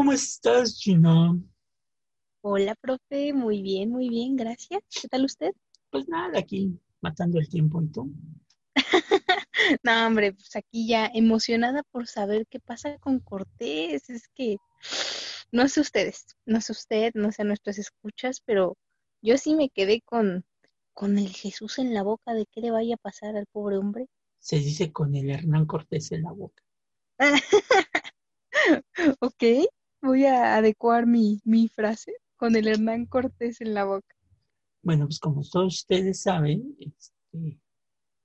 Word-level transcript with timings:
¿Cómo 0.00 0.12
estás, 0.14 0.78
Gina? 0.80 1.38
Hola, 2.40 2.74
profe, 2.74 3.34
muy 3.34 3.60
bien, 3.60 3.90
muy 3.90 4.08
bien, 4.08 4.34
gracias. 4.34 4.80
¿Qué 4.88 5.08
tal 5.08 5.26
usted? 5.26 5.52
Pues 5.90 6.08
nada, 6.08 6.38
aquí 6.38 6.80
matando 7.02 7.38
el 7.38 7.50
tiempo 7.50 7.82
y 7.82 7.88
tú. 7.88 8.10
no, 9.82 10.06
hombre, 10.06 10.32
pues 10.32 10.56
aquí 10.56 10.88
ya 10.88 11.10
emocionada 11.12 11.82
por 11.90 12.06
saber 12.06 12.46
qué 12.46 12.60
pasa 12.60 12.96
con 12.96 13.20
Cortés. 13.20 14.08
Es 14.08 14.28
que 14.28 14.56
no 15.52 15.68
sé 15.68 15.82
ustedes, 15.82 16.24
no 16.46 16.62
sé 16.62 16.72
usted, 16.72 17.12
no 17.12 17.30
sé 17.30 17.44
nuestras 17.44 17.76
escuchas, 17.78 18.40
pero 18.46 18.78
yo 19.20 19.36
sí 19.36 19.54
me 19.54 19.68
quedé 19.68 20.00
con, 20.00 20.46
con 20.94 21.18
el 21.18 21.28
Jesús 21.28 21.78
en 21.78 21.92
la 21.92 22.04
boca 22.04 22.32
de 22.32 22.46
qué 22.50 22.62
le 22.62 22.70
vaya 22.70 22.94
a 22.94 23.02
pasar 23.02 23.36
al 23.36 23.44
pobre 23.52 23.76
hombre. 23.76 24.06
Se 24.38 24.56
dice 24.60 24.92
con 24.92 25.14
el 25.14 25.28
Hernán 25.28 25.66
Cortés 25.66 26.10
en 26.12 26.22
la 26.22 26.32
boca. 26.32 26.62
ok, 29.20 29.44
voy 30.02 30.24
a 30.24 30.56
adecuar 30.56 31.06
mi, 31.06 31.40
mi 31.44 31.68
frase 31.68 32.12
con 32.36 32.56
el 32.56 32.68
Hernán 32.68 33.06
Cortés 33.06 33.60
en 33.60 33.74
la 33.74 33.84
boca. 33.84 34.14
Bueno, 34.82 35.06
pues 35.06 35.18
como 35.20 35.42
todos 35.42 35.74
ustedes 35.74 36.22
saben, 36.22 36.74
este, 36.78 37.60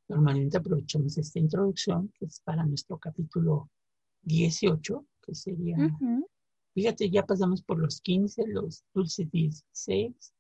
normalmente 0.08 0.58
aprovechamos 0.58 1.18
esta 1.18 1.40
introducción, 1.40 2.12
que 2.18 2.26
es 2.26 2.40
para 2.40 2.66
nuestro 2.66 2.98
capítulo 2.98 3.70
18, 4.22 5.06
que 5.22 5.36
sería, 5.36 5.78
fíjate, 6.74 7.10
ya 7.10 7.26
pasamos 7.26 7.62
por 7.62 7.80
los 7.80 8.00
15, 8.02 8.48
los 8.48 8.86
dulces 8.94 9.30
16, 9.30 10.34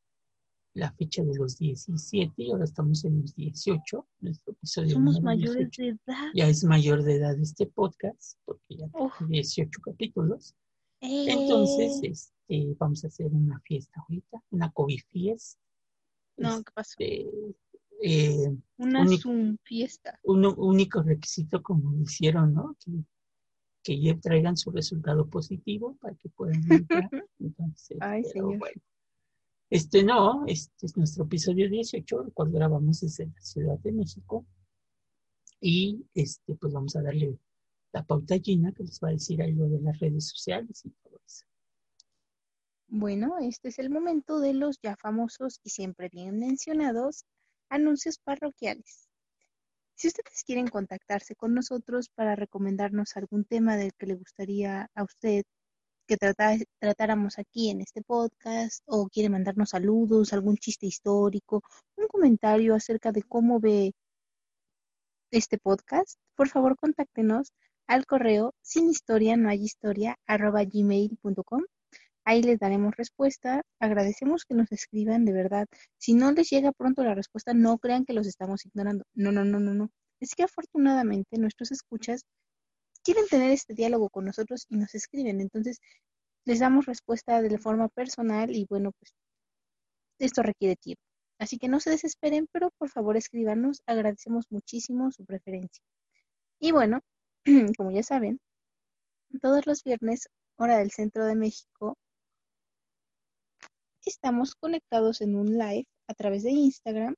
la 0.76 0.92
fecha 0.94 1.24
de 1.24 1.36
los 1.36 1.58
17 1.58 2.34
y 2.38 2.52
ahora 2.52 2.66
estamos 2.66 3.04
en 3.06 3.22
los 3.22 3.36
18, 3.36 4.08
nuestro 4.20 4.54
episodio. 4.54 4.92
Somos 4.92 5.22
mayores 5.22 5.72
de 5.78 5.88
edad. 5.90 6.32
Ya 6.34 6.48
es 6.48 6.64
mayor 6.64 7.04
de 7.04 7.16
edad 7.16 7.38
este 7.40 7.66
podcast, 7.66 8.38
porque 8.46 8.78
ya 8.78 8.88
tiene 9.18 9.34
18 9.34 9.82
capítulos. 9.82 10.54
Entonces, 11.02 12.02
eh. 12.04 12.10
este, 12.12 12.76
vamos 12.80 13.04
a 13.04 13.08
hacer 13.08 13.28
una 13.28 13.60
fiesta 13.62 14.02
ahorita, 14.02 14.44
una 14.52 14.72
COVID 14.72 15.00
fiesta. 15.12 15.62
No, 16.38 16.64
¿qué 16.64 16.72
pasó? 16.74 16.96
Este, 17.00 17.28
eh, 18.02 18.58
una 18.78 19.06
Zoom 19.18 19.58
fiesta. 19.64 20.20
Un 20.24 20.46
único 20.46 21.02
requisito, 21.02 21.62
como 21.64 21.96
hicieron, 22.02 22.54
¿no? 22.54 22.76
Que, 22.84 22.92
que 23.84 24.02
ya 24.02 24.20
traigan 24.20 24.58
su 24.58 24.72
resultado 24.72 25.28
positivo 25.28 25.96
para 26.02 26.16
que 26.16 26.30
puedan 26.30 26.62
entrar. 26.72 27.10
Entonces, 27.40 27.98
Ay, 28.02 28.24
señor. 28.24 28.58
Bueno. 28.58 28.82
Este 29.70 30.04
no, 30.04 30.46
este 30.46 30.86
es 30.86 30.96
nuestro 30.96 31.24
episodio 31.26 31.70
18, 31.70 32.26
el 32.26 32.34
cual 32.34 32.52
grabamos 32.52 33.02
desde 33.02 33.26
la 33.26 33.42
Ciudad 33.42 33.80
de 33.80 33.92
México. 33.92 34.46
Y 35.60 36.06
este, 36.14 36.56
pues 36.56 36.74
vamos 36.74 36.96
a 36.96 37.02
darle 37.02 37.40
la 37.96 38.04
pauta 38.04 38.38
Gina, 38.38 38.74
que 38.74 38.84
les 38.84 39.00
va 39.00 39.08
a 39.08 39.12
decir 39.12 39.42
algo 39.42 39.70
de 39.70 39.80
las 39.80 39.98
redes 40.00 40.28
sociales 40.28 40.86
y 40.86 40.90
todo 40.90 41.18
eso. 41.26 41.46
Bueno, 42.88 43.38
este 43.40 43.70
es 43.70 43.80
el 43.80 43.90
momento 43.90 44.40
de 44.42 44.54
los 44.54 44.80
ya 44.82 44.98
famosos 44.98 45.62
y 45.64 45.70
siempre 45.70 46.10
bien 46.10 46.38
mencionados 46.38 47.24
anuncios 47.70 48.18
parroquiales. 48.20 49.08
Si 49.96 50.10
ustedes 50.10 50.44
quieren 50.44 50.68
contactarse 50.68 51.36
con 51.36 51.54
nosotros 51.54 52.10
para 52.10 52.36
recomendarnos 52.36 53.16
algún 53.16 53.46
tema 53.46 53.78
del 53.78 53.94
que 53.94 54.08
le 54.08 54.16
gustaría 54.16 54.90
a 54.94 55.04
usted 55.04 55.44
que 56.06 56.18
tratáramos 56.18 57.40
aquí 57.40 57.70
en 57.70 57.80
este 57.80 58.02
podcast, 58.04 58.84
o 58.88 59.08
quiere 59.08 59.30
mandarnos 59.30 59.70
saludos, 59.70 60.34
algún 60.34 60.58
chiste 60.58 60.86
histórico, 60.86 61.64
un 61.96 62.08
comentario 62.08 62.76
acerca 62.76 63.14
de 63.14 63.24
cómo 63.24 63.60
ve 63.62 63.94
este 65.32 65.58
podcast, 65.58 66.20
por 66.36 66.50
favor 66.50 66.76
contáctenos 66.76 67.54
al 67.88 68.06
correo 68.06 68.54
sin 68.62 68.90
historia 68.90 69.38
no 69.38 69.50
hay 69.50 69.64
historia 69.64 70.18
arroba 70.28 70.64
gmail.com. 70.64 71.64
Ahí 72.26 72.42
les 72.42 72.60
daremos 72.60 72.96
respuesta. 72.98 73.62
Agradecemos 73.80 74.46
que 74.46 74.56
nos 74.56 74.72
escriban 74.72 75.26
de 75.26 75.34
verdad. 75.34 75.68
Si 75.98 76.14
no 76.16 76.32
les 76.32 76.50
llega 76.50 76.72
pronto 76.72 77.04
la 77.04 77.14
respuesta, 77.14 77.54
no 77.54 77.78
crean 77.78 78.06
que 78.06 78.14
los 78.14 78.28
estamos 78.28 78.66
ignorando. 78.66 79.06
No, 79.14 79.32
no, 79.32 79.46
no, 79.46 79.60
no, 79.60 79.74
no. 79.74 79.92
Es 80.20 80.34
que 80.36 80.44
afortunadamente 80.44 81.38
nuestros 81.38 81.72
escuchas 81.72 82.24
quieren 83.04 83.28
tener 83.28 83.52
este 83.52 83.76
diálogo 83.76 84.10
con 84.10 84.26
nosotros 84.26 84.66
y 84.70 84.78
nos 84.78 84.96
escriben. 84.96 85.40
Entonces, 85.40 85.80
les 86.46 86.60
damos 86.60 86.86
respuesta 86.88 87.42
de 87.42 87.58
forma 87.60 87.90
personal 87.90 88.56
y 88.56 88.66
bueno, 88.70 88.92
pues 89.00 89.14
esto 90.20 90.42
requiere 90.42 90.76
tiempo. 90.76 91.02
Así 91.40 91.58
que 91.58 91.68
no 91.68 91.80
se 91.80 91.92
desesperen, 91.92 92.48
pero 92.52 92.72
por 92.78 92.90
favor 92.90 93.18
escríbanos. 93.18 93.82
Agradecemos 93.86 94.46
muchísimo 94.50 95.12
su 95.12 95.26
preferencia. 95.26 95.84
Y 96.60 96.72
bueno, 96.72 97.02
como 97.78 97.92
ya 97.92 98.02
saben, 98.02 98.40
todos 99.40 99.68
los 99.68 99.84
viernes, 99.84 100.30
hora 100.58 100.80
del 100.80 100.90
centro 100.90 101.26
de 101.26 101.36
México, 101.36 101.96
estamos 104.04 104.56
conectados 104.56 105.22
en 105.22 105.36
un 105.36 105.58
live 105.58 105.86
a 106.08 106.16
través 106.16 106.42
de 106.44 106.52
Instagram. 106.52 107.16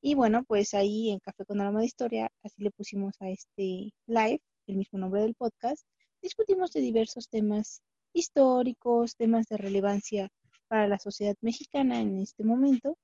Y 0.00 0.14
bueno, 0.14 0.44
pues 0.44 0.74
ahí 0.74 1.10
en 1.10 1.18
Café 1.18 1.44
con 1.44 1.60
Aroma 1.60 1.80
de 1.80 1.86
Historia, 1.86 2.30
así 2.44 2.62
le 2.62 2.70
pusimos 2.70 3.14
a 3.20 3.30
este 3.30 3.92
live, 4.06 4.40
el 4.68 4.76
mismo 4.76 4.98
nombre 5.00 5.22
del 5.22 5.34
podcast, 5.34 5.86
discutimos 6.20 6.72
de 6.72 6.80
diversos 6.80 7.28
temas 7.28 7.82
históricos, 8.12 9.16
temas 9.16 9.46
de 9.48 9.56
relevancia 9.56 10.28
para 10.68 10.86
la 10.86 10.98
sociedad 10.98 11.36
mexicana 11.40 12.00
en 12.00 12.20
este 12.20 12.44
momento, 12.44 12.96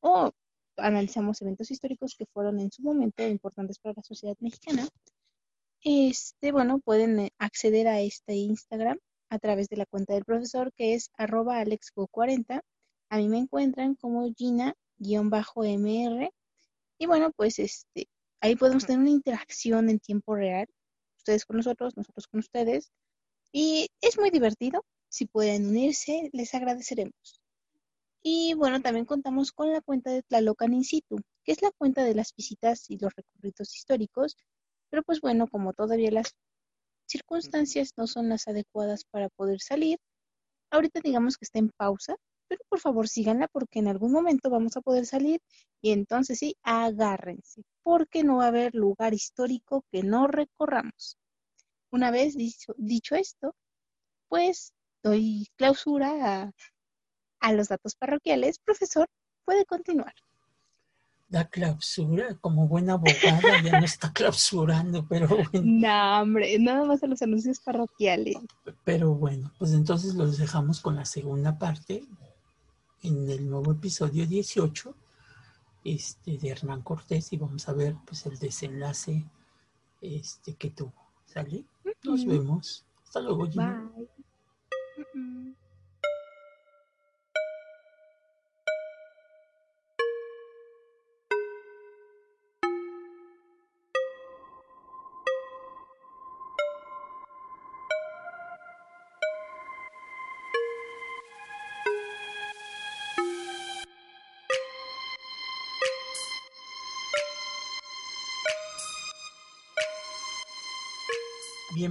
o 0.00 0.32
analizamos 0.76 1.40
eventos 1.42 1.70
históricos 1.70 2.16
que 2.16 2.26
fueron 2.26 2.58
en 2.58 2.72
su 2.72 2.82
momento 2.82 3.24
importantes 3.26 3.78
para 3.78 3.94
la 3.96 4.02
sociedad 4.02 4.36
mexicana 4.40 4.88
este, 5.84 6.50
bueno, 6.50 6.80
pueden 6.80 7.20
eh, 7.20 7.30
acceder 7.38 7.88
a 7.88 8.00
este 8.00 8.34
Instagram 8.34 8.98
a 9.28 9.38
través 9.38 9.68
de 9.68 9.76
la 9.76 9.86
cuenta 9.86 10.14
del 10.14 10.24
profesor 10.24 10.72
que 10.72 10.94
es 10.94 11.10
arroba 11.18 11.62
alexgo40. 11.62 12.62
A 13.10 13.16
mí 13.18 13.28
me 13.28 13.38
encuentran 13.38 13.94
como 13.94 14.32
Gina-MR. 14.34 14.74
Y 16.98 17.06
bueno, 17.06 17.32
pues 17.36 17.58
este, 17.58 18.08
ahí 18.40 18.56
podemos 18.56 18.86
tener 18.86 19.00
una 19.00 19.10
interacción 19.10 19.90
en 19.90 20.00
tiempo 20.00 20.34
real. 20.34 20.66
Ustedes 21.18 21.44
con 21.44 21.58
nosotros, 21.58 21.96
nosotros 21.96 22.26
con 22.28 22.40
ustedes. 22.40 22.90
Y 23.52 23.88
es 24.00 24.18
muy 24.18 24.30
divertido. 24.30 24.84
Si 25.08 25.26
pueden 25.26 25.66
unirse, 25.66 26.30
les 26.32 26.54
agradeceremos. 26.54 27.40
Y 28.22 28.54
bueno, 28.54 28.80
también 28.80 29.04
contamos 29.04 29.52
con 29.52 29.70
la 29.70 29.82
cuenta 29.82 30.10
de 30.10 30.22
Tlalocan 30.22 30.72
In 30.72 30.82
situ, 30.82 31.20
que 31.44 31.52
es 31.52 31.60
la 31.60 31.70
cuenta 31.72 32.04
de 32.04 32.14
las 32.14 32.34
visitas 32.34 32.90
y 32.90 32.96
los 32.96 33.14
recorridos 33.14 33.76
históricos 33.76 34.36
pero 34.94 35.02
pues 35.02 35.20
bueno, 35.20 35.48
como 35.48 35.72
todavía 35.72 36.12
las 36.12 36.36
circunstancias 37.08 37.94
no 37.96 38.06
son 38.06 38.28
las 38.28 38.46
adecuadas 38.46 39.02
para 39.10 39.28
poder 39.28 39.60
salir, 39.60 39.98
ahorita 40.70 41.00
digamos 41.02 41.36
que 41.36 41.46
está 41.46 41.58
en 41.58 41.70
pausa, 41.76 42.14
pero 42.46 42.60
por 42.68 42.78
favor 42.78 43.08
síganla 43.08 43.48
porque 43.48 43.80
en 43.80 43.88
algún 43.88 44.12
momento 44.12 44.50
vamos 44.50 44.76
a 44.76 44.82
poder 44.82 45.04
salir 45.04 45.40
y 45.82 45.90
entonces 45.90 46.38
sí, 46.38 46.54
agárrense, 46.62 47.62
porque 47.82 48.22
no 48.22 48.36
va 48.36 48.44
a 48.44 48.48
haber 48.48 48.72
lugar 48.76 49.14
histórico 49.14 49.84
que 49.90 50.04
no 50.04 50.28
recorramos. 50.28 51.18
Una 51.90 52.12
vez 52.12 52.36
dicho, 52.36 53.16
esto, 53.16 53.52
pues 54.28 54.74
doy 55.02 55.48
clausura 55.56 56.44
a, 56.44 56.52
a 57.40 57.52
los 57.52 57.66
datos 57.66 57.96
parroquiales. 57.96 58.60
Profesor, 58.60 59.08
puede 59.44 59.64
continuar 59.64 60.14
la 61.28 61.48
clausura, 61.48 62.36
como 62.40 62.68
buena 62.68 62.94
abogada, 62.94 63.62
ya 63.62 63.78
no 63.80 63.84
está 63.84 64.12
clausurando, 64.12 65.06
pero 65.08 65.28
bueno. 65.28 65.48
No, 65.64 66.22
hombre, 66.22 66.58
nada 66.58 66.84
más 66.84 67.02
a 67.02 67.06
los 67.06 67.22
anuncios 67.22 67.60
parroquiales. 67.60 68.36
Pero 68.84 69.14
bueno, 69.14 69.52
pues 69.58 69.72
entonces 69.72 70.14
los 70.14 70.38
dejamos 70.38 70.80
con 70.80 70.96
la 70.96 71.04
segunda 71.04 71.58
parte 71.58 72.04
en 73.02 73.28
el 73.28 73.48
nuevo 73.48 73.72
episodio 73.72 74.26
18 74.26 74.94
este, 75.84 76.38
de 76.38 76.48
Hernán 76.48 76.82
Cortés 76.82 77.32
y 77.32 77.36
vamos 77.36 77.68
a 77.68 77.72
ver 77.72 77.96
pues 78.06 78.24
el 78.26 78.38
desenlace 78.38 79.24
este, 80.00 80.54
que 80.54 80.70
tuvo. 80.70 80.94
¿Sale? 81.26 81.64
Nos 82.04 82.24
vemos. 82.24 82.84
Hasta 83.04 83.20
luego, 83.20 83.46
Bye. 83.46 84.08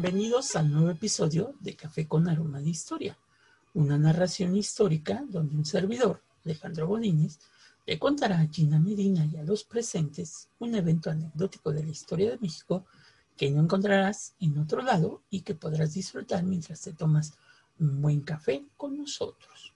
Bienvenidos 0.03 0.57
al 0.57 0.69
nuevo 0.69 0.89
episodio 0.89 1.55
de 1.61 1.77
Café 1.77 2.09
con 2.09 2.27
Aroma 2.27 2.59
de 2.59 2.69
Historia, 2.69 3.17
una 3.73 3.97
narración 3.97 4.53
histórica 4.53 5.23
donde 5.29 5.55
un 5.55 5.63
servidor, 5.63 6.21
Alejandro 6.43 6.87
Bonines, 6.87 7.39
le 7.85 7.97
contará 7.97 8.41
a 8.41 8.47
Gina 8.47 8.81
Medina 8.81 9.25
y 9.25 9.37
a 9.37 9.43
los 9.43 9.63
presentes 9.63 10.49
un 10.59 10.75
evento 10.75 11.09
anecdótico 11.09 11.71
de 11.71 11.85
la 11.85 11.89
historia 11.91 12.31
de 12.31 12.37
México 12.37 12.85
que 13.37 13.49
no 13.49 13.63
encontrarás 13.63 14.35
en 14.41 14.57
otro 14.57 14.81
lado 14.81 15.21
y 15.29 15.39
que 15.39 15.55
podrás 15.55 15.93
disfrutar 15.93 16.43
mientras 16.43 16.81
te 16.81 16.91
tomas 16.91 17.31
un 17.79 18.01
buen 18.01 18.19
café 18.23 18.65
con 18.75 18.97
nosotros. 18.97 19.73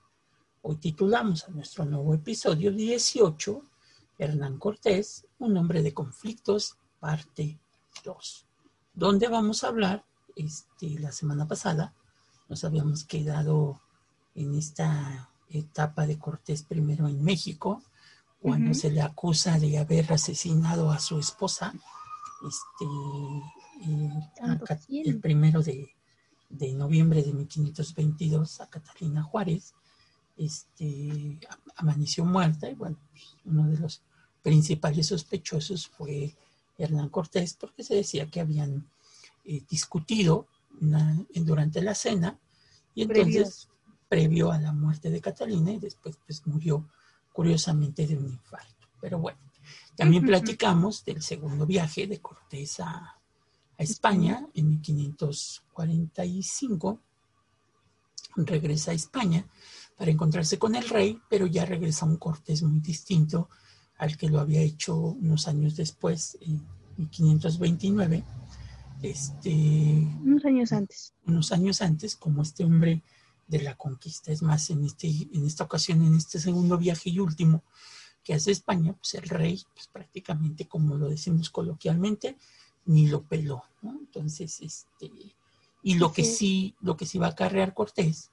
Hoy 0.61 0.75
titulamos 0.75 1.47
a 1.47 1.51
nuestro 1.51 1.85
nuevo 1.85 2.13
episodio 2.13 2.73
18, 2.73 3.61
Hernán 4.19 4.57
Cortés, 4.57 5.25
un 5.39 5.55
hombre 5.55 5.81
de 5.81 5.93
conflictos, 5.93 6.75
parte 6.99 7.57
2, 8.03 8.45
donde 8.93 9.29
vamos 9.29 9.63
a 9.63 9.69
hablar, 9.69 10.03
este, 10.37 10.99
la 10.99 11.11
semana 11.11 11.47
pasada 11.47 11.93
nos 12.49 12.63
habíamos 12.63 13.03
quedado 13.03 13.81
en 14.35 14.55
esta 14.55 15.29
etapa 15.49 16.05
de 16.05 16.17
Cortés 16.17 16.63
primero 16.63 17.07
en 17.07 17.23
México, 17.23 17.83
cuando 18.39 18.73
se 18.73 18.91
le 18.91 19.01
acusa 19.01 19.59
de 19.59 19.77
haber 19.77 20.13
asesinado 20.13 20.91
a 20.91 20.99
su 20.99 21.19
esposa, 21.19 21.73
este, 22.47 22.85
eh, 23.89 25.03
el 25.05 25.19
primero 25.19 25.63
de, 25.63 25.89
de, 26.49 26.73
noviembre 26.73 27.23
de 27.23 27.33
1522 27.33 28.61
a 28.61 28.69
Catalina 28.69 29.23
Juárez, 29.23 29.73
este, 30.37 31.39
amaneció 31.75 32.25
muerta 32.25 32.69
y 32.69 32.75
bueno, 32.75 32.97
uno 33.45 33.67
de 33.67 33.77
los 33.79 34.01
principales 34.43 35.07
sospechosos 35.07 35.87
fue 35.87 36.35
Hernán 36.77 37.09
Cortés 37.09 37.55
porque 37.59 37.83
se 37.83 37.95
decía 37.95 38.27
que 38.27 38.39
habían 38.39 38.87
eh, 39.47 39.63
discutido 39.67 40.47
durante 41.33 41.81
la 41.81 41.95
cena 41.95 42.37
y 42.93 43.01
entonces 43.03 43.69
previo 44.07 44.51
a 44.51 44.59
la 44.59 44.73
muerte 44.73 45.09
de 45.09 45.21
Catalina 45.21 45.71
y 45.71 45.79
después 45.79 46.19
pues 46.25 46.45
murió 46.45 46.87
curiosamente 47.33 48.05
de 48.05 48.15
un 48.17 48.27
infarto. 48.27 48.87
Pero 48.99 49.19
bueno, 49.19 49.39
también 49.95 50.25
platicamos 50.25 51.05
del 51.05 51.21
segundo 51.21 51.65
viaje 51.65 52.07
de 52.07 52.19
Cortés 52.19 52.79
a, 52.79 53.13
España 53.77 54.47
en 54.55 54.69
1545. 54.69 56.99
Regresa 58.37 58.91
a 58.91 58.95
España 58.95 59.45
para 59.95 60.09
encontrarse 60.09 60.57
con 60.57 60.73
el 60.75 60.89
rey, 60.89 61.21
pero 61.29 61.45
ya 61.45 61.63
regresa 61.63 62.05
un 62.05 62.17
Cortés 62.17 62.63
muy 62.63 62.79
distinto 62.79 63.49
al 63.99 64.17
que 64.17 64.29
lo 64.29 64.39
había 64.39 64.61
hecho 64.61 64.97
unos 64.97 65.47
años 65.47 65.75
después, 65.75 66.39
en 66.41 66.65
1529. 66.97 68.23
Este, 69.01 69.51
unos 70.23 70.45
años 70.45 70.71
antes. 70.71 71.13
Unos 71.25 71.51
años 71.51 71.81
antes, 71.81 72.15
como 72.15 72.41
este 72.41 72.63
hombre 72.63 73.03
de 73.47 73.61
la 73.61 73.75
conquista. 73.75 74.31
Es 74.31 74.41
más, 74.41 74.69
en, 74.69 74.83
este, 74.83 75.07
en 75.07 75.45
esta 75.45 75.63
ocasión, 75.63 76.03
en 76.03 76.15
este 76.15 76.39
segundo 76.39 76.77
viaje 76.77 77.09
y 77.09 77.19
último 77.19 77.63
que 78.23 78.33
hace 78.33 78.51
España, 78.51 78.93
pues 78.93 79.13
el 79.13 79.29
rey, 79.29 79.63
pues 79.73 79.87
prácticamente, 79.87 80.67
como 80.67 80.95
lo 80.95 81.07
decimos 81.07 81.49
coloquialmente, 81.49 82.37
ni 82.85 83.07
lo 83.07 83.23
peló, 83.23 83.63
¿no? 83.81 83.91
Entonces, 83.91 84.59
este, 84.61 85.09
y 85.81 85.95
lo 85.95 86.11
que 86.11 86.25
sí, 86.25 86.75
lo 86.81 86.97
que 86.97 87.05
sí 87.05 87.17
va 87.17 87.27
a 87.27 87.31
acarrear 87.31 87.73
Cortés, 87.73 88.29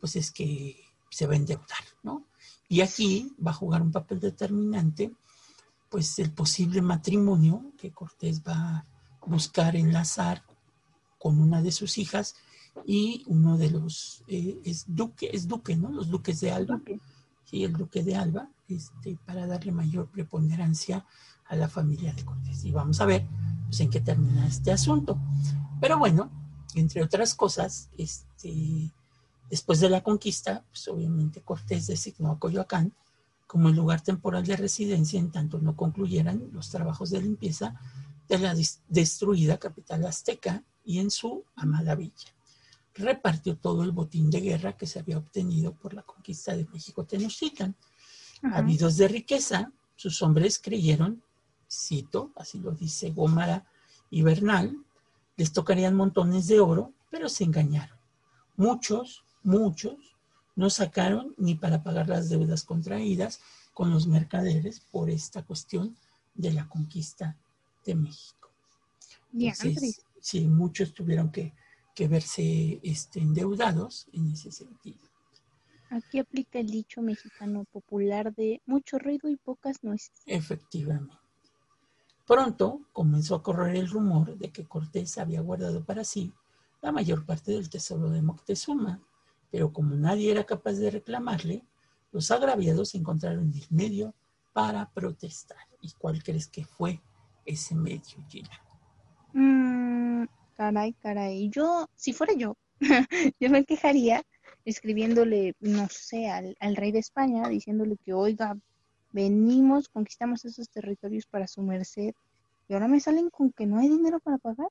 pues 0.00 0.16
es 0.16 0.30
que 0.30 0.80
se 1.10 1.26
va 1.26 1.34
a 1.34 1.36
endeudar, 1.36 1.84
¿no? 2.02 2.26
Y 2.68 2.80
aquí 2.80 3.34
va 3.44 3.50
a 3.50 3.54
jugar 3.54 3.82
un 3.82 3.92
papel 3.92 4.20
determinante, 4.20 5.12
pues 5.90 6.18
el 6.18 6.30
posible 6.32 6.80
matrimonio 6.80 7.72
que 7.76 7.92
Cortés 7.92 8.42
va 8.42 8.78
a 8.78 8.86
buscar 9.28 9.76
enlazar 9.76 10.42
con 11.18 11.40
una 11.40 11.62
de 11.62 11.72
sus 11.72 11.98
hijas, 11.98 12.36
y 12.86 13.24
uno 13.26 13.58
de 13.58 13.70
los 13.70 14.22
eh, 14.28 14.60
es 14.64 14.84
duque, 14.86 15.30
es 15.32 15.48
duque, 15.48 15.76
¿no? 15.76 15.90
Los 15.90 16.08
duques 16.08 16.40
de 16.40 16.52
Alba. 16.52 16.80
Sí, 17.44 17.64
el 17.64 17.72
duque 17.72 18.02
de 18.02 18.16
Alba, 18.16 18.48
este, 18.68 19.18
para 19.24 19.46
darle 19.46 19.72
mayor 19.72 20.08
preponderancia 20.08 21.06
a 21.46 21.56
la 21.56 21.68
familia 21.68 22.12
de 22.12 22.24
Cortés. 22.24 22.64
Y 22.64 22.72
vamos 22.72 23.00
a 23.00 23.06
ver 23.06 23.26
pues, 23.66 23.80
en 23.80 23.90
qué 23.90 24.00
termina 24.00 24.46
este 24.46 24.70
asunto. 24.70 25.18
Pero 25.80 25.98
bueno, 25.98 26.30
entre 26.74 27.02
otras 27.02 27.34
cosas, 27.34 27.88
este, 27.96 28.92
después 29.48 29.80
de 29.80 29.88
la 29.88 30.02
conquista, 30.02 30.62
pues 30.70 30.86
obviamente 30.88 31.40
Cortés 31.40 31.86
designó 31.86 32.32
a 32.32 32.38
Coyoacán 32.38 32.92
como 33.46 33.70
el 33.70 33.76
lugar 33.76 34.02
temporal 34.02 34.44
de 34.44 34.56
residencia 34.56 35.18
en 35.18 35.30
tanto 35.30 35.58
no 35.58 35.74
concluyeran 35.74 36.50
los 36.52 36.68
trabajos 36.68 37.08
de 37.08 37.22
limpieza 37.22 37.80
de 38.28 38.38
la 38.38 38.54
destruida 38.88 39.58
capital 39.58 40.04
azteca 40.06 40.62
y 40.84 40.98
en 40.98 41.10
su 41.10 41.44
amada 41.56 41.94
villa 41.94 42.34
repartió 42.98 43.56
todo 43.56 43.84
el 43.84 43.92
botín 43.92 44.30
de 44.30 44.40
guerra 44.40 44.76
que 44.76 44.86
se 44.86 44.98
había 44.98 45.18
obtenido 45.18 45.72
por 45.72 45.94
la 45.94 46.02
conquista 46.02 46.56
de 46.56 46.66
México 46.72 47.04
Tenochtitlan. 47.04 47.74
Habidos 48.52 48.96
de 48.96 49.08
riqueza, 49.08 49.72
sus 49.96 50.22
hombres 50.22 50.58
creyeron, 50.58 51.22
cito, 51.70 52.32
así 52.36 52.58
lo 52.58 52.72
dice 52.72 53.10
Gómara 53.10 53.66
y 54.10 54.22
Bernal, 54.22 54.76
les 55.36 55.52
tocarían 55.52 55.94
montones 55.94 56.46
de 56.48 56.60
oro, 56.60 56.92
pero 57.10 57.28
se 57.28 57.44
engañaron. 57.44 57.98
Muchos, 58.56 59.24
muchos, 59.42 60.16
no 60.56 60.70
sacaron 60.70 61.34
ni 61.36 61.54
para 61.54 61.82
pagar 61.82 62.08
las 62.08 62.28
deudas 62.28 62.64
contraídas 62.64 63.40
con 63.72 63.90
los 63.90 64.08
mercaderes 64.08 64.80
por 64.90 65.08
esta 65.08 65.42
cuestión 65.42 65.96
de 66.34 66.52
la 66.52 66.68
conquista 66.68 67.36
de 67.84 67.94
México. 67.94 68.50
Entonces, 69.32 70.02
sí, 70.20 70.48
muchos 70.48 70.92
tuvieron 70.94 71.30
que 71.30 71.54
que 71.98 72.06
verse 72.06 72.78
este, 72.84 73.18
endeudados 73.18 74.06
en 74.12 74.30
ese 74.30 74.52
sentido. 74.52 75.00
Aquí 75.90 76.20
aplica 76.20 76.60
el 76.60 76.68
dicho 76.70 77.02
mexicano 77.02 77.64
popular 77.64 78.32
de 78.36 78.62
mucho 78.66 79.00
ruido 79.00 79.28
y 79.28 79.34
pocas 79.34 79.82
nueces. 79.82 80.12
Efectivamente. 80.24 81.16
Pronto 82.24 82.82
comenzó 82.92 83.34
a 83.34 83.42
correr 83.42 83.74
el 83.74 83.90
rumor 83.90 84.38
de 84.38 84.52
que 84.52 84.64
Cortés 84.64 85.18
había 85.18 85.40
guardado 85.40 85.84
para 85.84 86.04
sí 86.04 86.32
la 86.82 86.92
mayor 86.92 87.26
parte 87.26 87.50
del 87.50 87.68
tesoro 87.68 88.10
de 88.10 88.22
Moctezuma, 88.22 89.02
pero 89.50 89.72
como 89.72 89.96
nadie 89.96 90.30
era 90.30 90.44
capaz 90.44 90.74
de 90.74 90.92
reclamarle, 90.92 91.64
los 92.12 92.30
agraviados 92.30 92.94
encontraron 92.94 93.52
el 93.52 93.66
medio 93.70 94.14
para 94.52 94.88
protestar. 94.92 95.66
¿Y 95.82 95.90
cuál 95.98 96.22
crees 96.22 96.46
que 96.46 96.64
fue 96.64 97.02
ese 97.48 97.74
medio, 97.74 98.24
Gina? 98.28 98.50
Mm, 99.32 100.24
Caray, 100.58 100.92
caray. 100.94 101.48
Yo, 101.50 101.88
si 101.94 102.12
fuera 102.12 102.32
yo, 102.34 102.56
yo 103.40 103.48
me 103.48 103.64
quejaría 103.64 104.24
escribiéndole, 104.64 105.54
no 105.60 105.86
sé, 105.88 106.28
al, 106.28 106.56
rey 106.74 106.90
de 106.90 106.98
España, 106.98 107.48
diciéndole 107.48 107.96
que, 108.04 108.12
oiga, 108.12 108.58
venimos, 109.12 109.88
conquistamos 109.88 110.44
esos 110.44 110.68
territorios 110.68 111.26
para 111.26 111.46
su 111.46 111.62
merced, 111.62 112.12
y 112.68 112.74
ahora 112.74 112.88
me 112.88 112.98
salen 112.98 113.30
con 113.30 113.52
que 113.52 113.66
no 113.66 113.78
hay 113.78 113.88
dinero 113.88 114.18
para 114.18 114.38
pagar. 114.38 114.66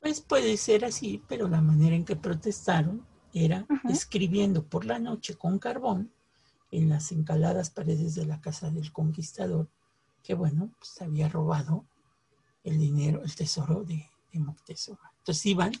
Pues 0.00 0.20
puede 0.20 0.56
ser 0.56 0.84
así, 0.84 1.22
pero 1.28 1.46
la 1.46 1.60
manera 1.60 1.94
en 1.94 2.04
que 2.04 2.16
protestaron 2.16 3.06
era 3.32 3.64
escribiendo 3.88 4.66
por 4.66 4.84
la 4.84 4.98
noche 4.98 5.36
con 5.36 5.60
carbón 5.60 6.12
en 6.72 6.88
las 6.88 7.12
encaladas 7.12 7.70
paredes 7.70 8.16
de 8.16 8.26
la 8.26 8.40
casa 8.40 8.70
del 8.70 8.92
conquistador, 8.92 9.68
que 10.22 10.34
bueno, 10.34 10.70
pues 10.78 11.00
había 11.02 11.28
robado 11.28 11.84
el 12.64 12.78
dinero, 12.78 13.22
el 13.22 13.34
tesoro 13.34 13.84
de, 13.84 14.08
Moctezuma. 14.34 15.12
Entonces 15.18 15.44
iban 15.44 15.72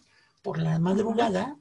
por 0.42 0.58
la 0.58 0.78
madrugada 0.78 1.56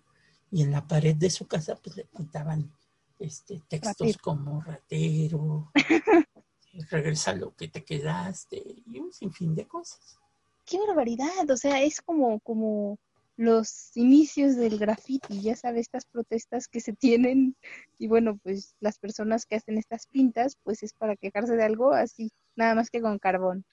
y 0.52 0.62
en 0.62 0.72
la 0.72 0.86
pared 0.86 1.16
de 1.16 1.30
su 1.30 1.48
casa 1.48 1.78
pues 1.78 1.96
le 1.96 2.04
pintaban 2.04 2.70
este, 3.18 3.62
textos 3.70 4.18
como 4.18 4.62
ratero, 4.62 5.72
regresa 6.90 7.34
lo 7.34 7.56
que 7.56 7.70
te 7.70 7.86
quedaste 7.86 8.62
y 8.86 9.00
un 9.00 9.14
sinfín 9.14 9.56
de 9.56 9.68
cosas. 9.68 10.20
¡Qué 10.66 10.80
barbaridad! 10.86 11.50
O 11.50 11.56
sea, 11.56 11.82
es 11.82 12.02
como, 12.02 12.42
como 12.42 12.98
los 13.38 13.96
inicios 13.96 14.56
del 14.56 14.78
graffiti, 14.78 15.42
ya 15.42 15.56
sabes, 15.56 15.82
estas 15.82 16.06
protestas 16.06 16.68
que 16.68 16.80
se 16.80 16.94
tienen 16.94 17.56
y 17.98 18.08
bueno, 18.08 18.38
pues 18.44 18.76
las 18.80 19.00
personas 19.00 19.46
que 19.46 19.56
hacen 19.56 19.78
estas 19.78 20.08
pintas, 20.08 20.58
pues 20.64 20.84
es 20.84 20.94
para 20.94 21.16
quejarse 21.16 21.56
de 21.56 21.64
algo 21.64 21.92
así, 21.94 22.32
nada 22.56 22.76
más 22.76 22.90
que 22.90 23.02
con 23.02 23.20
carbón. 23.20 23.66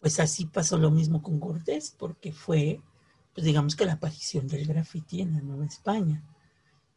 Pues 0.00 0.18
así 0.20 0.46
pasó 0.46 0.78
lo 0.78 0.90
mismo 0.90 1.22
con 1.22 1.38
Cortés, 1.38 1.94
porque 1.96 2.32
fue, 2.32 2.80
pues 3.34 3.44
digamos 3.44 3.76
que 3.76 3.84
la 3.84 3.94
aparición 3.94 4.48
del 4.48 4.66
graffiti 4.66 5.20
en 5.20 5.34
la 5.34 5.40
Nueva 5.40 5.66
España. 5.66 6.22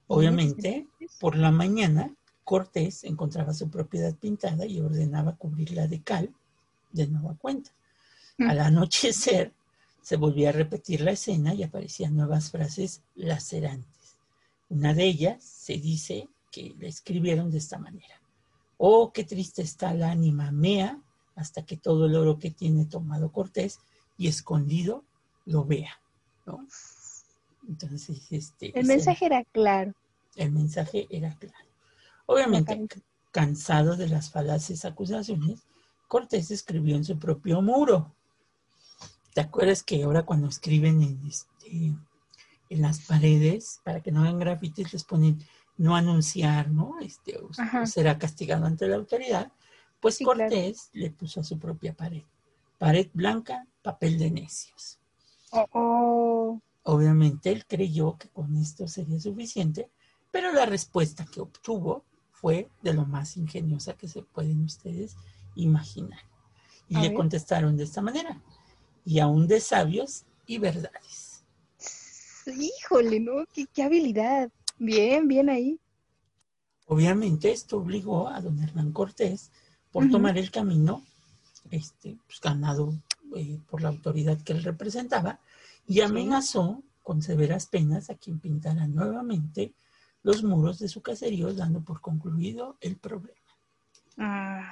Obviamente, 0.08 0.88
por 1.20 1.36
la 1.36 1.52
mañana, 1.52 2.14
Cortés 2.44 3.04
encontraba 3.04 3.54
su 3.54 3.70
propiedad 3.70 4.16
pintada 4.16 4.66
y 4.66 4.80
ordenaba 4.80 5.36
cubrirla 5.36 5.88
de 5.88 6.02
cal 6.02 6.34
de 6.92 7.08
nueva 7.08 7.36
cuenta. 7.36 7.72
Al 8.38 8.60
anochecer, 8.60 9.54
se 10.02 10.18
volvía 10.18 10.50
a 10.50 10.52
repetir 10.52 11.02
la 11.02 11.12
escena 11.12 11.56
y 11.56 11.64
aparecían 11.64 12.16
nuevas 12.16 12.52
frases 12.52 13.02
lacerantes. 13.16 14.18
Una 14.70 14.94
de 14.94 15.06
ellas 15.06 15.44
se 15.44 15.78
dice 15.78 16.30
que 16.52 16.76
la 16.80 16.88
escribieron 16.88 17.50
de 17.50 17.58
esta 17.58 17.80
manera. 17.80 18.22
Oh, 18.78 19.12
qué 19.12 19.24
triste 19.24 19.64
está 19.64 19.94
la 19.94 20.12
ánima 20.12 20.52
mea 20.52 21.02
hasta 21.36 21.66
que 21.66 21.78
todo 21.78 22.06
el 22.06 22.16
oro 22.16 22.40
que 22.40 22.52
tiene 22.52 22.86
tomado 22.86 23.32
Cortés 23.32 23.80
y 24.18 24.28
escondido 24.28 25.04
lo 25.46 25.66
vea. 25.66 26.00
¿no? 26.46 26.66
Entonces, 27.68 28.32
este... 28.32 28.78
El 28.78 28.86
mensaje 28.86 29.26
era 29.26 29.44
claro. 29.46 29.94
El 30.36 30.52
mensaje 30.52 31.08
era 31.10 31.36
claro. 31.36 31.70
Obviamente, 32.26 32.88
cansado 33.32 33.96
de 33.96 34.08
las 34.08 34.32
falaces 34.32 34.86
acusaciones, 34.86 35.64
Cortés 36.08 36.52
escribió 36.52 36.96
en 36.96 37.04
su 37.04 37.18
propio 37.18 37.62
muro. 37.62 38.14
¿Te 39.34 39.42
acuerdas 39.42 39.84
que 39.84 40.04
ahora 40.04 40.24
cuando 40.24 40.48
escriben 40.48 41.02
en, 41.02 41.20
este, 41.28 41.94
en 42.70 42.82
las 42.82 43.02
paredes, 43.02 43.82
para 43.84 44.02
que 44.02 44.12
no 44.12 44.22
hagan 44.22 44.40
grafitis, 44.40 44.94
les 44.94 45.04
ponen 45.04 45.44
no 45.78 45.96
anunciar, 45.96 46.70
¿no? 46.72 47.00
Este, 47.02 47.38
o, 47.38 47.50
será 47.86 48.18
castigado 48.18 48.66
ante 48.66 48.88
la 48.88 48.96
autoridad. 48.96 49.52
Pues 50.06 50.20
Cortés 50.24 50.92
le 50.94 51.10
puso 51.10 51.40
a 51.40 51.44
su 51.44 51.58
propia 51.58 51.96
pared. 51.96 52.22
Pared 52.78 53.10
blanca, 53.12 53.66
papel 53.82 54.20
de 54.20 54.30
necios. 54.30 55.00
Oh, 55.50 55.66
oh. 55.72 56.62
Obviamente 56.84 57.52
él 57.52 57.66
creyó 57.66 58.16
que 58.16 58.30
con 58.30 58.56
esto 58.56 58.88
sería 58.88 59.20
suficiente, 59.20 59.90
pero 60.30 60.54
la 60.54 60.68
respuesta 60.68 61.26
que 61.26 61.42
obtuvo 61.42 62.06
fue 62.30 62.70
de 62.84 62.94
lo 62.94 63.08
más 63.08 63.36
ingeniosa 63.36 63.98
que 63.98 64.08
se 64.08 64.22
pueden 64.22 64.66
ustedes 64.66 65.16
imaginar. 65.56 66.20
Y 66.88 66.98
le 66.98 67.12
contestaron 67.12 67.76
de 67.76 67.86
esta 67.86 68.04
manera, 68.04 68.40
y 69.06 69.18
aún 69.18 69.48
de 69.48 69.60
sabios 69.60 70.26
y 70.46 70.60
verdades. 70.60 71.44
Híjole, 72.46 73.20
¿no? 73.20 73.44
Qué, 73.52 73.82
habilidad. 73.82 74.52
Bien, 74.78 75.28
bien 75.28 75.50
ahí. 75.50 75.80
Obviamente 76.86 77.52
esto 77.52 77.78
obligó 77.78 78.28
a 78.28 78.40
don 78.40 78.62
Hernán 78.62 78.92
Cortés 78.92 79.50
por 79.96 80.10
tomar 80.10 80.38
el 80.38 80.52
camino 80.52 81.02
este, 81.72 82.18
pues, 82.28 82.42
ganado 82.42 82.94
eh, 83.34 83.58
por 83.70 83.82
la 83.82 83.88
autoridad 83.88 84.38
que 84.42 84.52
él 84.52 84.62
representaba 84.62 85.40
y 85.88 86.02
amenazó 86.02 86.84
con 87.02 87.22
severas 87.22 87.68
penas 87.68 88.10
a 88.10 88.16
quien 88.16 88.40
pintara 88.40 88.88
nuevamente 88.88 89.74
los 90.22 90.44
muros 90.44 90.80
de 90.80 90.90
su 90.90 91.02
caserío, 91.02 91.54
dando 91.54 91.80
por 91.80 92.02
concluido 92.02 92.76
el 92.82 92.98
problema. 92.98 93.40
Ah, 94.18 94.70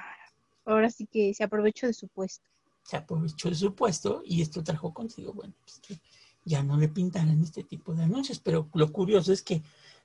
ahora 0.66 0.90
sí 0.90 1.06
que 1.06 1.32
se 1.32 1.42
aprovechó 1.42 1.86
de 1.86 1.94
su 1.94 2.06
puesto. 2.08 2.44
Se 2.82 2.98
aprovechó 2.98 3.48
de 3.48 3.54
su 3.54 3.74
puesto 3.74 4.20
y 4.26 4.42
esto 4.42 4.62
trajo 4.62 4.92
consigo, 4.92 5.32
bueno, 5.32 5.54
pues 5.64 5.78
que 5.78 5.98
ya 6.44 6.62
no 6.62 6.76
le 6.76 6.88
pintaran 6.88 7.40
este 7.40 7.64
tipo 7.64 7.94
de 7.94 8.04
anuncios, 8.04 8.40
pero 8.40 8.68
lo 8.74 8.92
curioso 8.92 9.32
es 9.32 9.40
que 9.40 9.62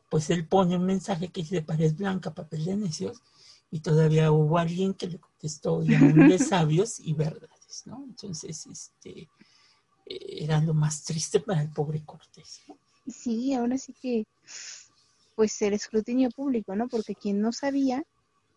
pues 0.10 0.30
él 0.30 0.48
pone 0.48 0.78
un 0.78 0.86
mensaje 0.86 1.28
que 1.28 1.42
dice 1.42 1.62
pared 1.62 1.94
blanca, 1.94 2.34
papel 2.34 2.64
de 2.64 2.78
necios, 2.78 3.22
y 3.72 3.80
todavía 3.82 4.32
hubo 4.32 4.58
alguien 4.58 4.94
que 4.94 5.08
le 5.08 5.20
contestó 5.20 5.82
de 5.82 6.40
sabios 6.40 7.00
y 7.00 7.14
verdades, 7.14 7.84
¿no? 7.86 8.04
Entonces, 8.04 8.66
este, 8.66 9.30
era 10.06 10.60
lo 10.62 10.74
más 10.74 11.04
triste 11.04 11.40
para 11.40 11.62
el 11.62 11.70
pobre 11.70 12.04
Cortés, 12.04 12.62
¿no? 12.68 12.78
Sí, 13.08 13.54
ahora 13.54 13.78
sí 13.78 13.94
que 13.94 14.26
pues 15.36 15.62
el 15.62 15.74
escrutinio 15.74 16.30
público, 16.32 16.76
¿no? 16.76 16.90
Porque 16.90 17.16
quien 17.16 17.40
no 17.40 17.54
sabía, 17.54 18.04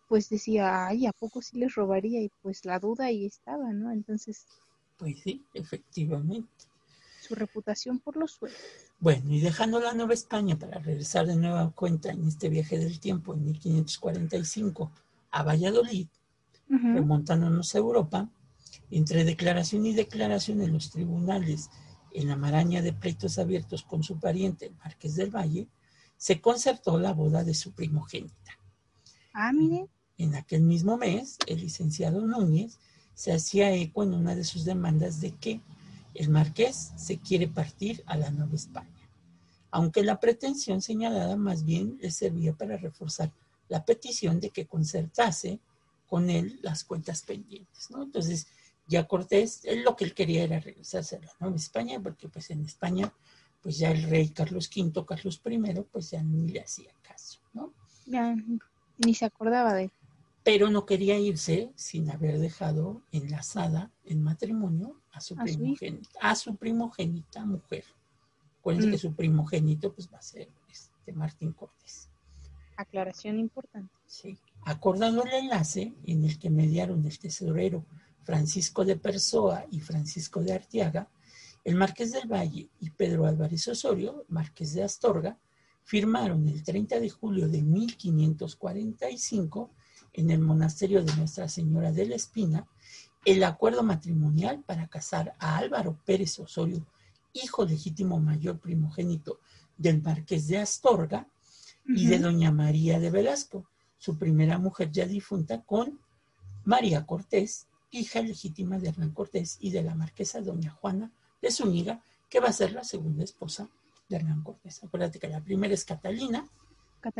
pues 0.09 0.29
decía, 0.29 0.87
ay, 0.87 1.05
¿a 1.05 1.13
poco 1.13 1.41
sí 1.41 1.57
les 1.57 1.75
robaría? 1.75 2.21
Y 2.21 2.29
pues 2.41 2.65
la 2.65 2.77
duda 2.77 3.05
ahí 3.05 3.25
estaba, 3.25 3.71
¿no? 3.71 3.91
Entonces... 3.91 4.45
Pues 4.97 5.21
sí, 5.21 5.45
efectivamente. 5.53 6.49
Su 7.21 7.35
reputación 7.35 7.99
por 7.99 8.17
los 8.17 8.31
suelos. 8.31 8.59
Bueno, 8.99 9.33
y 9.33 9.39
dejando 9.39 9.79
la 9.79 9.93
Nueva 9.93 10.13
España 10.13 10.59
para 10.59 10.79
regresar 10.79 11.25
de 11.25 11.37
nueva 11.37 11.71
cuenta 11.71 12.11
en 12.11 12.27
este 12.27 12.49
viaje 12.49 12.77
del 12.77 12.99
tiempo 12.99 13.33
en 13.33 13.45
1545 13.45 14.91
a 15.33 15.41
Valladolid, 15.43 16.07
remontándonos 16.69 17.73
a 17.73 17.79
Europa, 17.79 18.29
entre 18.91 19.25
declaración 19.25 19.85
y 19.87 19.93
declaración 19.93 20.61
en 20.61 20.71
los 20.71 20.91
tribunales, 20.91 21.69
en 22.13 22.27
la 22.27 22.35
maraña 22.35 22.83
de 22.83 22.93
pleitos 22.93 23.39
abiertos 23.39 23.83
con 23.83 24.03
su 24.03 24.19
pariente, 24.19 24.67
el 24.67 24.75
Marqués 24.75 25.15
del 25.15 25.31
Valle, 25.31 25.67
se 26.17 26.39
concertó 26.39 26.99
la 26.99 27.13
boda 27.13 27.43
de 27.43 27.55
su 27.55 27.73
primogénita. 27.73 28.59
Ah, 29.33 29.51
mire. 29.51 29.87
En 30.19 30.35
aquel 30.35 30.61
mismo 30.61 30.97
mes, 30.97 31.37
el 31.47 31.61
licenciado 31.61 32.21
Núñez 32.21 32.77
se 33.15 33.33
hacía 33.33 33.73
eco 33.73 34.03
en 34.03 34.13
una 34.13 34.35
de 34.35 34.43
sus 34.43 34.63
demandas 34.63 35.19
de 35.19 35.31
que 35.31 35.61
el 36.13 36.29
marqués 36.29 36.93
se 36.95 37.17
quiere 37.17 37.47
partir 37.47 38.03
a 38.05 38.15
la 38.17 38.29
Nueva 38.29 38.53
España, 38.53 39.09
aunque 39.71 40.03
la 40.03 40.19
pretensión 40.19 40.83
señalada 40.83 41.35
más 41.35 41.65
bien 41.65 41.97
le 41.99 42.11
servía 42.11 42.53
para 42.53 42.77
reforzar 42.77 43.31
la 43.73 43.83
petición 43.83 44.39
de 44.39 44.51
que 44.51 44.67
concertase 44.67 45.59
con 46.05 46.29
él 46.29 46.59
las 46.61 46.83
cuentas 46.83 47.23
pendientes, 47.23 47.89
¿no? 47.89 48.03
Entonces, 48.03 48.45
ya 48.85 49.07
Cortés, 49.07 49.61
él 49.63 49.81
lo 49.81 49.95
que 49.95 50.05
él 50.05 50.13
quería 50.13 50.43
era 50.43 50.59
regresarse 50.59 51.15
a 51.15 51.21
la 51.21 51.31
Nueva 51.39 51.55
España, 51.55 51.99
porque 51.99 52.29
pues 52.29 52.51
en 52.51 52.63
España 52.63 53.11
pues 53.63 53.79
ya 53.79 53.89
el 53.89 54.03
rey 54.03 54.29
Carlos 54.29 54.69
V, 54.69 55.05
Carlos 55.07 55.41
I, 55.43 55.81
pues 55.91 56.11
ya 56.11 56.21
ni 56.21 56.49
le 56.49 56.61
hacía 56.61 56.93
caso, 57.01 57.39
¿no? 57.53 57.73
Ya, 58.05 58.35
ni 59.03 59.15
se 59.15 59.25
acordaba 59.25 59.73
de 59.73 59.85
él. 59.85 59.91
Pero 60.43 60.69
no 60.69 60.85
quería 60.85 61.17
irse 61.17 61.71
sin 61.75 62.11
haber 62.11 62.37
dejado 62.37 63.01
enlazada 63.11 63.91
en 64.05 64.21
matrimonio 64.21 65.01
a 65.11 65.19
su, 65.19 65.35
primogénita, 65.35 66.19
a 66.21 66.35
su 66.35 66.57
primogénita 66.57 67.43
mujer. 67.43 67.85
Acuérdense 68.59 68.91
que 68.91 68.97
mm. 68.97 68.99
su 68.99 69.15
primogénito 69.15 69.91
pues 69.95 70.13
va 70.13 70.19
a 70.19 70.21
ser 70.21 70.47
este 70.69 71.11
Martín 71.13 71.53
Cortés. 71.53 72.12
Aclaración 72.77 73.39
importante. 73.39 73.93
Sí. 74.05 74.37
Acordando 74.65 75.23
el 75.23 75.33
enlace 75.33 75.93
en 76.05 76.23
el 76.23 76.39
que 76.39 76.49
mediaron 76.49 77.05
el 77.05 77.19
tesorero 77.19 77.85
Francisco 78.23 78.85
de 78.85 78.95
Persoa 78.95 79.65
y 79.71 79.81
Francisco 79.81 80.41
de 80.41 80.53
Artiaga, 80.53 81.09
el 81.63 81.75
Marqués 81.75 82.11
del 82.11 82.31
Valle 82.31 82.69
y 82.79 82.89
Pedro 82.89 83.25
Álvarez 83.25 83.67
Osorio, 83.67 84.25
Marqués 84.29 84.73
de 84.73 84.83
Astorga, 84.83 85.37
firmaron 85.83 86.47
el 86.47 86.63
30 86.63 86.99
de 86.99 87.09
julio 87.09 87.49
de 87.49 87.61
1545 87.61 89.71
en 90.13 90.29
el 90.29 90.39
monasterio 90.39 91.03
de 91.03 91.13
Nuestra 91.15 91.49
Señora 91.49 91.91
de 91.91 92.05
la 92.05 92.15
Espina 92.15 92.65
el 93.25 93.43
acuerdo 93.43 93.83
matrimonial 93.83 94.63
para 94.65 94.87
casar 94.87 95.35
a 95.39 95.57
Álvaro 95.57 95.97
Pérez 96.05 96.39
Osorio, 96.39 96.85
hijo 97.31 97.65
legítimo 97.65 98.19
mayor 98.19 98.59
primogénito 98.59 99.39
del 99.77 100.01
Marqués 100.01 100.47
de 100.47 100.57
Astorga 100.57 101.27
y 101.85 102.07
de 102.07 102.19
doña 102.19 102.51
María 102.51 102.99
de 102.99 103.09
Velasco, 103.09 103.65
su 103.97 104.17
primera 104.17 104.57
mujer 104.57 104.91
ya 104.91 105.05
difunta, 105.05 105.61
con 105.63 105.99
María 106.65 107.05
Cortés, 107.05 107.67
hija 107.91 108.21
legítima 108.21 108.79
de 108.79 108.89
Hernán 108.89 109.11
Cortés 109.11 109.57
y 109.59 109.71
de 109.71 109.83
la 109.83 109.95
marquesa 109.95 110.41
doña 110.41 110.71
Juana 110.71 111.11
de 111.41 111.51
Zúñiga, 111.51 112.01
que 112.29 112.39
va 112.39 112.47
a 112.49 112.53
ser 112.53 112.71
la 112.71 112.83
segunda 112.83 113.23
esposa 113.23 113.69
de 114.09 114.15
Hernán 114.15 114.43
Cortés. 114.43 114.83
Acuérdate 114.83 115.19
que 115.19 115.27
la 115.27 115.43
primera 115.43 115.73
es 115.73 115.85
Catalina, 115.85 116.47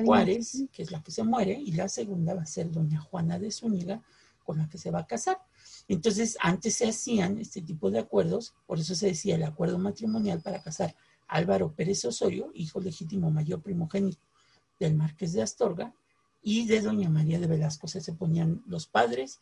Juárez, 0.06 0.64
que 0.72 0.84
es 0.84 0.92
la 0.92 1.04
que 1.04 1.12
se 1.12 1.24
muere, 1.24 1.54
y 1.54 1.74
la 1.74 1.90
segunda 1.90 2.34
va 2.34 2.44
a 2.44 2.46
ser 2.46 2.72
doña 2.72 3.02
Juana 3.02 3.38
de 3.38 3.52
Zúñiga, 3.52 4.02
con 4.44 4.58
la 4.58 4.68
que 4.70 4.78
se 4.78 4.92
va 4.92 5.00
a 5.00 5.08
casar. 5.08 5.38
Entonces, 5.88 6.38
antes 6.42 6.76
se 6.76 6.88
hacían 6.88 7.38
este 7.38 7.62
tipo 7.62 7.92
de 7.92 8.00
acuerdos, 8.00 8.54
por 8.66 8.80
eso 8.80 8.96
se 8.96 9.08
decía 9.08 9.36
el 9.36 9.44
acuerdo 9.44 9.78
matrimonial 9.78 10.42
para 10.42 10.62
casar 10.62 10.96
a 11.28 11.36
Álvaro 11.36 11.74
Pérez 11.74 12.04
Osorio, 12.06 12.52
hijo 12.54 12.80
legítimo 12.80 13.30
mayor 13.30 13.62
primogénito 13.62 14.20
del 14.80 14.96
Marqués 14.96 15.34
de 15.34 15.42
Astorga, 15.42 15.94
y 16.44 16.68
de 16.68 16.82
doña 16.82 17.10
María 17.10 17.40
de 17.40 17.48
Velasco. 17.48 17.88
O 17.88 17.90
sea, 17.90 18.02
se 18.02 18.14
ponían 18.14 18.62
los 18.68 18.86
padres 18.88 19.40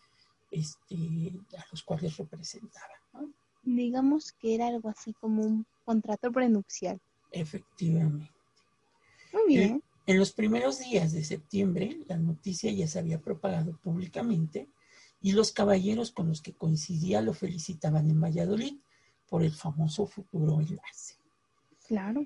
este, 0.51 1.33
a 1.57 1.65
los 1.71 1.83
cuales 1.83 2.15
representaban. 2.17 2.99
¿no? 3.13 3.33
digamos 3.63 4.31
que 4.33 4.55
era 4.55 4.67
algo 4.67 4.89
así 4.89 5.13
como 5.13 5.43
un 5.43 5.65
contrato 5.85 6.31
prenupcial. 6.31 6.99
Efectivamente. 7.31 8.31
Muy 9.33 9.47
bien. 9.47 9.83
En, 10.05 10.17
los 10.19 10.33
primeros 10.33 10.79
días 10.79 11.13
de 11.13 11.23
septiembre, 11.23 11.99
la 12.07 12.17
noticia 12.17 12.71
ya 12.71 12.87
se 12.87 12.99
había 12.99 13.21
propagado 13.21 13.77
públicamente 13.77 14.67
y 15.21 15.31
los 15.31 15.51
caballeros 15.51 16.11
con 16.11 16.27
los 16.27 16.41
que 16.41 16.53
coincidía 16.53 17.21
lo 17.21 17.33
felicitaban 17.33 18.09
en 18.09 18.19
Valladolid 18.19 18.77
por 19.29 19.43
el 19.43 19.53
famoso 19.53 20.05
futuro 20.07 20.59
enlace. 20.59 21.15
Claro. 21.87 22.25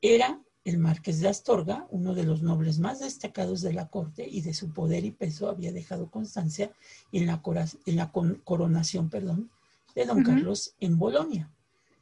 Era 0.00 0.40
el 0.64 0.78
marqués 0.78 1.20
de 1.20 1.28
Astorga, 1.28 1.86
uno 1.90 2.14
de 2.14 2.24
los 2.24 2.42
nobles 2.42 2.78
más 2.78 3.00
destacados 3.00 3.62
de 3.62 3.72
la 3.72 3.88
corte 3.88 4.28
y 4.28 4.42
de 4.42 4.52
su 4.52 4.72
poder 4.72 5.04
y 5.04 5.10
peso 5.10 5.48
había 5.48 5.72
dejado 5.72 6.10
constancia 6.10 6.72
en 7.12 7.26
la, 7.26 7.40
en 7.86 7.96
la 7.96 8.12
coronación 8.12 9.08
perdón, 9.08 9.50
de 9.94 10.04
don 10.04 10.22
Carlos 10.22 10.74
en 10.80 10.98
Bolonia. 10.98 11.50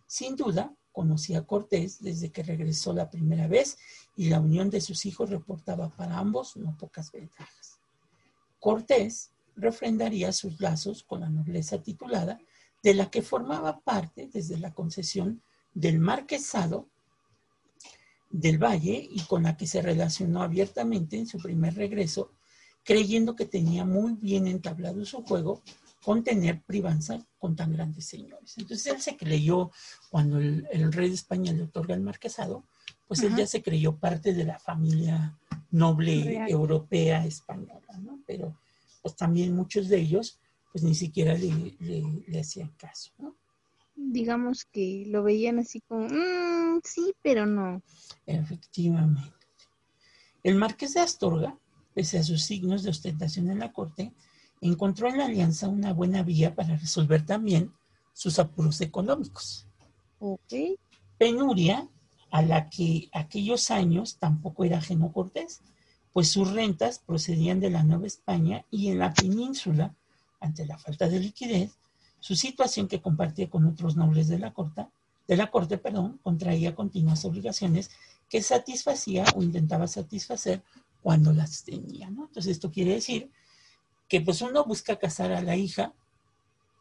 Sin 0.06 0.36
duda, 0.36 0.74
conocía 0.92 1.38
a 1.38 1.46
Cortés 1.46 2.00
desde 2.00 2.30
que 2.30 2.42
regresó 2.42 2.92
la 2.92 3.10
primera 3.10 3.46
vez 3.46 3.78
y 4.16 4.28
la 4.28 4.40
unión 4.40 4.68
de 4.70 4.80
sus 4.80 5.06
hijos 5.06 5.30
reportaba 5.30 5.90
para 5.90 6.18
ambos 6.18 6.56
no 6.56 6.76
pocas 6.76 7.12
ventajas. 7.12 7.78
Cortés 8.58 9.30
refrendaría 9.54 10.32
sus 10.32 10.60
lazos 10.60 11.04
con 11.04 11.20
la 11.20 11.28
nobleza 11.28 11.82
titulada, 11.82 12.40
de 12.82 12.94
la 12.94 13.10
que 13.10 13.22
formaba 13.22 13.80
parte 13.80 14.28
desde 14.32 14.58
la 14.58 14.72
concesión 14.72 15.42
del 15.74 16.00
marquesado 16.00 16.88
del 18.30 18.58
Valle 18.58 19.08
y 19.10 19.20
con 19.22 19.44
la 19.44 19.56
que 19.56 19.66
se 19.66 19.82
relacionó 19.82 20.42
abiertamente 20.42 21.16
en 21.18 21.26
su 21.26 21.38
primer 21.38 21.74
regreso, 21.74 22.32
creyendo 22.84 23.34
que 23.34 23.46
tenía 23.46 23.84
muy 23.84 24.14
bien 24.14 24.46
entablado 24.46 25.04
su 25.04 25.22
juego 25.22 25.62
con 26.02 26.24
tener 26.24 26.62
privanza 26.62 27.18
con 27.38 27.56
tan 27.56 27.72
grandes 27.72 28.06
señores. 28.06 28.56
Entonces 28.56 28.86
él 28.92 29.00
se 29.00 29.16
creyó, 29.16 29.70
cuando 30.10 30.38
el, 30.38 30.92
rey 30.92 31.08
de 31.08 31.14
España 31.14 31.52
le 31.52 31.64
otorga 31.64 31.94
el 31.94 32.00
marquesado, 32.00 32.64
pues 33.06 33.22
él 33.22 33.34
ya 33.36 33.46
se 33.46 33.62
creyó 33.62 33.96
parte 33.96 34.32
de 34.32 34.44
la 34.44 34.58
familia 34.58 35.38
noble 35.70 36.38
europea 36.48 37.24
española, 37.26 37.98
¿no? 38.00 38.22
Pero 38.26 38.56
pues 39.02 39.16
también 39.16 39.54
muchos 39.54 39.88
de 39.88 39.98
ellos, 39.98 40.38
pues 40.72 40.84
ni 40.84 40.94
siquiera 40.94 41.34
le, 41.34 42.40
hacían 42.40 42.70
caso, 42.78 43.12
¿no? 43.18 43.36
Digamos 43.98 44.64
que 44.64 45.04
lo 45.08 45.22
veían 45.22 45.58
así 45.58 45.80
como, 45.80 46.08
mm, 46.08 46.80
sí, 46.84 47.14
pero 47.22 47.44
no. 47.46 47.82
Efectivamente. 48.26 49.36
El 50.42 50.54
marqués 50.54 50.94
de 50.94 51.00
Astorga, 51.00 51.58
pese 51.94 52.18
a 52.18 52.22
sus 52.22 52.42
signos 52.42 52.84
de 52.84 52.90
ostentación 52.90 53.50
en 53.50 53.58
la 53.58 53.72
corte, 53.72 54.14
encontró 54.60 55.08
en 55.08 55.18
la 55.18 55.26
alianza 55.26 55.68
una 55.68 55.92
buena 55.92 56.22
vía 56.22 56.54
para 56.54 56.76
resolver 56.76 57.26
también 57.26 57.72
sus 58.12 58.38
apuros 58.38 58.80
económicos. 58.80 59.66
Ok. 60.20 60.54
Penuria 61.18 61.88
a 62.30 62.42
la 62.42 62.68
que 62.68 63.08
aquellos 63.12 63.70
años 63.70 64.18
tampoco 64.18 64.64
era 64.64 64.78
ajeno 64.78 65.12
Cortés, 65.12 65.60
pues 66.12 66.28
sus 66.28 66.50
rentas 66.52 66.98
procedían 67.00 67.60
de 67.60 67.70
la 67.70 67.82
Nueva 67.82 68.06
España 68.06 68.64
y 68.70 68.88
en 68.88 68.98
la 68.98 69.12
península, 69.12 69.94
ante 70.40 70.66
la 70.66 70.78
falta 70.78 71.08
de 71.08 71.20
liquidez, 71.20 71.78
su 72.20 72.34
situación 72.34 72.88
que 72.88 73.00
compartía 73.00 73.48
con 73.48 73.66
otros 73.66 73.96
nobles 73.96 74.28
de 74.28 74.38
la 74.38 74.52
corte, 74.52 74.86
de 75.26 75.36
la 75.36 75.50
corte, 75.50 75.78
perdón, 75.78 76.18
contraía 76.22 76.74
continuas 76.74 77.24
obligaciones 77.24 77.90
que 78.28 78.42
satisfacía 78.42 79.24
o 79.36 79.42
intentaba 79.42 79.86
satisfacer 79.86 80.62
cuando 81.02 81.32
las 81.32 81.64
tenía, 81.64 82.10
¿no? 82.10 82.26
Entonces 82.26 82.52
esto 82.52 82.70
quiere 82.70 82.94
decir 82.94 83.30
que 84.08 84.20
pues 84.20 84.42
uno 84.42 84.64
busca 84.64 84.98
casar 84.98 85.32
a 85.32 85.42
la 85.42 85.56
hija 85.56 85.92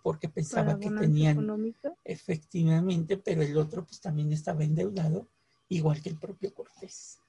porque 0.02 0.30
pensaba 0.30 0.80
que 0.80 0.90
tenían 0.90 1.76
efectivamente, 2.06 3.18
pero 3.18 3.42
el 3.42 3.58
otro 3.58 3.84
pues 3.86 4.00
también 4.00 4.32
estaba 4.32 4.64
endeudado, 4.64 5.28
igual 5.68 6.02
que 6.02 6.10
el 6.10 6.18
propio 6.18 6.54
Cortés. 6.54 7.20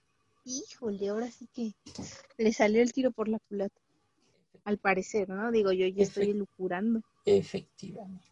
Híjole, 0.45 1.09
ahora 1.09 1.31
sí 1.31 1.49
que 1.53 1.75
le 2.37 2.53
salió 2.53 2.81
el 2.81 2.93
tiro 2.93 3.11
por 3.11 3.29
la 3.29 3.41
culata. 3.41 3.81
Al 4.65 4.79
parecer, 4.79 5.29
¿no? 5.29 5.51
Digo, 5.51 5.73
yo 5.73 5.87
ya 5.87 6.03
estoy 6.03 6.33
lucurando. 6.33 7.03
Efectivamente. 7.25 8.27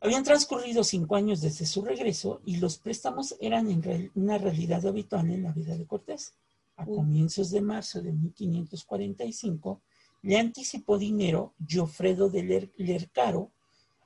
Habían 0.00 0.22
transcurrido 0.22 0.84
cinco 0.84 1.16
años 1.16 1.40
desde 1.40 1.66
su 1.66 1.82
regreso 1.82 2.40
y 2.44 2.58
los 2.58 2.78
préstamos 2.78 3.34
eran 3.40 3.68
en 3.68 4.12
una 4.14 4.38
realidad 4.38 4.86
habitual 4.86 5.28
en 5.30 5.42
la 5.42 5.52
vida 5.52 5.76
de 5.76 5.86
Cortés. 5.86 6.34
A 6.76 6.86
comienzos 6.86 7.50
de 7.50 7.60
marzo 7.60 8.00
de 8.00 8.12
1545, 8.12 9.82
le 10.22 10.38
anticipó 10.38 10.98
dinero 10.98 11.54
Giofredo 11.66 12.30
de 12.30 12.70
Lercaro, 12.76 13.50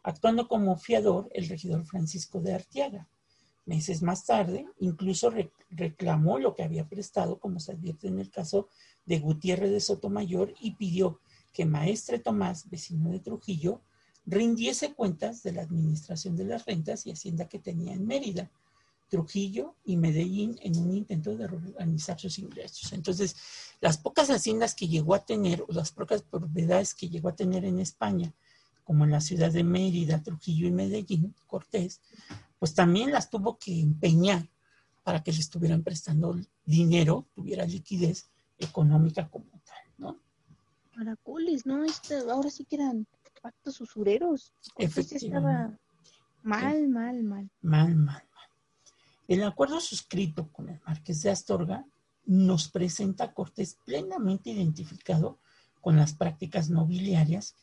actuando 0.03 0.49
como 0.49 0.79
fiador 0.79 1.29
el 1.35 1.47
regidor 1.49 1.85
Francisco 1.85 2.41
de 2.41 2.55
Artiaga. 2.55 3.07
Meses 3.65 4.03
más 4.03 4.25
tarde, 4.27 4.67
incluso 4.81 5.33
reclamó 5.71 6.39
lo 6.39 6.55
que 6.55 6.65
había 6.65 6.89
prestado, 6.89 7.39
como 7.39 7.61
se 7.61 7.73
advierte 7.73 8.09
en 8.09 8.19
el 8.19 8.31
caso 8.31 8.69
de 9.07 9.21
Gutiérrez 9.21 9.71
de 9.71 9.81
Sotomayor, 9.81 10.53
y 10.61 10.73
pidió 10.73 11.21
que 11.53 11.65
Maestre 11.65 12.19
Tomás, 12.19 12.69
vecino 12.71 13.11
de 13.11 13.21
Trujillo, 13.21 13.81
rindiese 14.27 14.95
cuentas 14.95 15.43
de 15.43 15.53
la 15.53 15.63
administración 15.63 16.37
de 16.37 16.45
las 16.45 16.65
rentas 16.65 17.07
y 17.07 17.13
hacienda 17.13 17.49
que 17.49 17.59
tenía 17.59 17.93
en 17.93 18.07
Mérida, 18.07 18.51
Trujillo 19.09 19.75
y 19.85 19.99
Medellín 19.99 20.59
en 20.63 20.79
un 20.79 20.97
intento 20.97 21.37
de 21.37 21.45
organizar 21.45 22.19
sus 22.19 22.39
ingresos. 22.39 22.95
Entonces, 22.95 23.37
las 23.81 23.99
pocas 23.99 24.31
haciendas 24.31 24.75
que 24.75 24.89
llegó 24.89 25.15
a 25.15 25.27
tener, 25.27 25.63
o 25.63 25.73
las 25.73 25.93
pocas 25.93 26.23
propiedades 26.23 26.95
que 26.95 27.11
llegó 27.11 27.29
a 27.29 27.37
tener 27.37 27.67
en 27.67 27.79
España, 27.79 28.33
como 28.85 29.05
en 29.05 29.11
la 29.11 29.21
ciudad 29.21 29.53
de 29.53 29.65
Mérida, 29.65 30.23
Trujillo 30.23 30.67
y 30.67 30.73
Medellín, 30.73 31.35
Cortés, 31.47 32.01
pues 32.63 32.75
también 32.75 33.11
las 33.11 33.29
tuvo 33.29 33.59
que 33.59 33.81
empeñar 33.81 34.49
para 35.03 35.21
que 35.25 35.33
le 35.33 35.41
estuvieran 35.41 35.83
prestando 35.83 36.39
dinero, 36.65 37.27
tuviera 37.35 37.67
liquidez 37.67 38.31
económica 38.57 39.29
como 39.29 39.61
tal, 39.65 39.85
¿no? 39.99 40.21
Caracoles, 40.95 41.67
¿no? 41.67 41.83
Este, 41.83 42.19
ahora 42.19 42.51
sí 42.51 42.65
que 42.65 42.77
eran 42.77 43.09
pactos 43.43 43.81
usureros. 43.81 44.55
Estaba 44.79 45.77
mal, 46.45 46.89
mal, 46.89 47.25
mal. 47.25 47.51
Mal, 47.63 47.97
mal. 47.97 48.23
El 49.27 49.43
acuerdo 49.43 49.81
suscrito 49.81 50.47
con 50.53 50.69
el 50.69 50.81
marqués 50.87 51.21
de 51.23 51.31
Astorga 51.31 51.85
nos 52.27 52.69
presenta 52.69 53.25
a 53.25 53.35
Cortés 53.35 53.77
plenamente 53.85 54.51
identificado 54.51 55.41
con 55.81 55.97
las 55.97 56.15
prácticas 56.15 56.71
nobiliarias, 56.71 57.57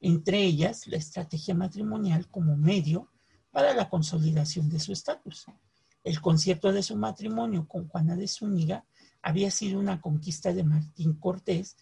entre 0.00 0.42
ellas 0.42 0.86
la 0.86 0.96
estrategia 0.96 1.54
matrimonial 1.54 2.30
como 2.30 2.56
medio 2.56 3.10
para 3.58 3.74
la 3.74 3.88
consolidación 3.88 4.68
de 4.68 4.78
su 4.78 4.92
estatus. 4.92 5.46
El 6.04 6.20
concierto 6.20 6.72
de 6.72 6.84
su 6.84 6.94
matrimonio 6.94 7.66
con 7.66 7.88
Juana 7.88 8.14
de 8.14 8.28
Zúñiga 8.28 8.84
había 9.20 9.50
sido 9.50 9.80
una 9.80 10.00
conquista 10.00 10.52
de 10.52 10.62
Martín 10.62 11.14
Cortés, 11.14 11.76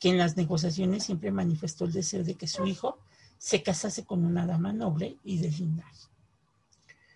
que 0.00 0.08
en 0.08 0.18
las 0.18 0.36
negociaciones 0.36 1.04
siempre 1.04 1.30
manifestó 1.30 1.84
el 1.84 1.92
deseo 1.92 2.24
de 2.24 2.34
que 2.34 2.48
su 2.48 2.66
hijo 2.66 2.98
se 3.38 3.62
casase 3.62 4.04
con 4.04 4.24
una 4.24 4.44
dama 4.44 4.72
noble 4.72 5.18
y 5.22 5.38
de 5.38 5.52
linaje. 5.52 6.08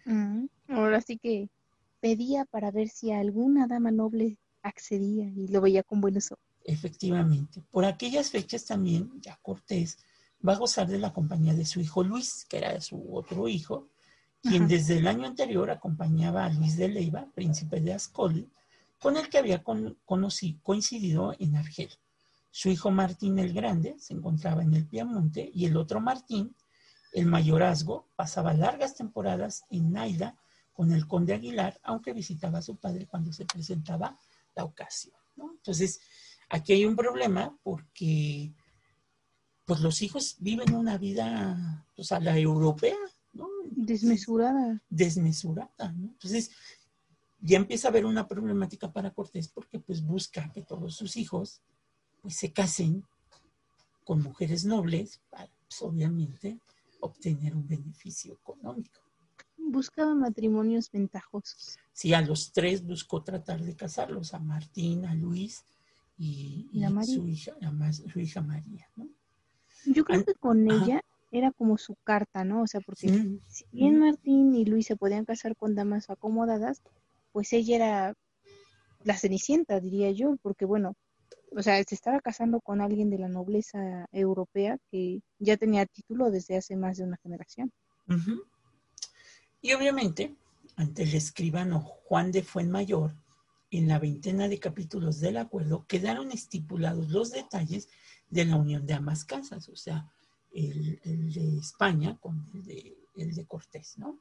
Mm, 0.05 0.47
ahora 0.69 1.01
sí 1.01 1.19
que 1.19 1.49
pedía 1.99 2.45
para 2.45 2.71
ver 2.71 2.91
si 2.91 3.11
alguna 3.11 3.67
dama 3.67 3.91
noble 3.91 4.39
accedía 4.63 5.25
y 5.27 5.49
lo 5.49 5.61
veía 5.61 5.83
con 5.83 6.01
buenos 6.01 6.31
ojos. 6.31 6.45
Efectivamente. 6.63 7.65
Por 7.69 7.85
aquellas 7.85 8.31
fechas 8.31 8.65
también 8.65 9.11
ya 9.21 9.41
Cortés 9.43 9.99
va 10.49 10.53
a 10.53 10.59
gozar 10.59 10.87
de 10.87 11.01
la 11.01 11.13
compañía 11.13 11.53
de 11.53 11.67
su 11.67 11.81
hijo 11.81 12.05
Luis, 12.05 12.47
que 12.49 12.59
era 12.59 12.81
su 12.81 13.13
otro 13.13 13.49
hijo, 13.49 13.89
quien 14.47 14.69
desde 14.69 14.99
el 14.99 15.07
año 15.07 15.27
anterior 15.27 15.71
acompañaba 15.71 16.45
a 16.45 16.51
Luis 16.51 16.77
de 16.77 16.89
Leiva, 16.89 17.27
príncipe 17.35 17.81
de 17.81 17.95
Ascoli, 17.95 18.47
con 19.01 19.17
el 19.17 19.29
que 19.31 19.39
había 19.39 19.65
coincidido 20.63 21.35
en 21.39 21.57
Argel. 21.57 21.91
Su 22.51 22.69
hijo 22.69 22.91
Martín 22.91 23.39
el 23.39 23.55
Grande 23.55 23.97
se 23.99 24.13
encontraba 24.13 24.63
en 24.63 24.75
el 24.75 24.87
Piamonte 24.87 25.51
y 25.53 25.65
el 25.65 25.77
otro 25.77 26.01
Martín, 26.01 26.55
el 27.15 27.27
mayorazgo, 27.27 28.09
pasaba 28.17 28.53
largas 28.53 28.95
temporadas 28.95 29.65
en 29.71 29.93
Naida 29.93 30.37
con 30.75 30.93
el 30.93 31.07
conde 31.07 31.33
Aguilar, 31.33 31.81
aunque 31.83 32.13
visitaba 32.13 32.59
a 32.59 32.63
su 32.63 32.77
padre 32.77 33.07
cuando 33.07 33.33
se 33.33 33.47
presentaba 33.47 34.19
la 34.55 34.65
ocasión. 34.65 35.17
Entonces, 35.37 36.01
aquí 36.51 36.75
hay 36.75 36.85
un 36.85 36.97
problema 36.97 37.57
porque 37.63 38.53
pues 39.65 39.81
los 39.81 40.03
hijos 40.03 40.37
viven 40.39 40.75
una 40.75 40.99
vida 40.99 41.87
pues, 41.97 42.13
a 42.13 42.21
la 42.21 42.37
europea, 42.37 42.97
¿no? 42.97 43.14
Desmesurada. 43.71 44.83
Desmesurada, 44.89 45.93
¿no? 45.93 46.09
Entonces, 46.09 46.51
ya 47.41 47.57
empieza 47.57 47.89
a 47.89 47.91
haber 47.91 48.07
una 48.07 48.27
problemática 48.27 48.93
para 48.93 49.13
Cortés 49.13 49.49
porque 49.49 49.79
pues 49.79 50.03
busca 50.03 50.51
que 50.53 50.63
todos 50.63 50.97
sus 50.97 51.17
hijos 51.17 51.61
pues 52.23 52.37
se 52.37 52.53
casen 52.53 53.05
con 54.05 54.23
mujeres 54.23 54.65
nobles 54.65 55.21
para, 55.31 55.51
pues, 55.67 55.83
obviamente, 55.83 56.59
obtener 57.01 57.55
un 57.55 57.67
beneficio 57.67 58.35
económico 58.35 59.05
buscaba 59.75 60.15
matrimonios 60.15 60.91
ventajosos. 60.91 61.77
Sí, 61.93 62.15
a 62.15 62.21
los 62.21 62.53
tres 62.53 62.85
buscó 62.85 63.23
tratar 63.23 63.61
de 63.61 63.75
casarlos, 63.75 64.35
a 64.35 64.39
Martín, 64.39 65.05
a 65.05 65.15
Luis 65.15 65.65
y, 66.17 66.83
a 66.85 67.05
su, 67.05 67.27
hija, 67.27 67.53
su 67.93 68.21
hija 68.21 68.41
María, 68.41 68.89
¿no? 68.97 69.09
Yo 69.87 70.05
creo 70.05 70.25
que 70.25 70.35
con 70.35 70.71
ella 70.71 71.03
era 71.35 71.51
como 71.51 71.79
su 71.79 71.97
carta, 72.05 72.45
¿no? 72.45 72.63
O 72.63 72.67
sea, 72.69 72.81
porque 72.81 73.09
si 73.49 73.65
bien 73.73 73.99
Martín 73.99 74.55
y 74.55 74.65
Luis 74.65 74.87
se 74.87 74.95
podían 74.95 75.25
casar 75.25 75.57
con 75.57 75.75
damas 75.75 76.09
acomodadas, 76.09 76.81
pues 77.33 77.53
ella 77.53 77.75
era 77.75 78.15
la 79.03 79.19
cenicienta, 79.19 79.81
diría 79.81 80.13
yo, 80.13 80.37
porque 80.43 80.65
bueno, 80.65 80.95
o 81.51 81.61
sea, 81.61 81.83
se 81.83 81.97
estaba 81.97 82.21
casando 82.21 82.61
con 82.61 82.81
alguien 82.81 83.11
de 83.11 83.19
la 83.19 83.29
nobleza 83.29 84.07
europea 84.13 84.79
que 84.93 85.23
ya 85.41 85.57
tenía 85.57 85.87
título 85.87 86.31
desde 86.31 86.57
hace 86.57 86.77
más 86.77 86.99
de 86.99 87.05
una 87.05 87.17
generación. 87.17 87.73
Y 89.61 89.73
obviamente, 89.73 90.37
ante 90.77 91.03
el 91.03 91.15
escribano 91.15 91.81
Juan 91.81 92.31
de 92.31 92.45
Fuenmayor, 92.45 93.13
en 93.73 93.89
la 93.89 93.99
veintena 93.99 94.47
de 94.47 94.61
capítulos 94.61 95.19
del 95.19 95.37
acuerdo 95.37 95.85
quedaron 95.89 96.31
estipulados 96.31 97.09
los 97.09 97.33
detalles 97.33 97.89
de 98.31 98.45
la 98.45 98.55
unión 98.55 98.87
de 98.87 98.95
ambas 98.95 99.25
casas, 99.25 99.69
o 99.69 99.75
sea, 99.75 100.09
el, 100.55 101.33
de 101.33 101.59
España 101.59 102.17
con 102.21 102.47
el 102.55 102.65
de, 102.65 102.97
el 103.17 103.35
de 103.35 103.45
Cortés, 103.47 103.99
¿no? 103.99 104.19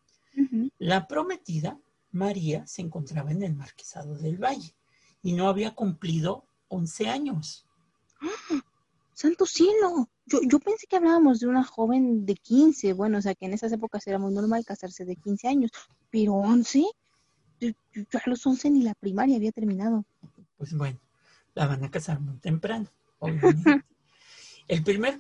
La 0.80 1.08
prometida, 1.08 1.80
María, 2.12 2.66
se 2.66 2.82
encontraba 2.82 3.32
en 3.32 3.44
el 3.44 3.56
Marquesado 3.56 4.16
del 4.16 4.38
Valle 4.38 4.76
y 5.22 5.34
no 5.34 5.48
había 5.48 5.76
cumplido 5.76 6.46
11 6.70 7.10
años. 7.10 7.66
¡Ah! 8.20 8.62
¡Santo 9.14 9.46
cielo! 9.46 10.10
Yo, 10.26 10.40
yo 10.42 10.60
pensé 10.60 10.88
que 10.88 10.96
hablábamos 10.96 11.40
de 11.40 11.48
una 11.48 11.64
joven 11.64 12.26
de 12.26 12.36
15, 12.36 12.94
bueno, 12.94 13.20
o 13.20 13.22
sea, 13.22 13.36
que 13.36 13.46
en 13.46 13.54
esas 13.54 13.72
épocas 13.72 14.06
era 14.08 14.18
muy 14.18 14.34
normal 14.34 14.66
casarse 14.66 15.06
de 15.06 15.16
15 15.16 15.48
años, 15.48 15.72
pero 16.10 16.34
11, 16.34 16.84
yo, 17.60 17.70
a 18.14 18.30
los 18.30 18.46
11 18.46 18.72
ni 18.72 18.84
la 18.84 18.96
primaria 18.96 19.38
había 19.38 19.52
terminado. 19.52 20.06
Pues 20.58 20.74
bueno, 20.74 21.00
la 21.54 21.68
van 21.68 21.84
a 21.84 21.92
casar 21.92 22.20
muy 22.20 22.38
temprano, 22.38 22.90
obviamente. 23.20 23.84
El 24.68 24.84
primer 24.84 25.18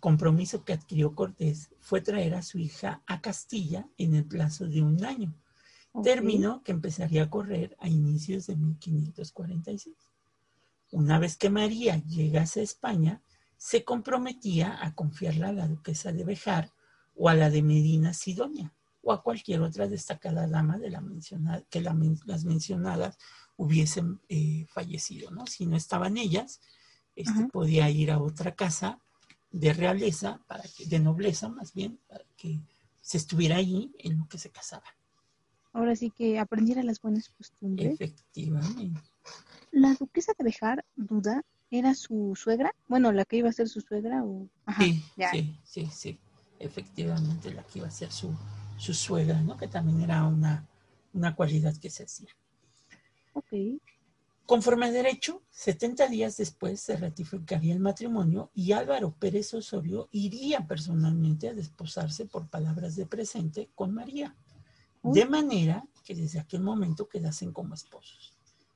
compromiso 0.00 0.64
que 0.64 0.72
adquirió 0.72 1.14
Cortés 1.14 1.70
fue 1.80 2.00
traer 2.00 2.34
a 2.34 2.42
su 2.42 2.58
hija 2.58 3.02
a 3.06 3.20
Castilla 3.20 3.86
en 3.98 4.14
el 4.14 4.24
plazo 4.24 4.66
de 4.66 4.82
un 4.82 5.04
año, 5.04 5.32
término 6.02 6.62
que 6.64 6.72
empezaría 6.72 7.24
a 7.24 7.30
correr 7.30 7.76
a 7.80 7.88
inicios 7.88 8.46
de 8.46 8.56
1546. 8.56 9.94
Una 10.90 11.18
vez 11.18 11.36
que 11.36 11.50
María 11.50 12.02
llegase 12.04 12.60
a 12.60 12.64
España, 12.64 13.22
se 13.56 13.84
comprometía 13.84 14.78
a 14.84 14.94
confiarla 14.94 15.48
a 15.48 15.52
la 15.52 15.68
duquesa 15.68 16.12
de 16.12 16.24
Bejar 16.24 16.72
o 17.14 17.28
a 17.28 17.34
la 17.34 17.50
de 17.50 17.62
Medina 17.62 18.12
Sidonia, 18.12 18.72
o 19.02 19.12
a 19.12 19.22
cualquier 19.22 19.60
otra 19.60 19.86
destacada 19.86 20.48
dama 20.48 20.78
de 20.78 20.90
la 20.90 21.00
mencionada, 21.00 21.62
que 21.70 21.80
las 21.80 22.44
mencionadas 22.44 23.18
hubiesen 23.56 24.20
eh, 24.28 24.66
fallecido, 24.68 25.30
¿no? 25.30 25.46
Si 25.46 25.66
no 25.66 25.76
estaban 25.76 26.16
ellas, 26.16 26.60
este, 27.16 27.46
podía 27.46 27.88
ir 27.90 28.10
a 28.10 28.20
otra 28.20 28.54
casa 28.54 28.98
de 29.50 29.72
realeza, 29.72 30.40
para 30.46 30.64
que, 30.64 30.86
de 30.86 30.98
nobleza 30.98 31.48
más 31.48 31.72
bien, 31.72 31.98
para 32.08 32.24
que 32.36 32.60
se 33.00 33.18
estuviera 33.18 33.56
allí 33.56 33.94
en 33.98 34.18
lo 34.18 34.26
que 34.28 34.38
se 34.38 34.50
casaba. 34.50 34.86
Ahora 35.72 35.94
sí 35.94 36.10
que 36.10 36.38
aprendiera 36.38 36.82
las 36.82 37.00
buenas 37.00 37.28
costumbres. 37.28 37.94
Efectivamente. 37.94 39.00
La 39.70 39.94
duquesa 39.94 40.32
de 40.38 40.44
Bejar, 40.44 40.84
duda, 40.96 41.44
¿era 41.70 41.94
su 41.94 42.34
suegra? 42.36 42.74
Bueno, 42.88 43.12
la 43.12 43.24
que 43.24 43.36
iba 43.36 43.48
a 43.48 43.52
ser 43.52 43.68
su 43.68 43.80
suegra 43.80 44.24
o... 44.24 44.48
sí, 44.78 45.02
sí, 45.32 45.58
sí, 45.64 45.88
sí. 45.92 46.18
Efectivamente, 46.60 47.52
la 47.52 47.64
que 47.64 47.80
iba 47.80 47.88
a 47.88 47.90
ser 47.90 48.10
su, 48.12 48.32
su 48.76 48.94
suegra, 48.94 49.40
¿no? 49.42 49.56
Que 49.56 49.68
también 49.68 50.00
era 50.00 50.24
una, 50.24 50.66
una 51.12 51.34
cualidad 51.34 51.76
que 51.76 51.90
se 51.90 52.04
hacía. 52.04 52.30
Ok. 53.32 53.52
Conforme 54.46 54.86
a 54.86 54.92
derecho, 54.92 55.42
70 55.50 56.08
días 56.08 56.36
después 56.36 56.78
se 56.78 56.98
ratificaría 56.98 57.72
el 57.72 57.80
matrimonio 57.80 58.50
y 58.54 58.72
Álvaro 58.72 59.14
Pérez 59.18 59.54
Osorio 59.54 60.08
iría 60.12 60.66
personalmente 60.66 61.48
a 61.48 61.54
desposarse 61.54 62.26
por 62.26 62.48
palabras 62.48 62.94
de 62.94 63.06
presente 63.06 63.70
con 63.74 63.94
María, 63.94 64.36
de 65.02 65.24
manera 65.24 65.86
que 66.04 66.14
desde 66.14 66.40
aquel 66.40 66.60
momento 66.60 67.08
quedasen 67.08 67.52
como 67.52 67.74
esposos. 67.74 68.34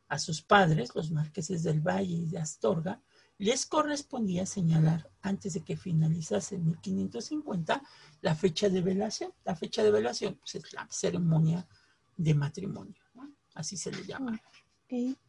A 0.09 0.19
sus 0.19 0.41
padres, 0.41 0.95
los 0.95 1.11
marqueses 1.11 1.63
del 1.63 1.81
Valle 1.81 2.15
y 2.15 2.27
de 2.27 2.39
Astorga, 2.39 3.03
les 3.37 3.67
correspondía 3.67 4.47
señalar 4.47 5.11
antes 5.21 5.53
de 5.53 5.61
que 5.61 5.77
finalizase 5.77 6.57
1550 6.57 7.83
la 8.23 8.35
fecha 8.35 8.71
de 8.71 8.81
velación. 8.81 9.33
La 9.45 9.55
fecha 9.55 9.83
de 9.83 9.91
velación 9.91 10.37
pues, 10.37 10.55
es 10.55 10.73
la 10.73 10.89
ceremonia 10.91 11.69
de 12.17 12.35
matrimonio, 12.35 13.03
así 13.55 13.77
se 13.77 13.93
le 13.93 14.05
llama. 14.05 14.41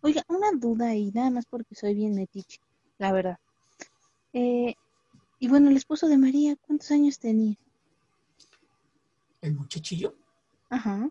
Oiga, 0.02 0.24
una 0.30 0.52
duda 0.54 0.96
y 0.96 1.12
nada 1.12 1.30
más 1.30 1.46
porque 1.46 1.76
soy 1.76 1.94
bien 1.94 2.16
metiche, 2.16 2.60
la 2.98 3.12
verdad. 3.12 3.38
Eh, 4.34 4.76
y 5.40 5.48
bueno, 5.48 5.70
el 5.70 5.78
esposo 5.78 6.08
de 6.08 6.18
María, 6.18 6.56
¿cuántos 6.56 6.92
años 6.92 7.20
tenía? 7.20 7.56
¿El 9.42 9.56
muchachillo? 9.56 10.16
Ajá. 10.70 11.10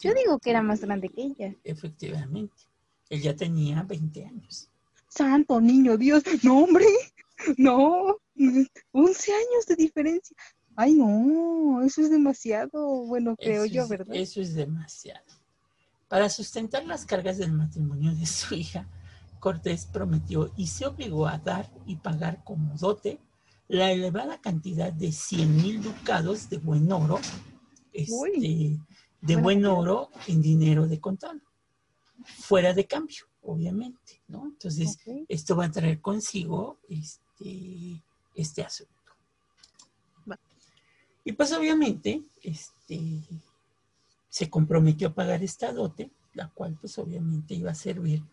Yo 0.00 0.12
digo 0.12 0.38
que 0.38 0.50
era 0.50 0.62
más 0.62 0.80
grande 0.80 1.08
que 1.08 1.22
ella. 1.22 1.54
Efectivamente. 1.64 2.54
Él 3.08 3.22
ya 3.22 3.34
tenía 3.34 3.82
20 3.82 4.24
años. 4.24 4.68
Santo 5.08 5.60
niño 5.60 5.96
Dios. 5.96 6.22
No, 6.42 6.64
hombre. 6.64 6.86
No. 7.56 8.16
11 8.92 9.32
años 9.32 9.66
de 9.66 9.76
diferencia. 9.76 10.36
Ay, 10.76 10.94
no. 10.94 11.82
Eso 11.82 12.02
es 12.02 12.10
demasiado. 12.10 13.06
Bueno, 13.06 13.36
creo 13.36 13.64
yo, 13.64 13.88
¿verdad? 13.88 14.14
Eso 14.14 14.40
es 14.40 14.54
demasiado. 14.54 15.24
Para 16.08 16.28
sustentar 16.28 16.84
las 16.84 17.06
cargas 17.06 17.38
del 17.38 17.52
matrimonio 17.52 18.14
de 18.14 18.26
su 18.26 18.54
hija, 18.54 18.86
Cortés 19.40 19.86
prometió 19.86 20.52
y 20.56 20.68
se 20.68 20.86
obligó 20.86 21.26
a 21.26 21.38
dar 21.38 21.70
y 21.86 21.96
pagar 21.96 22.42
como 22.44 22.74
dote 22.78 23.18
la 23.68 23.90
elevada 23.90 24.40
cantidad 24.40 24.92
de 24.92 25.12
100 25.12 25.56
mil 25.56 25.82
ducados 25.82 26.48
de 26.48 26.58
buen 26.58 26.90
oro, 26.92 27.18
este, 27.92 28.78
de 29.20 29.36
buen 29.36 29.64
oro 29.64 30.10
en 30.26 30.40
dinero 30.42 30.86
de 30.86 31.00
contado, 31.00 31.40
fuera 32.24 32.72
de 32.74 32.86
cambio, 32.86 33.24
obviamente, 33.42 34.22
¿no? 34.28 34.46
Entonces, 34.46 34.98
esto 35.28 35.56
va 35.56 35.66
a 35.66 35.70
traer 35.70 36.00
consigo 36.00 36.78
este, 36.88 38.02
este 38.34 38.62
asunto. 38.62 38.92
Y 41.26 41.32
pues 41.32 41.52
obviamente, 41.52 42.22
este, 42.42 43.20
se 44.34 44.50
comprometió 44.50 45.06
a 45.06 45.14
pagar 45.14 45.44
esta 45.44 45.72
dote, 45.72 46.10
la 46.32 46.48
cual 46.48 46.76
pues 46.80 46.98
obviamente 46.98 47.54
iba 47.54 47.70
a 47.70 47.76
servir 47.76 48.24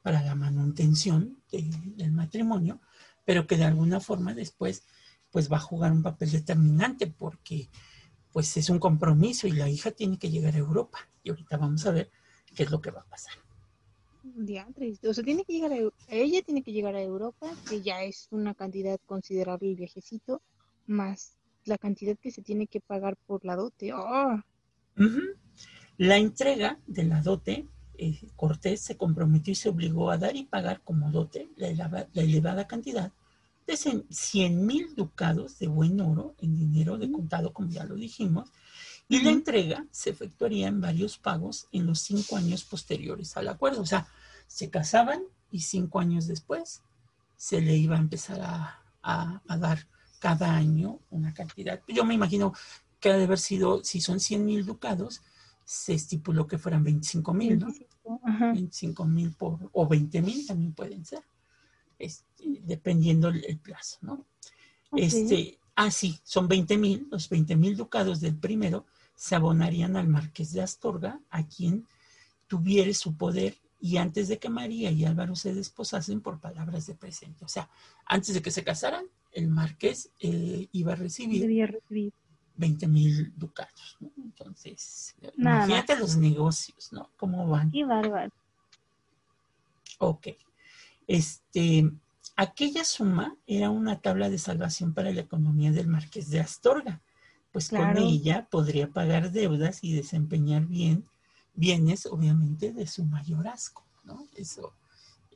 para 0.00 0.22
la 0.22 0.34
manutención 0.34 1.36
del 1.50 2.12
matrimonio, 2.12 2.80
pero 3.26 3.46
que 3.46 3.58
de 3.58 3.64
alguna 3.64 4.00
forma 4.00 4.32
después 4.32 4.84
pues 5.30 5.52
va 5.52 5.58
a 5.58 5.60
jugar 5.68 5.92
un 5.92 6.02
papel 6.02 6.30
determinante 6.30 7.08
porque 7.08 7.68
pues 8.32 8.56
es 8.56 8.70
un 8.70 8.78
compromiso 8.78 9.46
y 9.48 9.52
la 9.52 9.68
hija 9.68 9.90
tiene 9.90 10.16
que 10.16 10.30
llegar 10.30 10.54
a 10.54 10.60
Europa. 10.60 11.00
Y 11.22 11.28
ahorita 11.28 11.58
vamos 11.58 11.84
a 11.84 11.90
ver 11.90 12.10
qué 12.54 12.62
es 12.62 12.70
lo 12.70 12.80
que 12.80 12.90
va 12.90 13.02
a 13.02 13.10
pasar. 13.10 13.34
O 15.06 15.12
sea, 15.12 15.22
tiene 15.22 15.44
que 15.44 15.52
llegar 15.52 15.74
a, 15.74 15.76
ella 16.08 16.40
tiene 16.40 16.62
que 16.62 16.72
llegar 16.72 16.94
a 16.94 17.02
Europa, 17.02 17.54
que 17.68 17.82
ya 17.82 18.02
es 18.02 18.28
una 18.30 18.54
cantidad 18.54 18.98
considerable 19.04 19.68
el 19.68 19.76
viajecito, 19.76 20.40
más 20.86 21.36
la 21.66 21.76
cantidad 21.76 22.16
que 22.16 22.30
se 22.30 22.40
tiene 22.40 22.66
que 22.66 22.80
pagar 22.80 23.18
por 23.26 23.44
la 23.44 23.56
dote. 23.56 23.92
¡Oh! 23.92 24.40
La 25.96 26.16
entrega 26.16 26.78
de 26.86 27.04
la 27.04 27.20
dote, 27.20 27.66
eh, 27.98 28.18
Cortés 28.36 28.80
se 28.80 28.96
comprometió 28.96 29.52
y 29.52 29.56
se 29.56 29.68
obligó 29.68 30.10
a 30.10 30.18
dar 30.18 30.34
y 30.36 30.44
pagar 30.44 30.80
como 30.82 31.10
dote 31.10 31.50
la, 31.56 32.08
elevada 32.14 32.66
cantidad 32.66 33.12
de 33.66 33.76
100 33.76 34.66
mil 34.66 34.94
ducados 34.96 35.58
de 35.58 35.68
buen 35.68 36.00
oro 36.00 36.34
en 36.40 36.56
dinero 36.56 36.98
de 36.98 37.12
contado, 37.12 37.52
como 37.52 37.70
ya 37.70 37.84
lo 37.84 37.94
dijimos, 37.94 38.50
y 39.08 39.22
la 39.22 39.30
entrega 39.30 39.86
se 39.90 40.10
efectuaría 40.10 40.68
en 40.68 40.80
varios 40.80 41.18
pagos 41.18 41.66
en 41.72 41.86
los 41.86 42.00
cinco 42.00 42.36
años 42.36 42.64
posteriores 42.64 43.36
al 43.36 43.48
acuerdo. 43.48 43.82
O 43.82 43.86
sea, 43.86 44.06
se 44.46 44.70
casaban 44.70 45.22
y 45.50 45.60
cinco 45.60 46.00
años 46.00 46.26
después 46.26 46.82
se 47.36 47.60
le 47.60 47.76
iba 47.76 47.96
a 47.96 48.00
empezar 48.00 48.40
a, 48.40 48.82
a 49.02 49.58
dar 49.58 49.86
cada 50.20 50.54
año 50.54 51.00
una 51.10 51.34
cantidad. 51.34 51.80
Yo 51.88 52.04
me 52.04 52.14
imagino 52.14 52.52
que 53.00 53.10
ha 53.10 53.16
de 53.16 53.24
haber 53.24 53.38
sido, 53.38 53.82
si 53.82 54.00
son 54.00 54.20
100 54.20 54.44
mil 54.44 54.66
ducados, 54.66 55.22
se 55.64 55.94
estipuló 55.94 56.46
que 56.46 56.58
fueran 56.58 56.84
25 56.84 57.32
mil, 57.32 57.58
¿no? 57.58 57.72
25 58.52 59.04
mil 59.04 59.32
por, 59.32 59.70
o 59.72 59.86
20 59.86 60.22
mil 60.22 60.46
también 60.46 60.72
pueden 60.72 61.04
ser, 61.04 61.22
este, 61.98 62.60
dependiendo 62.62 63.28
el, 63.28 63.58
plazo, 63.58 63.98
¿no? 64.02 64.26
Este, 64.96 65.58
ah, 65.76 65.90
sí, 65.90 66.18
son 66.24 66.48
20 66.48 66.76
mil, 66.76 67.08
los 67.10 67.28
20 67.28 67.56
mil 67.56 67.76
ducados 67.76 68.20
del 68.20 68.36
primero 68.36 68.84
se 69.14 69.34
abonarían 69.34 69.96
al 69.96 70.08
marqués 70.08 70.52
de 70.52 70.62
Astorga, 70.62 71.20
a 71.30 71.46
quien 71.46 71.86
tuviere 72.48 72.94
su 72.94 73.16
poder 73.16 73.56
y 73.80 73.96
antes 73.96 74.28
de 74.28 74.38
que 74.38 74.48
María 74.48 74.90
y 74.90 75.04
Álvaro 75.04 75.36
se 75.36 75.54
desposasen 75.54 76.20
por 76.20 76.40
palabras 76.40 76.86
de 76.86 76.94
presente. 76.94 77.44
O 77.44 77.48
sea, 77.48 77.70
antes 78.06 78.34
de 78.34 78.42
que 78.42 78.50
se 78.50 78.64
casaran, 78.64 79.06
el 79.32 79.48
marqués 79.48 80.10
eh, 80.18 80.68
iba 80.72 80.92
a 80.92 80.96
recibir, 80.96 81.42
recibir 81.42 82.12
20 82.60 82.86
mil 82.86 83.32
ducados. 83.36 83.96
¿no? 84.00 84.10
Entonces, 84.22 85.16
imagínate 85.36 85.98
los 85.98 86.16
negocios, 86.16 86.92
¿no? 86.92 87.10
¿Cómo 87.16 87.48
van? 87.48 87.70
Qué 87.70 87.84
bárbaro. 87.84 88.30
Ok. 89.98 90.28
Este, 91.06 91.90
aquella 92.36 92.84
suma 92.84 93.36
era 93.46 93.70
una 93.70 94.00
tabla 94.00 94.30
de 94.30 94.38
salvación 94.38 94.94
para 94.94 95.10
la 95.10 95.22
economía 95.22 95.72
del 95.72 95.88
marqués 95.88 96.30
de 96.30 96.40
Astorga, 96.40 97.00
pues 97.50 97.68
con 97.68 97.98
ella 97.98 98.46
podría 98.48 98.88
pagar 98.88 99.32
deudas 99.32 99.82
y 99.82 99.94
desempeñar 99.94 100.66
bien 100.66 101.04
bienes, 101.54 102.06
obviamente, 102.06 102.72
de 102.72 102.86
su 102.86 103.04
mayorazgo, 103.04 103.82
¿no? 104.04 104.26
Eso, 104.36 104.72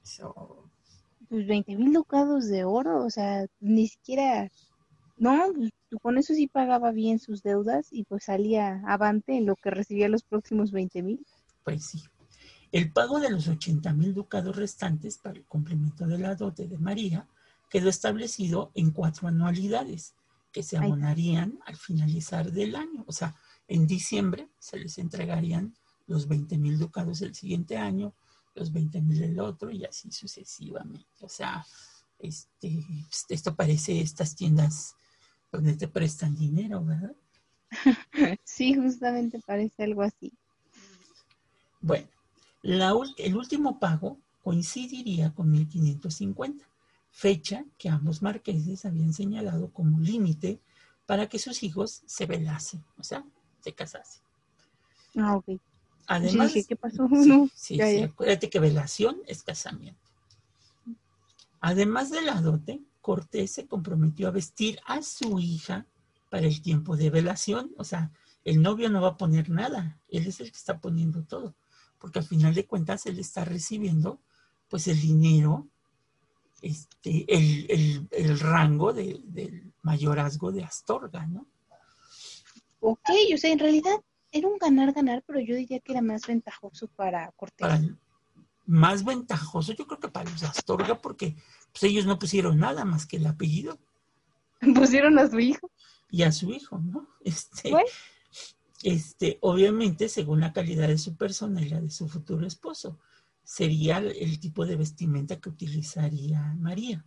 eso. 0.03 0.71
Pues 1.29 1.47
20 1.47 1.77
mil 1.77 1.93
ducados 1.93 2.47
de 2.47 2.65
oro, 2.65 3.05
o 3.05 3.11
sea, 3.11 3.47
ni 3.61 3.89
siquiera, 3.89 4.51
no, 5.17 5.53
pues 5.55 5.71
con 6.03 6.19
eso 6.19 6.35
sí 6.35 6.49
pagaba 6.49 6.91
bien 6.91 7.19
sus 7.19 7.43
deudas 7.43 7.89
y 7.91 8.05
pues 8.05 8.25
salía 8.25 8.83
avante 8.87 9.37
en 9.37 9.47
lo 9.47 9.57
que 9.57 9.71
recibía 9.71 10.09
los 10.09 10.25
próximos 10.25 10.73
20 10.73 11.03
mil. 11.03 11.27
Pues 11.63 11.87
sí. 11.87 12.03
El 12.73 12.93
pago 12.93 13.21
de 13.21 13.31
los 13.31 13.47
80 13.47 13.93
mil 13.93 14.15
ducados 14.15 14.57
restantes 14.57 15.19
para 15.19 15.39
el 15.39 15.45
complemento 15.45 16.07
de 16.07 16.19
la 16.19 16.35
dote 16.35 16.67
de 16.67 16.79
María 16.79 17.29
quedó 17.71 17.89
establecido 17.89 18.73
en 18.75 18.91
cuatro 18.91 19.29
anualidades 19.29 20.15
que 20.51 20.63
se 20.63 20.77
abonarían 20.77 21.59
al 21.67 21.77
finalizar 21.77 22.51
del 22.51 22.75
año. 22.75 23.05
O 23.07 23.13
sea, 23.13 23.37
en 23.69 23.87
diciembre 23.87 24.49
se 24.59 24.79
les 24.79 24.99
entregarían 24.99 25.75
los 26.07 26.27
20 26.29 26.59
mil 26.59 26.79
ducados 26.79 27.21
del 27.21 27.35
siguiente 27.35 27.77
año, 27.77 28.15
los 28.55 28.73
20 28.73 29.01
mil 29.03 29.21
del 29.21 29.41
otro 29.41 29.71
y 29.71 29.85
así 29.85 30.11
sucesivamente. 30.11 31.09
O 31.21 31.29
sea, 31.29 31.65
este, 32.19 32.85
esto 33.29 33.55
parece 33.55 34.01
estas 34.01 34.35
tiendas 34.35 34.97
donde 35.55 35.77
te 35.77 35.89
prestan 35.89 36.35
dinero, 36.35 36.85
¿verdad? 36.85 37.15
sí, 38.45 38.75
justamente 38.75 39.41
parece 39.47 39.85
algo 39.85 40.03
así. 40.03 40.33
Bueno, 41.81 42.09
el 42.63 43.37
último 43.37 43.79
pago 43.79 44.19
coincidiría 44.43 45.33
con 45.33 45.51
1550, 45.51 46.65
fecha 47.11 47.65
que 47.79 47.89
ambos 47.89 48.23
marqueses 48.23 48.85
habían 48.85 49.13
señalado 49.13 49.71
como 49.73 50.01
límite 50.01 50.61
para 51.07 51.29
que 51.29 51.39
sus 51.39 51.63
hijos 51.63 52.03
se 52.07 52.27
velasen, 52.27 52.83
o 52.99 53.05
sea, 53.05 53.25
se 53.61 53.73
casasen. 53.73 54.23
Ah, 55.17 55.37
ok. 55.37 55.61
Además, 56.07 56.53
¿qué 56.69 56.77
pasó? 56.77 57.09
Sí, 57.55 57.77
sí, 57.77 58.03
acuérdate 58.03 58.51
que 58.51 58.59
velación 58.59 59.19
es 59.27 59.43
casamiento. 59.43 60.01
Además 61.61 62.11
de 62.11 62.23
la 62.23 62.41
dote, 62.43 62.83
Cortés 63.05 63.51
se 63.51 63.67
comprometió 63.67 64.29
a 64.29 64.31
vestir 64.31 64.81
a 64.87 65.03
su 65.03 65.39
hija 65.39 65.87
para 66.31 66.47
el 66.47 66.63
tiempo 66.63 66.97
de 66.97 67.11
velación. 67.11 67.71
O 67.77 67.85
sea, 67.85 68.11
el 68.45 68.63
novio 68.63 68.89
no 68.89 69.03
va 69.03 69.09
a 69.09 69.17
poner 69.19 69.51
nada, 69.51 70.01
él 70.09 70.27
es 70.27 70.41
el 70.41 70.51
que 70.51 70.57
está 70.57 70.81
poniendo 70.81 71.23
todo, 71.23 71.55
porque 71.99 72.21
al 72.21 72.25
final 72.25 72.55
de 72.55 72.67
cuentas 72.67 73.05
él 73.05 73.19
está 73.19 73.45
recibiendo 73.45 74.23
pues 74.69 74.89
el 74.89 74.99
dinero, 74.99 75.69
este, 76.63 77.27
el, 77.29 78.41
rango 78.41 78.95
del 78.95 79.75
mayorazgo 79.83 80.51
de 80.51 80.65
Astorga, 80.65 81.27
¿no? 81.27 81.47
Ok, 82.81 83.11
o 83.35 83.37
sea, 83.37 83.53
en 83.53 83.59
realidad 83.59 84.01
era 84.33 84.49
un 84.49 84.57
ganar-ganar, 84.57 85.23
pero 85.27 85.41
yo 85.41 85.57
diría 85.57 85.81
que 85.81 85.93
era 85.93 86.01
más 86.01 86.27
ventajoso 86.27 86.89
para 86.89 87.33
Cortés. 87.33 87.69
Más 88.67 89.05
ventajoso, 89.05 89.73
yo 89.73 89.87
creo 89.87 90.01
que 90.01 90.09
para 90.09 90.31
los 90.31 90.43
Astorga, 90.43 91.01
porque 91.01 91.37
pues, 91.73 91.85
ellos 91.85 92.07
no 92.07 92.19
pusieron 92.19 92.59
nada 92.59 92.85
más 92.85 93.07
que 93.07 93.17
el 93.17 93.27
apellido. 93.27 93.79
Pusieron 94.75 95.19
a 95.19 95.29
su 95.29 95.39
hijo. 95.39 95.71
Y 96.11 96.23
a 96.23 96.33
su 96.33 96.51
hijo, 96.53 96.79
¿no? 96.79 97.09
Este, 97.25 97.73
este, 98.83 99.39
obviamente, 99.41 100.09
según 100.09 100.41
la 100.41 100.53
calidad 100.53 100.89
de 100.89 100.99
su 100.99 101.17
persona 101.17 101.63
y 101.63 101.69
la 101.69 101.81
de 101.81 101.91
su 101.91 102.09
futuro 102.09 102.47
esposo, 102.47 102.99
sería 103.43 103.99
el 103.99 104.41
tipo 104.41 104.67
de 104.67 104.77
vestimenta 104.77 105.41
que 105.41 105.49
utilizaría 105.49 106.55
María. 106.59 107.05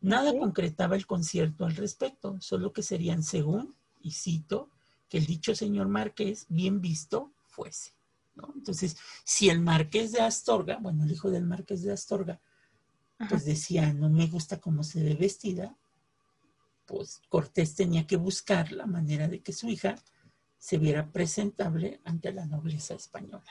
Nada 0.00 0.36
concretaba 0.36 0.96
el 0.96 1.06
concierto 1.06 1.64
al 1.64 1.76
respecto, 1.76 2.36
solo 2.40 2.72
que 2.72 2.82
serían 2.82 3.22
según, 3.22 3.76
y 4.00 4.12
cito, 4.12 4.70
que 5.08 5.18
el 5.18 5.26
dicho 5.26 5.54
señor 5.54 5.88
Marqués, 5.88 6.46
bien 6.48 6.80
visto, 6.80 7.32
fuese. 7.46 7.92
Entonces, 8.54 8.96
si 9.24 9.50
el 9.50 9.60
Marqués 9.60 10.12
de 10.12 10.20
Astorga, 10.20 10.78
bueno, 10.78 11.04
el 11.04 11.12
hijo 11.12 11.30
del 11.30 11.44
Marqués 11.44 11.82
de 11.82 11.92
Astorga, 11.92 12.40
pues 13.28 13.44
decía, 13.44 13.92
no 13.92 14.08
me 14.08 14.26
gusta 14.26 14.60
cómo 14.60 14.82
se 14.82 15.02
ve 15.02 15.14
vestida, 15.14 15.76
pues 16.86 17.22
Cortés 17.28 17.74
tenía 17.74 18.06
que 18.06 18.16
buscar 18.16 18.72
la 18.72 18.86
manera 18.86 19.28
de 19.28 19.42
que 19.42 19.52
su 19.52 19.68
hija 19.68 19.94
se 20.58 20.78
viera 20.78 21.10
presentable 21.10 22.00
ante 22.04 22.32
la 22.32 22.46
nobleza 22.46 22.94
española. 22.94 23.50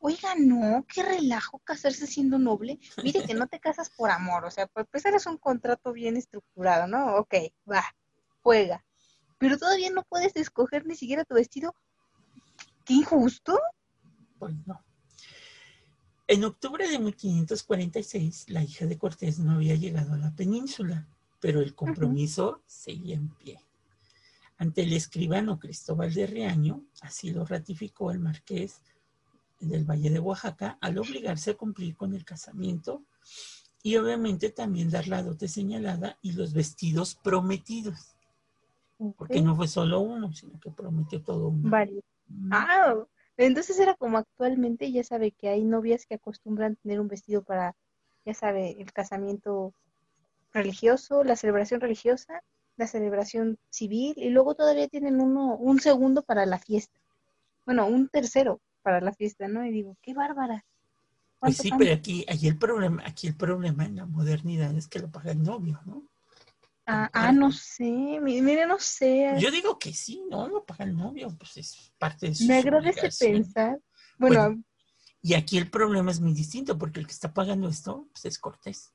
Oiga, 0.00 0.34
no, 0.38 0.86
qué 0.86 1.02
relajo 1.02 1.58
casarse 1.60 2.06
siendo 2.06 2.38
noble. 2.38 2.78
Mire 3.02 3.24
que 3.24 3.34
no 3.34 3.48
te 3.48 3.58
casas 3.58 3.90
por 3.90 4.10
amor, 4.10 4.44
o 4.44 4.50
sea, 4.50 4.66
pues 4.68 4.86
empezar 4.86 5.14
es 5.14 5.26
un 5.26 5.38
contrato 5.38 5.92
bien 5.92 6.16
estructurado, 6.16 6.86
¿no? 6.86 7.16
Ok, 7.16 7.34
va, 7.70 7.84
juega. 8.42 8.84
Pero 9.38 9.58
todavía 9.58 9.90
no 9.90 10.04
puedes 10.04 10.34
escoger 10.36 10.86
ni 10.86 10.94
siquiera 10.94 11.24
tu 11.24 11.34
vestido. 11.34 11.74
¿Qué 12.84 12.94
injusto? 12.94 13.58
Pues 14.38 14.54
no. 14.66 14.82
En 16.26 16.44
octubre 16.44 16.86
de 16.86 16.98
1546, 16.98 18.50
la 18.50 18.62
hija 18.62 18.84
de 18.86 18.98
Cortés 18.98 19.38
no 19.38 19.52
había 19.52 19.76
llegado 19.76 20.12
a 20.12 20.18
la 20.18 20.30
península, 20.36 21.08
pero 21.40 21.60
el 21.60 21.74
compromiso 21.74 22.62
seguía 22.66 23.16
en 23.16 23.28
pie. 23.30 23.60
Ante 24.58 24.82
el 24.82 24.92
escribano 24.92 25.58
Cristóbal 25.58 26.12
de 26.12 26.26
Reaño, 26.26 26.84
así 27.00 27.30
lo 27.30 27.46
ratificó 27.46 28.10
el 28.10 28.18
marqués 28.18 28.82
del 29.60 29.84
Valle 29.84 30.10
de 30.10 30.18
Oaxaca, 30.18 30.76
al 30.80 30.98
obligarse 30.98 31.52
a 31.52 31.56
cumplir 31.56 31.96
con 31.96 32.12
el 32.12 32.24
casamiento 32.24 33.04
y 33.82 33.96
obviamente 33.96 34.50
también 34.50 34.90
dar 34.90 35.08
la 35.08 35.22
dote 35.22 35.48
señalada 35.48 36.18
y 36.20 36.32
los 36.32 36.52
vestidos 36.52 37.14
prometidos. 37.14 38.16
Porque 39.16 39.40
no 39.40 39.54
fue 39.54 39.68
solo 39.68 40.00
uno, 40.00 40.32
sino 40.32 40.58
que 40.58 40.70
prometió 40.70 41.22
todo 41.22 41.48
uno. 41.48 41.70
Varios. 41.70 42.02
Ah, 42.50 42.94
entonces 43.46 43.78
era 43.78 43.94
como 43.94 44.18
actualmente, 44.18 44.90
ya 44.90 45.04
sabe 45.04 45.30
que 45.30 45.48
hay 45.48 45.64
novias 45.64 46.06
que 46.06 46.16
acostumbran 46.16 46.76
tener 46.76 47.00
un 47.00 47.08
vestido 47.08 47.42
para, 47.42 47.74
ya 48.24 48.34
sabe, 48.34 48.76
el 48.80 48.92
casamiento 48.92 49.72
religioso, 50.52 51.24
la 51.24 51.36
celebración 51.36 51.80
religiosa, 51.80 52.42
la 52.76 52.86
celebración 52.86 53.58
civil, 53.70 54.14
y 54.16 54.30
luego 54.30 54.54
todavía 54.54 54.88
tienen 54.88 55.20
uno, 55.20 55.56
un 55.56 55.80
segundo 55.80 56.22
para 56.22 56.46
la 56.46 56.58
fiesta. 56.58 56.98
Bueno, 57.64 57.86
un 57.86 58.08
tercero 58.08 58.60
para 58.82 59.00
la 59.00 59.12
fiesta, 59.12 59.48
¿no? 59.48 59.64
Y 59.64 59.70
digo, 59.70 59.96
qué 60.02 60.14
bárbara. 60.14 60.64
Pues 61.40 61.58
sí, 61.58 61.70
pero 61.78 61.94
aquí, 61.94 62.24
aquí 62.28 62.48
el 62.48 62.58
problema, 62.58 63.02
aquí 63.06 63.28
el 63.28 63.36
problema 63.36 63.84
en 63.84 63.96
la 63.96 64.06
modernidad 64.06 64.76
es 64.76 64.88
que 64.88 64.98
lo 64.98 65.10
paga 65.10 65.32
el 65.32 65.42
novio, 65.42 65.80
¿no? 65.86 66.02
Ah, 66.90 67.10
ah, 67.12 67.32
no 67.32 67.52
sé, 67.52 68.18
mire, 68.22 68.66
no 68.66 68.78
sé. 68.78 69.34
Yo 69.38 69.50
digo 69.50 69.78
que 69.78 69.92
sí, 69.92 70.22
no, 70.30 70.48
lo 70.48 70.64
paga 70.64 70.86
el 70.86 70.96
novio, 70.96 71.28
pues 71.38 71.58
es 71.58 71.92
parte 71.98 72.28
de 72.28 72.34
su 72.34 72.46
Me 72.46 72.56
agradece 72.56 73.10
pensar. 73.26 73.78
Bueno, 74.16 74.56
y 75.20 75.34
aquí 75.34 75.58
el 75.58 75.68
problema 75.68 76.10
es 76.10 76.18
muy 76.18 76.32
distinto, 76.32 76.78
porque 76.78 77.00
el 77.00 77.06
que 77.06 77.12
está 77.12 77.34
pagando 77.34 77.68
esto, 77.68 78.08
pues 78.10 78.24
es 78.24 78.38
Cortés. 78.38 78.90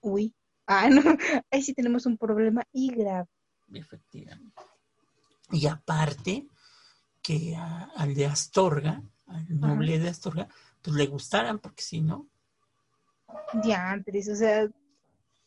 Uy, 0.00 0.34
ah, 0.66 0.88
no, 0.88 1.02
ahí 1.50 1.62
sí 1.62 1.74
tenemos 1.74 2.06
un 2.06 2.16
problema 2.16 2.62
y 2.72 2.94
grave. 2.94 3.28
Efectivamente. 3.74 4.62
Y 5.50 5.66
aparte, 5.66 6.48
que 7.20 7.54
al 7.54 8.14
de 8.14 8.24
Astorga, 8.24 9.02
al 9.26 9.60
noble 9.60 9.98
de 9.98 10.08
Astorga, 10.08 10.48
pues 10.80 10.96
le 10.96 11.06
gustaran, 11.08 11.58
porque 11.58 11.82
si 11.82 12.00
no. 12.00 12.26
Diantres, 13.62 14.30
o 14.30 14.34
sea, 14.34 14.66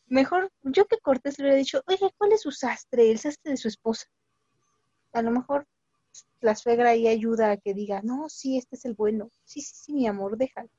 Mejor, 0.08 0.52
yo 0.62 0.86
que 0.86 0.98
Cortés 0.98 1.38
le 1.38 1.44
hubiera 1.44 1.58
dicho, 1.58 1.82
oye, 1.86 2.12
¿cuál 2.16 2.32
es 2.32 2.42
su 2.42 2.52
sastre? 2.52 3.10
El 3.10 3.18
sastre 3.18 3.52
de 3.52 3.56
su 3.56 3.68
esposa. 3.68 4.06
A 5.12 5.22
lo 5.22 5.32
mejor 5.32 5.66
la 6.40 6.54
suegra 6.54 6.90
ahí 6.90 7.08
ayuda 7.08 7.50
a 7.50 7.56
que 7.56 7.74
diga, 7.74 8.02
no, 8.02 8.28
sí, 8.28 8.56
este 8.56 8.76
es 8.76 8.84
el 8.84 8.94
bueno. 8.94 9.30
Sí, 9.44 9.60
sí, 9.60 9.74
sí, 9.74 9.92
mi 9.94 10.06
amor, 10.06 10.36
déjalo. 10.36 10.70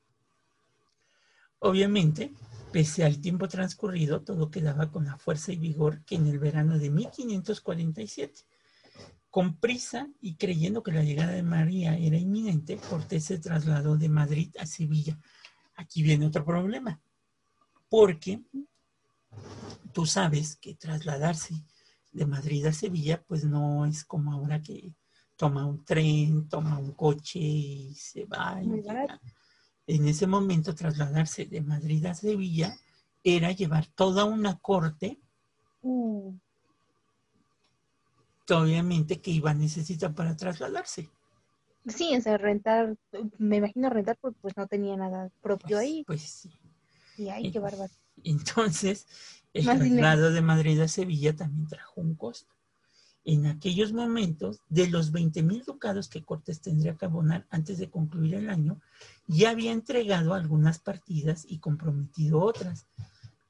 Obviamente, 1.60 2.32
pese 2.72 3.04
al 3.04 3.20
tiempo 3.20 3.48
transcurrido, 3.48 4.22
todo 4.22 4.50
quedaba 4.50 4.90
con 4.90 5.04
la 5.04 5.18
fuerza 5.18 5.52
y 5.52 5.56
vigor 5.56 6.04
que 6.04 6.14
en 6.14 6.26
el 6.26 6.38
verano 6.38 6.78
de 6.78 6.88
1547. 6.88 8.42
Con 9.30 9.58
prisa 9.58 10.08
y 10.20 10.36
creyendo 10.36 10.82
que 10.82 10.92
la 10.92 11.02
llegada 11.02 11.32
de 11.32 11.42
María 11.42 11.98
era 11.98 12.16
inminente, 12.16 12.78
Cortés 12.88 13.24
se 13.24 13.38
trasladó 13.38 13.98
de 13.98 14.08
Madrid 14.08 14.54
a 14.58 14.64
Sevilla. 14.64 15.18
Aquí 15.74 16.02
viene 16.02 16.26
otro 16.26 16.44
problema, 16.44 17.00
porque 17.90 18.40
tú 19.92 20.06
sabes 20.06 20.56
que 20.56 20.74
trasladarse 20.74 21.54
de 22.12 22.26
Madrid 22.26 22.66
a 22.66 22.72
Sevilla, 22.72 23.22
pues 23.26 23.44
no 23.44 23.86
es 23.86 24.04
como 24.04 24.32
ahora 24.32 24.62
que 24.62 24.92
toma 25.36 25.66
un 25.66 25.84
tren, 25.84 26.48
toma 26.48 26.78
un 26.78 26.92
coche 26.92 27.38
y 27.38 27.94
se 27.94 28.24
va. 28.24 28.60
En 29.86 30.06
ese 30.06 30.26
momento, 30.26 30.74
trasladarse 30.74 31.46
de 31.46 31.62
Madrid 31.62 32.04
a 32.06 32.14
Sevilla 32.14 32.76
era 33.22 33.52
llevar 33.52 33.86
toda 33.86 34.24
una 34.24 34.58
corte 34.58 35.20
uh. 35.82 36.34
obviamente 38.50 39.20
que 39.20 39.30
iba 39.30 39.50
a 39.50 39.54
necesitar 39.54 40.14
para 40.14 40.36
trasladarse. 40.36 41.08
Sí, 41.86 42.14
o 42.16 42.20
sea, 42.20 42.36
rentar, 42.36 42.96
me 43.38 43.56
imagino 43.56 43.88
rentar 43.88 44.18
porque 44.20 44.38
pues 44.40 44.56
no 44.56 44.66
tenía 44.66 44.96
nada 44.96 45.30
propio 45.40 45.76
pues, 45.76 45.80
ahí. 45.80 46.04
Pues 46.06 46.22
sí. 46.22 46.50
Y 47.16 47.28
ay, 47.30 47.50
qué 47.50 47.58
bárbaro. 47.58 47.92
Entonces, 48.24 49.06
el 49.52 49.64
traslado 49.64 50.30
de 50.30 50.42
Madrid 50.42 50.80
a 50.80 50.88
Sevilla 50.88 51.34
también 51.34 51.66
trajo 51.66 52.00
un 52.00 52.14
costo. 52.14 52.54
En 53.24 53.46
aquellos 53.46 53.92
momentos, 53.92 54.62
de 54.68 54.88
los 54.88 55.12
20 55.12 55.42
mil 55.42 55.62
ducados 55.64 56.08
que 56.08 56.24
Cortés 56.24 56.60
tendría 56.60 56.96
que 56.96 57.04
abonar 57.04 57.46
antes 57.50 57.78
de 57.78 57.90
concluir 57.90 58.36
el 58.36 58.48
año, 58.48 58.80
ya 59.26 59.50
había 59.50 59.72
entregado 59.72 60.32
algunas 60.32 60.78
partidas 60.78 61.44
y 61.46 61.58
comprometido 61.58 62.40
otras. 62.40 62.86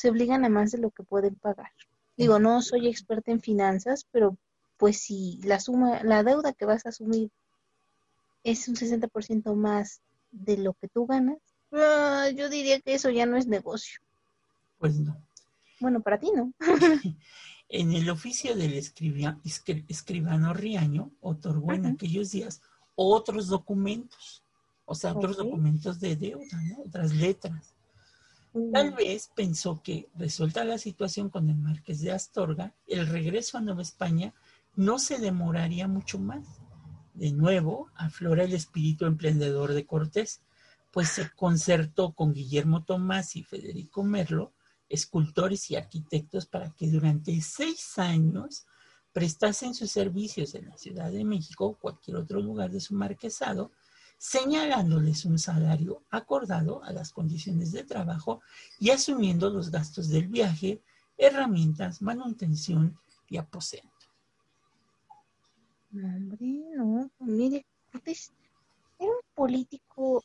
se 0.00 0.08
obligan 0.08 0.46
a 0.46 0.48
más 0.48 0.70
de 0.70 0.78
lo 0.78 0.90
que 0.90 1.02
pueden 1.02 1.34
pagar. 1.34 1.70
Digo, 2.16 2.38
no 2.38 2.62
soy 2.62 2.88
experta 2.88 3.32
en 3.32 3.42
finanzas, 3.42 4.06
pero 4.10 4.38
pues 4.78 4.96
si 4.96 5.38
la 5.42 5.60
suma, 5.60 6.02
la 6.02 6.22
deuda 6.22 6.54
que 6.54 6.64
vas 6.64 6.86
a 6.86 6.88
asumir 6.88 7.30
es 8.42 8.66
un 8.66 8.76
60% 8.76 9.54
más 9.54 10.00
de 10.30 10.56
lo 10.56 10.72
que 10.72 10.88
tú 10.88 11.04
ganas, 11.04 11.36
ah, 11.72 12.30
yo 12.34 12.48
diría 12.48 12.80
que 12.80 12.94
eso 12.94 13.10
ya 13.10 13.26
no 13.26 13.36
es 13.36 13.46
negocio. 13.46 14.00
Pues 14.78 14.98
no. 14.98 15.22
Bueno, 15.80 16.00
para 16.00 16.18
ti 16.18 16.30
no. 16.34 16.54
en 17.68 17.92
el 17.92 18.08
oficio 18.08 18.56
del 18.56 18.72
escribano 18.72 20.54
Riaño 20.54 21.10
otorgó 21.20 21.74
en 21.74 21.84
aquellos 21.84 22.30
días 22.30 22.62
otros 22.94 23.48
documentos, 23.48 24.42
o 24.86 24.94
sea, 24.94 25.12
otros 25.12 25.36
documentos 25.36 26.00
de 26.00 26.16
deuda, 26.16 26.62
¿no? 26.62 26.84
otras 26.86 27.12
letras. 27.12 27.74
Tal 28.72 28.92
vez 28.92 29.30
pensó 29.34 29.80
que, 29.82 30.08
resuelta 30.16 30.64
la 30.64 30.78
situación 30.78 31.30
con 31.30 31.48
el 31.48 31.56
marqués 31.56 32.00
de 32.00 32.10
Astorga, 32.10 32.74
el 32.86 33.06
regreso 33.06 33.58
a 33.58 33.60
Nueva 33.60 33.82
España 33.82 34.34
no 34.74 34.98
se 34.98 35.18
demoraría 35.18 35.86
mucho 35.86 36.18
más. 36.18 36.46
De 37.14 37.32
nuevo, 37.32 37.90
aflora 37.94 38.44
el 38.44 38.52
espíritu 38.52 39.06
emprendedor 39.06 39.72
de 39.72 39.86
Cortés, 39.86 40.40
pues 40.90 41.10
se 41.10 41.30
concertó 41.30 42.12
con 42.12 42.32
Guillermo 42.32 42.82
Tomás 42.82 43.36
y 43.36 43.44
Federico 43.44 44.02
Merlo, 44.02 44.52
escultores 44.88 45.70
y 45.70 45.76
arquitectos, 45.76 46.46
para 46.46 46.70
que 46.70 46.88
durante 46.88 47.40
seis 47.40 47.98
años 47.98 48.66
prestasen 49.12 49.74
sus 49.74 49.92
servicios 49.92 50.54
en 50.56 50.68
la 50.68 50.76
Ciudad 50.76 51.12
de 51.12 51.24
México 51.24 51.66
o 51.66 51.78
cualquier 51.78 52.16
otro 52.16 52.40
lugar 52.40 52.70
de 52.70 52.80
su 52.80 52.94
marquesado, 52.94 53.70
señalándoles 54.20 55.24
un 55.24 55.38
salario 55.38 56.02
acordado 56.10 56.84
a 56.84 56.92
las 56.92 57.10
condiciones 57.10 57.72
de 57.72 57.84
trabajo 57.84 58.42
y 58.78 58.90
asumiendo 58.90 59.48
los 59.48 59.70
gastos 59.70 60.10
del 60.10 60.28
viaje, 60.28 60.82
herramientas, 61.16 62.02
manutención 62.02 62.98
y 63.30 63.38
aposento. 63.38 63.88
hombre, 65.94 66.38
no, 66.76 67.10
mire, 67.20 67.64
era 68.04 69.10
un 69.10 69.34
político 69.34 70.22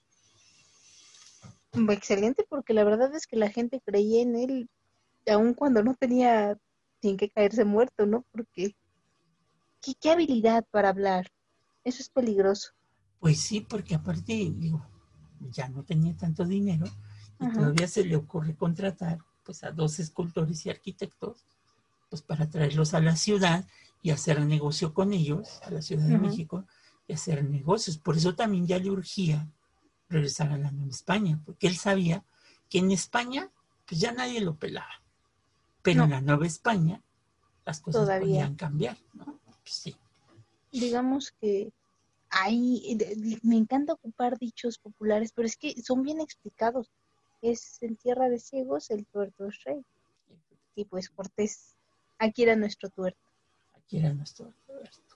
excelente 1.90 2.46
porque 2.50 2.74
la 2.74 2.84
verdad 2.84 3.16
es 3.16 3.26
que 3.26 3.38
la 3.38 3.50
gente 3.50 3.80
creía 3.80 4.24
en 4.24 4.36
él 4.36 4.70
aun 5.26 5.54
cuando 5.54 5.82
no 5.84 5.96
tenía 5.96 6.60
sin 7.02 7.16
que 7.16 7.30
caerse 7.30 7.64
muerto, 7.64 8.06
¿no? 8.06 8.26
Porque 8.34 8.76
¿qué, 10.02 10.12
habilidad 10.12 10.66
para 10.70 10.90
hablar. 10.90 11.32
Eso 11.86 12.02
es 12.02 12.10
peligroso. 12.10 12.74
Pues 13.20 13.40
sí, 13.40 13.62
porque 13.62 13.96
aparte, 13.96 14.52
digo, 14.56 14.86
ya 15.52 15.70
no 15.70 15.84
tenía 15.84 16.16
tanto 16.16 16.46
dinero 16.46 16.86
y 17.40 17.52
todavía 17.52 17.88
se 17.88 18.06
le 18.06 18.16
ocurre 18.16 18.56
contratar 18.56 19.20
pues 19.44 19.64
a 19.64 19.72
dos 19.72 20.00
escultores 20.00 20.66
y 20.66 20.70
arquitectos 20.70 21.46
pues 22.10 22.22
para 22.22 22.50
traerlos 22.50 22.94
a 22.94 23.00
la 23.00 23.16
ciudad 23.16 23.66
y 24.02 24.12
hacer 24.12 24.40
negocio 24.46 24.94
con 24.94 25.14
ellos, 25.14 25.60
a 25.64 25.72
la 25.72 25.82
Ciudad 25.82 26.08
de 26.08 26.20
México, 26.20 26.66
y 27.08 27.14
hacer 27.14 27.44
negocios. 27.44 27.98
Por 27.98 28.18
eso 28.18 28.36
también 28.36 28.68
ya 28.68 28.78
le 28.78 28.92
urgía 28.92 29.48
regresar 30.10 30.52
a 30.52 30.58
la 30.58 30.72
Nueva 30.72 30.92
España, 30.92 31.42
porque 31.44 31.68
él 31.68 31.76
sabía 31.76 32.24
que 32.70 32.80
en 32.80 32.92
España 32.92 33.50
pues 33.88 34.00
ya 34.00 34.12
nadie 34.12 34.42
lo 34.42 34.56
pelaba. 34.56 35.02
Pero 35.82 36.04
en 36.04 36.12
la 36.12 36.22
Nueva 36.22 36.46
España 36.46 37.02
las 37.66 37.80
cosas 37.80 38.04
Todavía. 38.04 38.28
podían 38.28 38.56
cambiar, 38.56 38.98
¿no? 39.14 39.40
Sí. 39.64 39.96
Digamos 40.72 41.32
que 41.42 41.72
hay, 42.38 42.98
me 43.44 43.56
encanta 43.56 43.94
ocupar 43.94 44.38
dichos 44.38 44.78
populares, 44.78 45.32
pero 45.34 45.48
es 45.48 45.56
que 45.56 45.82
son 45.82 46.04
bien 46.04 46.20
explicados. 46.20 46.92
Es 47.42 47.82
en 47.82 47.96
tierra 47.96 48.28
de 48.28 48.40
ciegos 48.40 48.92
el 48.92 49.06
tuerto 49.06 49.48
es 49.48 49.64
rey. 49.64 49.86
Y 50.76 50.84
pues 50.84 51.10
Cortés, 51.10 51.76
aquí 52.20 52.44
era 52.44 52.58
nuestro 52.58 52.90
tuerto. 52.90 53.22
Aquí 53.74 54.00
era 54.00 54.14
nuestro 54.14 54.54
tuerto. 54.68 55.16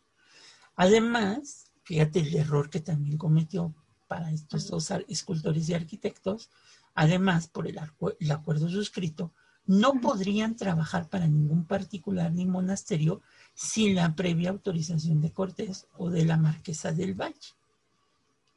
Además, 0.76 1.74
fíjate 1.84 2.22
el 2.22 2.34
error 2.38 2.70
que 2.70 2.80
también 2.80 3.18
cometió 3.18 3.76
para 4.08 4.32
estos 4.32 4.70
dos 4.70 4.90
escultores 5.10 5.68
y 5.68 5.74
arquitectos, 5.74 6.50
además 6.94 7.50
por 7.50 7.68
el 7.68 8.32
acuerdo 8.32 8.70
suscrito, 8.70 9.34
no 9.70 10.02
podrían 10.02 10.56
trabajar 10.56 11.10
para 11.10 11.28
ningún 11.28 11.64
particular 11.64 12.32
ni 12.34 12.48
monasterio 12.48 13.22
sin 13.54 13.94
la 13.94 14.16
previa 14.16 14.50
autorización 14.50 15.22
de 15.22 15.32
Cortés 15.32 15.86
o 15.96 16.10
de 16.10 16.26
la 16.26 16.38
Marquesa 16.38 16.92
del 16.92 17.14
Valle. 17.14 17.54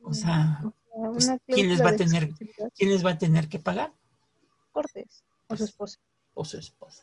O 0.02 0.14
sea, 0.14 0.64
pues, 0.90 1.30
¿quién, 1.46 1.68
les 1.68 1.82
va 1.82 1.90
a 1.90 1.96
tener, 1.96 2.32
¿quién 2.74 2.90
les 2.90 3.04
va 3.04 3.10
a 3.10 3.18
tener 3.18 3.50
que 3.50 3.58
pagar? 3.58 3.92
Cortés 4.72 5.22
o 5.48 5.56
su 5.58 5.64
esposa. 5.64 6.00
O 6.32 6.46
su 6.46 6.56
esposa. 6.56 7.02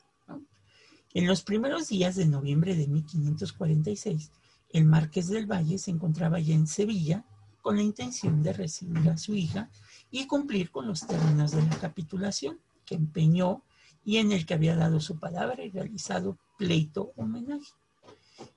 En 1.14 1.28
los 1.28 1.44
primeros 1.44 1.90
días 1.90 2.16
de 2.16 2.26
noviembre 2.26 2.76
de 2.76 2.88
1546, 2.88 4.32
el 4.72 4.86
Marqués 4.86 5.28
del 5.28 5.46
Valle 5.46 5.78
se 5.78 5.92
encontraba 5.92 6.40
ya 6.40 6.56
en 6.56 6.66
Sevilla 6.66 7.26
con 7.62 7.76
la 7.76 7.84
intención 7.84 8.42
de 8.42 8.54
recibir 8.54 9.08
a 9.08 9.18
su 9.18 9.36
hija 9.36 9.70
y 10.10 10.26
cumplir 10.26 10.72
con 10.72 10.88
los 10.88 11.06
términos 11.06 11.52
de 11.52 11.62
la 11.62 11.78
capitulación 11.78 12.60
que 12.86 12.96
empeñó 12.96 13.62
y 14.10 14.18
en 14.18 14.32
el 14.32 14.48
que 14.48 14.56
había 14.56 14.76
dado 14.76 15.00
su 15.00 15.20
palabra 15.20 15.64
y 15.64 15.70
realizado 15.70 16.40
pleito 16.58 17.14
homenaje. 17.16 17.74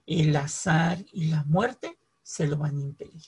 El 0.07 0.35
azar 0.35 1.05
y 1.13 1.27
la 1.27 1.45
muerte 1.45 1.99
se 2.23 2.47
lo 2.47 2.57
van 2.57 2.79
a 2.79 2.81
impedir. 2.81 3.21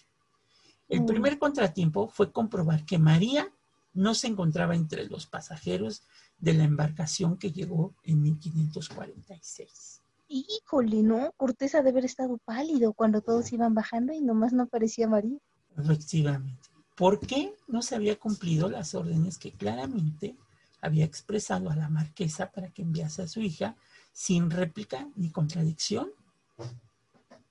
El 0.89 1.03
mm. 1.03 1.07
primer 1.07 1.39
contratiempo 1.39 2.09
fue 2.09 2.33
comprobar 2.33 2.87
que 2.87 2.97
María 2.97 3.53
no 3.93 4.15
se 4.15 4.29
encontraba 4.29 4.75
entre 4.75 5.07
los 5.07 5.27
pasajeros 5.27 6.03
de 6.39 6.55
la 6.55 6.65
embarcación 6.65 7.37
que 7.37 7.53
llegó 7.53 7.95
en 8.05 8.23
1546. 8.23 10.01
Híjole, 10.29 11.03
¿no? 11.03 11.31
Cortés 11.37 11.75
ha 11.75 11.83
de 11.83 11.91
haber 11.91 12.07
estado 12.07 12.39
pálido 12.47 12.95
cuando 12.95 13.21
todos 13.21 13.53
iban 13.53 13.75
bajando 13.75 14.15
y 14.15 14.23
nomás 14.23 14.55
no 14.55 14.63
aparecía 14.63 15.07
María. 15.07 15.37
Efectivamente. 15.77 16.71
¿Por 16.97 17.21
qué 17.21 17.55
no 17.69 17.83
se 17.83 17.97
había 17.97 18.19
cumplido 18.19 18.71
las 18.71 18.95
órdenes 18.95 19.37
que 19.37 19.53
claramente 19.53 20.39
había 20.85 21.07
expresado 21.07 21.71
a 21.71 21.77
la 21.77 21.89
marquesa 21.89 22.53
para 22.53 22.71
que 22.71 22.83
enviase 22.83 23.23
a 23.23 23.29
su 23.29 23.41
hija 23.41 23.75
sin 24.13 24.51
réplica 24.51 25.09
ni 25.17 25.31
contradicción. 25.31 26.11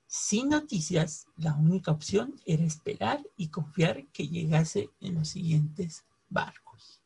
Sin 0.05 0.49
noticias, 0.49 1.25
la 1.35 1.55
única 1.55 1.91
opción 1.91 2.35
era 2.45 2.63
esperar 2.63 3.21
y 3.35 3.47
confiar 3.47 4.05
que 4.13 4.27
llegase 4.27 4.91
en 5.01 5.15
los 5.15 5.29
siguientes 5.29 6.05
barcos. 6.29 7.01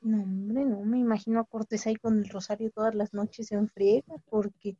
No, 0.00 0.22
hombre, 0.22 0.64
no, 0.64 0.80
me 0.80 0.98
imagino 0.98 1.38
a 1.38 1.44
Cortés 1.44 1.86
ahí 1.86 1.94
con 1.94 2.18
el 2.18 2.28
rosario 2.28 2.72
todas 2.72 2.96
las 2.96 3.14
noches 3.14 3.52
en 3.52 3.68
friega, 3.68 4.16
porque 4.28 4.76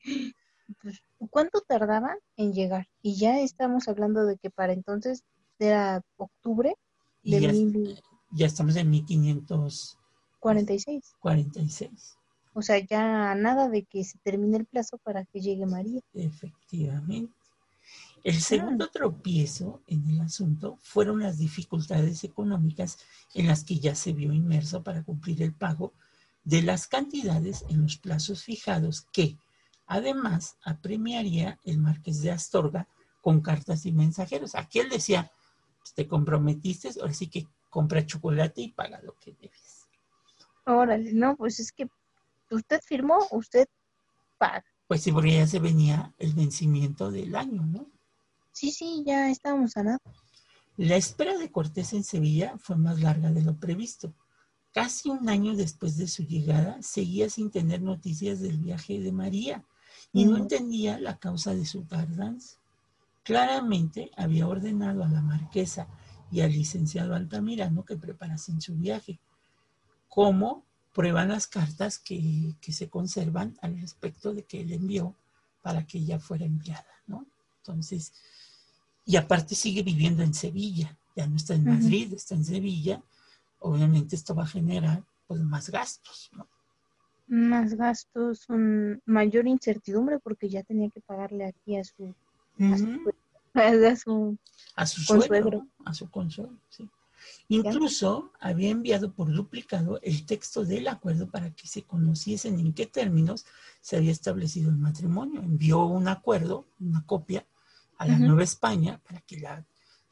pues, 0.82 1.04
¿cuánto 1.30 1.60
tardaba 1.60 2.16
en 2.36 2.52
llegar? 2.52 2.88
Y 3.00 3.16
ya 3.16 3.38
estamos 3.38 3.86
hablando 3.86 4.26
de 4.26 4.36
que 4.38 4.50
para 4.50 4.72
entonces 4.72 5.22
era 5.60 6.02
octubre 6.16 6.74
de 7.22 7.40
ya, 7.40 8.02
ya 8.32 8.46
estamos 8.46 8.74
en 8.76 8.90
1500 8.90 9.99
46. 10.40 11.14
46. 11.20 12.16
O 12.52 12.62
sea, 12.62 12.78
ya 12.78 13.34
nada 13.34 13.68
de 13.68 13.84
que 13.84 14.02
se 14.04 14.18
termine 14.18 14.58
el 14.58 14.66
plazo 14.66 14.98
para 14.98 15.24
que 15.24 15.40
llegue 15.40 15.66
María. 15.66 16.00
Efectivamente. 16.14 17.32
El 18.24 18.36
ah. 18.36 18.40
segundo 18.40 18.88
tropiezo 18.88 19.80
en 19.86 20.08
el 20.10 20.20
asunto 20.20 20.78
fueron 20.82 21.20
las 21.20 21.38
dificultades 21.38 22.24
económicas 22.24 22.98
en 23.34 23.46
las 23.46 23.64
que 23.64 23.78
ya 23.78 23.94
se 23.94 24.12
vio 24.12 24.32
inmerso 24.32 24.82
para 24.82 25.02
cumplir 25.04 25.42
el 25.42 25.54
pago 25.54 25.92
de 26.44 26.62
las 26.62 26.86
cantidades 26.86 27.64
en 27.68 27.82
los 27.82 27.96
plazos 27.96 28.42
fijados 28.44 29.06
que, 29.12 29.36
además, 29.86 30.56
apremiaría 30.62 31.58
el 31.64 31.78
marqués 31.78 32.22
de 32.22 32.30
Astorga 32.30 32.88
con 33.20 33.40
cartas 33.40 33.86
y 33.86 33.92
mensajeros. 33.92 34.54
Aquí 34.54 34.80
él 34.80 34.88
decía, 34.88 35.30
pues, 35.78 35.94
te 35.94 36.06
comprometiste, 36.06 36.90
ahora 37.00 37.14
sí 37.14 37.28
que 37.28 37.46
compra 37.68 38.04
chocolate 38.04 38.62
y 38.62 38.72
paga 38.72 39.00
lo 39.02 39.14
que 39.18 39.32
debes. 39.32 39.79
Órale, 40.66 41.12
no, 41.12 41.36
pues 41.36 41.60
es 41.60 41.72
que 41.72 41.88
usted 42.50 42.80
firmó, 42.84 43.18
usted 43.30 43.66
paga. 44.38 44.64
Pues 44.86 45.02
sí, 45.02 45.12
porque 45.12 45.34
ya 45.34 45.46
se 45.46 45.60
venía 45.60 46.12
el 46.18 46.34
vencimiento 46.34 47.10
del 47.10 47.36
año, 47.36 47.64
¿no? 47.64 47.86
Sí, 48.52 48.72
sí, 48.72 49.04
ya 49.06 49.30
estábamos 49.30 49.76
a 49.76 49.84
nada. 49.84 49.98
La 50.76 50.96
espera 50.96 51.36
de 51.36 51.50
Cortés 51.50 51.92
en 51.92 52.04
Sevilla 52.04 52.56
fue 52.58 52.76
más 52.76 53.00
larga 53.00 53.30
de 53.30 53.42
lo 53.42 53.58
previsto. 53.58 54.14
Casi 54.72 55.10
un 55.10 55.28
año 55.28 55.54
después 55.54 55.96
de 55.96 56.08
su 56.08 56.24
llegada, 56.24 56.80
seguía 56.80 57.28
sin 57.28 57.50
tener 57.50 57.82
noticias 57.82 58.40
del 58.40 58.58
viaje 58.58 59.00
de 59.00 59.12
María 59.12 59.64
y 60.12 60.24
no 60.24 60.36
entendía 60.36 60.98
la 60.98 61.18
causa 61.18 61.54
de 61.54 61.66
su 61.66 61.84
tardanza. 61.84 62.58
Claramente 63.22 64.10
había 64.16 64.48
ordenado 64.48 65.04
a 65.04 65.08
la 65.08 65.20
marquesa 65.20 65.88
y 66.30 66.40
al 66.40 66.52
licenciado 66.52 67.14
Altamirano 67.14 67.84
que 67.84 67.96
preparasen 67.96 68.60
su 68.60 68.76
viaje, 68.76 69.20
como 70.10 70.64
prueban 70.92 71.28
las 71.28 71.46
cartas 71.46 71.98
que, 71.98 72.54
se 72.60 72.90
conservan 72.90 73.56
al 73.62 73.80
respecto 73.80 74.34
de 74.34 74.42
que 74.42 74.60
él 74.60 74.72
envió 74.72 75.14
para 75.62 75.86
que 75.86 75.98
ella 75.98 76.18
fuera 76.18 76.44
enviada, 76.44 76.92
¿no? 77.06 77.24
Entonces, 77.58 78.12
y 79.06 79.16
aparte 79.16 79.54
sigue 79.54 79.82
viviendo 79.82 80.22
en 80.22 80.34
Sevilla, 80.34 80.98
ya 81.16 81.26
no 81.26 81.36
está 81.36 81.54
en 81.54 81.64
Madrid, 81.64 82.12
está 82.12 82.34
en 82.34 82.44
Sevilla, 82.44 83.02
obviamente 83.60 84.16
esto 84.16 84.34
va 84.34 84.42
a 84.42 84.48
generar 84.48 85.02
pues 85.26 85.40
más 85.40 85.70
gastos, 85.70 86.30
¿no? 86.32 86.46
Más 87.28 87.74
gastos, 87.74 88.48
un 88.48 89.00
mayor 89.06 89.46
incertidumbre 89.46 90.18
porque 90.18 90.48
ya 90.48 90.64
tenía 90.64 90.90
que 90.90 91.00
pagarle 91.00 91.46
aquí 91.46 91.76
a 91.76 91.84
su, 91.84 92.12
a 92.58 92.76
su, 92.76 93.14
a 94.74 94.86
su, 94.86 95.02
suegro, 95.02 95.68
a 95.84 95.94
su 95.94 96.10
consuelo, 96.10 96.58
sí. 96.68 96.90
Incluso 97.48 98.32
había 98.40 98.70
enviado 98.70 99.12
por 99.12 99.32
duplicado 99.32 99.98
el 100.02 100.24
texto 100.26 100.64
del 100.64 100.88
acuerdo 100.88 101.30
para 101.30 101.50
que 101.50 101.66
se 101.66 101.82
conociesen 101.82 102.58
en 102.58 102.72
qué 102.72 102.86
términos 102.86 103.46
se 103.80 103.96
había 103.96 104.12
establecido 104.12 104.70
el 104.70 104.76
matrimonio. 104.76 105.40
Envió 105.40 105.84
un 105.84 106.08
acuerdo, 106.08 106.66
una 106.78 107.04
copia, 107.06 107.44
a 108.00 108.06
la 108.06 108.18
Nueva 108.18 108.42
España 108.42 108.98
para 109.06 109.20
que 109.20 109.38
la, 109.38 109.62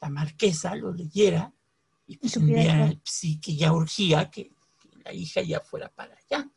marquesa 0.09 0.75
lo 0.75 0.93
leyera 0.93 1.51
y 2.05 2.17
pues 2.17 2.37
sí, 3.03 3.39
que 3.39 3.55
ya 3.55 3.73
urgía 3.73 4.29
que, 4.29 4.51
la 5.03 5.11
hija 5.13 5.41
ya 5.41 5.59
fuera 5.59 5.89
para 5.89 6.15
allá. 6.15 6.47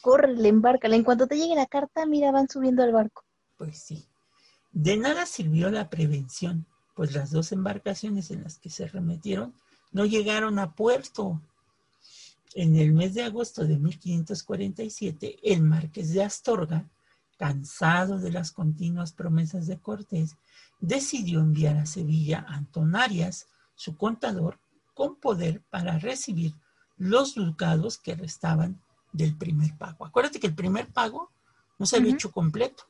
Córrele, 0.00 0.48
embárcala. 0.48 0.96
En 0.96 1.02
cuanto 1.02 1.26
te 1.26 1.36
llegue 1.36 1.54
la 1.54 1.66
carta, 1.66 2.06
mira, 2.06 2.30
van 2.30 2.48
subiendo 2.48 2.82
al 2.82 2.92
barco. 2.92 3.24
Pues 3.56 3.78
sí. 3.78 4.06
De 4.72 4.96
nada 4.96 5.26
sirvió 5.26 5.70
la 5.70 5.90
prevención, 5.90 6.66
pues 6.94 7.14
las 7.14 7.30
dos 7.30 7.52
embarcaciones 7.52 8.30
en 8.30 8.44
las 8.44 8.58
que 8.58 8.70
se 8.70 8.86
remetieron 8.86 9.54
no 9.92 10.04
llegaron 10.04 10.58
a 10.58 10.74
puerto. 10.74 11.40
En 12.54 12.76
el 12.76 12.92
mes 12.92 13.14
de 13.14 13.22
agosto 13.22 13.64
de 13.64 13.78
1547, 13.78 15.38
el 15.42 15.62
marqués 15.62 16.12
de 16.12 16.24
Astorga, 16.24 16.88
cansado 17.38 18.18
de 18.18 18.32
las 18.32 18.50
continuas 18.50 19.12
promesas 19.12 19.66
de 19.66 19.78
Cortés, 19.78 20.36
decidió 20.80 21.40
enviar 21.40 21.76
a 21.76 21.86
Sevilla 21.86 22.44
a 22.48 22.56
Antón 22.56 22.96
Arias, 22.96 23.46
su 23.74 23.96
contador, 23.96 24.58
con 24.94 25.16
poder 25.16 25.62
para 25.70 25.98
recibir 25.98 26.54
los 26.98 27.34
ducados 27.34 27.98
que 27.98 28.14
restaban 28.14 28.80
del 29.12 29.36
primer 29.36 29.76
pago. 29.76 30.04
Acuérdate 30.04 30.40
que 30.40 30.48
el 30.48 30.54
primer 30.54 30.88
pago 30.88 31.30
no 31.78 31.86
se 31.86 31.96
había 31.96 32.12
hecho 32.12 32.30
completo. 32.30 32.84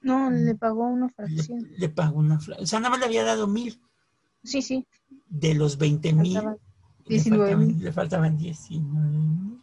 No, 0.00 0.30
le 0.30 0.54
pagó 0.54 0.86
una 0.86 1.08
fracción. 1.08 1.68
Le, 1.76 1.88
pagó 1.88 2.18
una 2.18 2.38
fracción. 2.38 2.64
O 2.64 2.66
sea, 2.66 2.80
nada 2.80 2.90
más 2.90 3.00
le 3.00 3.06
había 3.06 3.24
dado 3.24 3.46
mil. 3.46 3.80
Sí, 4.42 4.62
sí. 4.62 4.86
De 5.32 5.54
los 5.54 5.78
20 5.78 6.12
mil. 6.12 6.38
Le 7.06 7.92
faltaban 7.92 8.36
19 8.36 9.58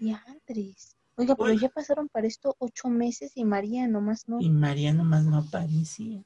Ya, 0.00 0.22
Andrés. 0.26 0.96
Oiga, 1.16 1.34
pero 1.34 1.52
ya 1.52 1.68
pasaron 1.70 2.08
para 2.08 2.26
esto 2.26 2.54
ocho 2.58 2.88
meses 2.88 3.32
y 3.36 3.44
María 3.44 3.88
nomás 3.88 4.28
no. 4.28 4.40
Y 4.40 4.50
María 4.50 4.92
nomás 4.92 5.24
no 5.24 5.38
aparecía. 5.38 6.22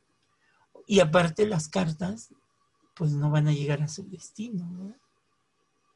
Y 0.86 0.98
aparte 0.98 1.46
las 1.46 1.68
cartas, 1.68 2.34
pues 2.94 3.12
no 3.12 3.30
van 3.30 3.46
a 3.46 3.52
llegar 3.52 3.82
a 3.82 3.88
su 3.88 4.08
destino, 4.08 4.66
¿no? 4.66 4.94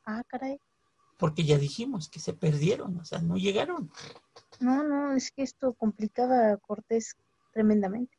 Ah, 0.05 0.23
caray. 0.29 0.61
Porque 1.19 1.45
ya 1.45 1.59
dijimos 1.59 2.09
que 2.09 2.21
se 2.21 2.35
perdieron, 2.35 2.99
o 2.99 3.05
sea, 3.05 3.21
no 3.21 3.37
llegaron. 3.37 3.91
No, 4.61 4.85
no, 4.85 5.13
es 5.15 5.33
que 5.33 5.43
esto 5.43 5.73
complicaba 5.73 6.53
a 6.53 6.57
Cortés 6.59 7.17
tremendamente. 7.53 8.14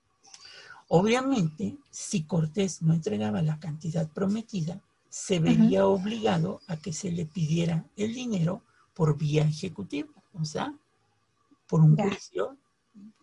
Obviamente, 0.87 1.77
si 1.89 2.23
Cortés 2.23 2.81
no 2.81 2.93
entregaba 2.93 3.41
la 3.41 3.59
cantidad 3.59 4.07
prometida, 4.07 4.81
se 5.09 5.39
vería 5.39 5.87
obligado 5.87 6.61
a 6.67 6.77
que 6.77 6.93
se 6.93 7.11
le 7.11 7.25
pidiera 7.25 7.85
el 7.95 8.13
dinero 8.13 8.63
por 8.93 9.17
vía 9.17 9.43
ejecutiva, 9.43 10.09
o 10.33 10.45
sea, 10.45 10.73
por 11.67 11.81
un 11.81 11.95
juicio 11.95 12.57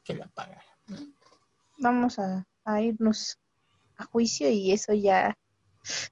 que 0.03 0.15
la 0.15 0.27
pagara. 0.27 0.65
Vamos 1.79 2.19
a, 2.19 2.47
irnos 2.81 3.39
a 3.97 4.05
juicio 4.05 4.51
y 4.51 4.73
eso 4.73 4.93
ya, 4.93 5.37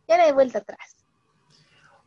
ya 0.07 0.17
no 0.17 0.23
hay 0.25 0.33
vuelta 0.33 0.59
atrás. 0.59 0.97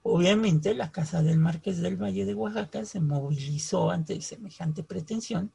Obviamente 0.03 0.73
la 0.73 0.91
casa 0.91 1.21
del 1.21 1.39
Marqués 1.39 1.81
del 1.81 2.01
Valle 2.01 2.25
de 2.25 2.33
Oaxaca 2.33 2.85
se 2.85 2.99
movilizó 2.99 3.89
ante 3.89 4.21
semejante 4.21 4.83
pretensión 4.83 5.51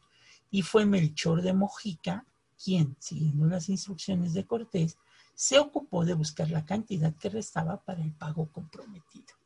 y 0.51 0.63
fue 0.63 0.87
Melchor 0.87 1.43
de 1.43 1.53
Mojica 1.53 2.25
quien, 2.63 2.97
siguiendo 2.99 3.47
las 3.47 3.69
instrucciones 3.69 4.35
de 4.35 4.47
Cortés, 4.47 4.99
se 5.35 5.59
ocupó 5.59 6.05
de 6.05 6.15
buscar 6.15 6.51
la 6.51 6.65
cantidad 6.65 7.15
que 7.15 7.29
restaba 7.29 7.81
para 7.85 8.03
el 8.03 8.13
pago 8.13 8.51
comprometido. 8.51 9.39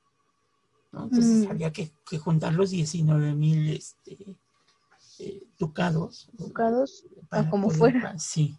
Entonces 0.92 1.46
mm. 1.46 1.50
había 1.50 1.72
que, 1.72 1.92
juntar 2.18 2.54
los 2.54 2.70
19 2.70 3.34
mil 3.34 3.68
este, 3.70 4.36
eh, 5.18 5.42
ducados. 5.58 6.30
Ducados, 6.32 7.04
como 7.50 7.70
fuera. 7.70 8.18
Sí. 8.18 8.56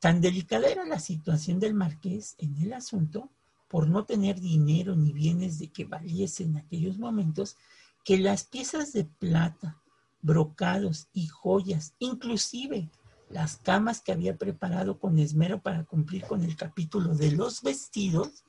Tan 0.00 0.20
delicada 0.20 0.68
era 0.68 0.84
la 0.84 0.98
situación 0.98 1.58
del 1.58 1.74
marqués 1.74 2.34
en 2.38 2.56
el 2.58 2.72
asunto, 2.74 3.30
por 3.68 3.88
no 3.88 4.04
tener 4.04 4.40
dinero 4.40 4.94
ni 4.94 5.12
bienes 5.12 5.58
de 5.58 5.68
que 5.68 5.84
valiesen 5.84 6.50
en 6.50 6.56
aquellos 6.58 6.98
momentos, 6.98 7.56
que 8.04 8.18
las 8.18 8.44
piezas 8.44 8.92
de 8.92 9.04
plata, 9.04 9.80
brocados 10.20 11.08
y 11.14 11.26
joyas, 11.26 11.94
inclusive 11.98 12.90
las 13.30 13.56
camas 13.56 14.00
que 14.00 14.12
había 14.12 14.36
preparado 14.36 14.98
con 14.98 15.18
esmero 15.18 15.60
para 15.60 15.84
cumplir 15.84 16.24
con 16.24 16.42
el 16.42 16.56
capítulo 16.56 17.14
de 17.14 17.32
los 17.32 17.62
vestidos, 17.62 18.44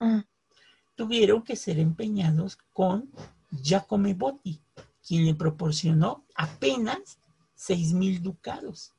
ah. 0.00 0.24
tuvieron 0.94 1.42
que 1.42 1.56
ser 1.56 1.78
empeñados 1.78 2.56
con 2.72 3.10
Giacomo 3.50 4.14
Botti, 4.14 4.60
quien 5.06 5.26
le 5.26 5.34
proporcionó 5.34 6.24
apenas 6.34 7.18
seis 7.54 7.92
mil 7.92 8.22
ducados. 8.22 8.92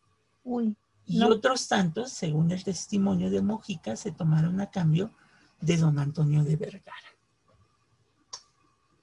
y 1.06 1.22
otros 1.24 1.68
tantos, 1.68 2.12
según 2.12 2.52
el 2.52 2.64
testimonio 2.64 3.30
de 3.30 3.42
Mojica, 3.42 3.96
se 3.96 4.12
tomaron 4.12 4.62
a 4.62 4.70
cambio 4.70 5.12
de 5.60 5.78
don 5.78 6.00
Antonio 6.00 6.44
de 6.44 6.56
Vergara. 6.56 6.98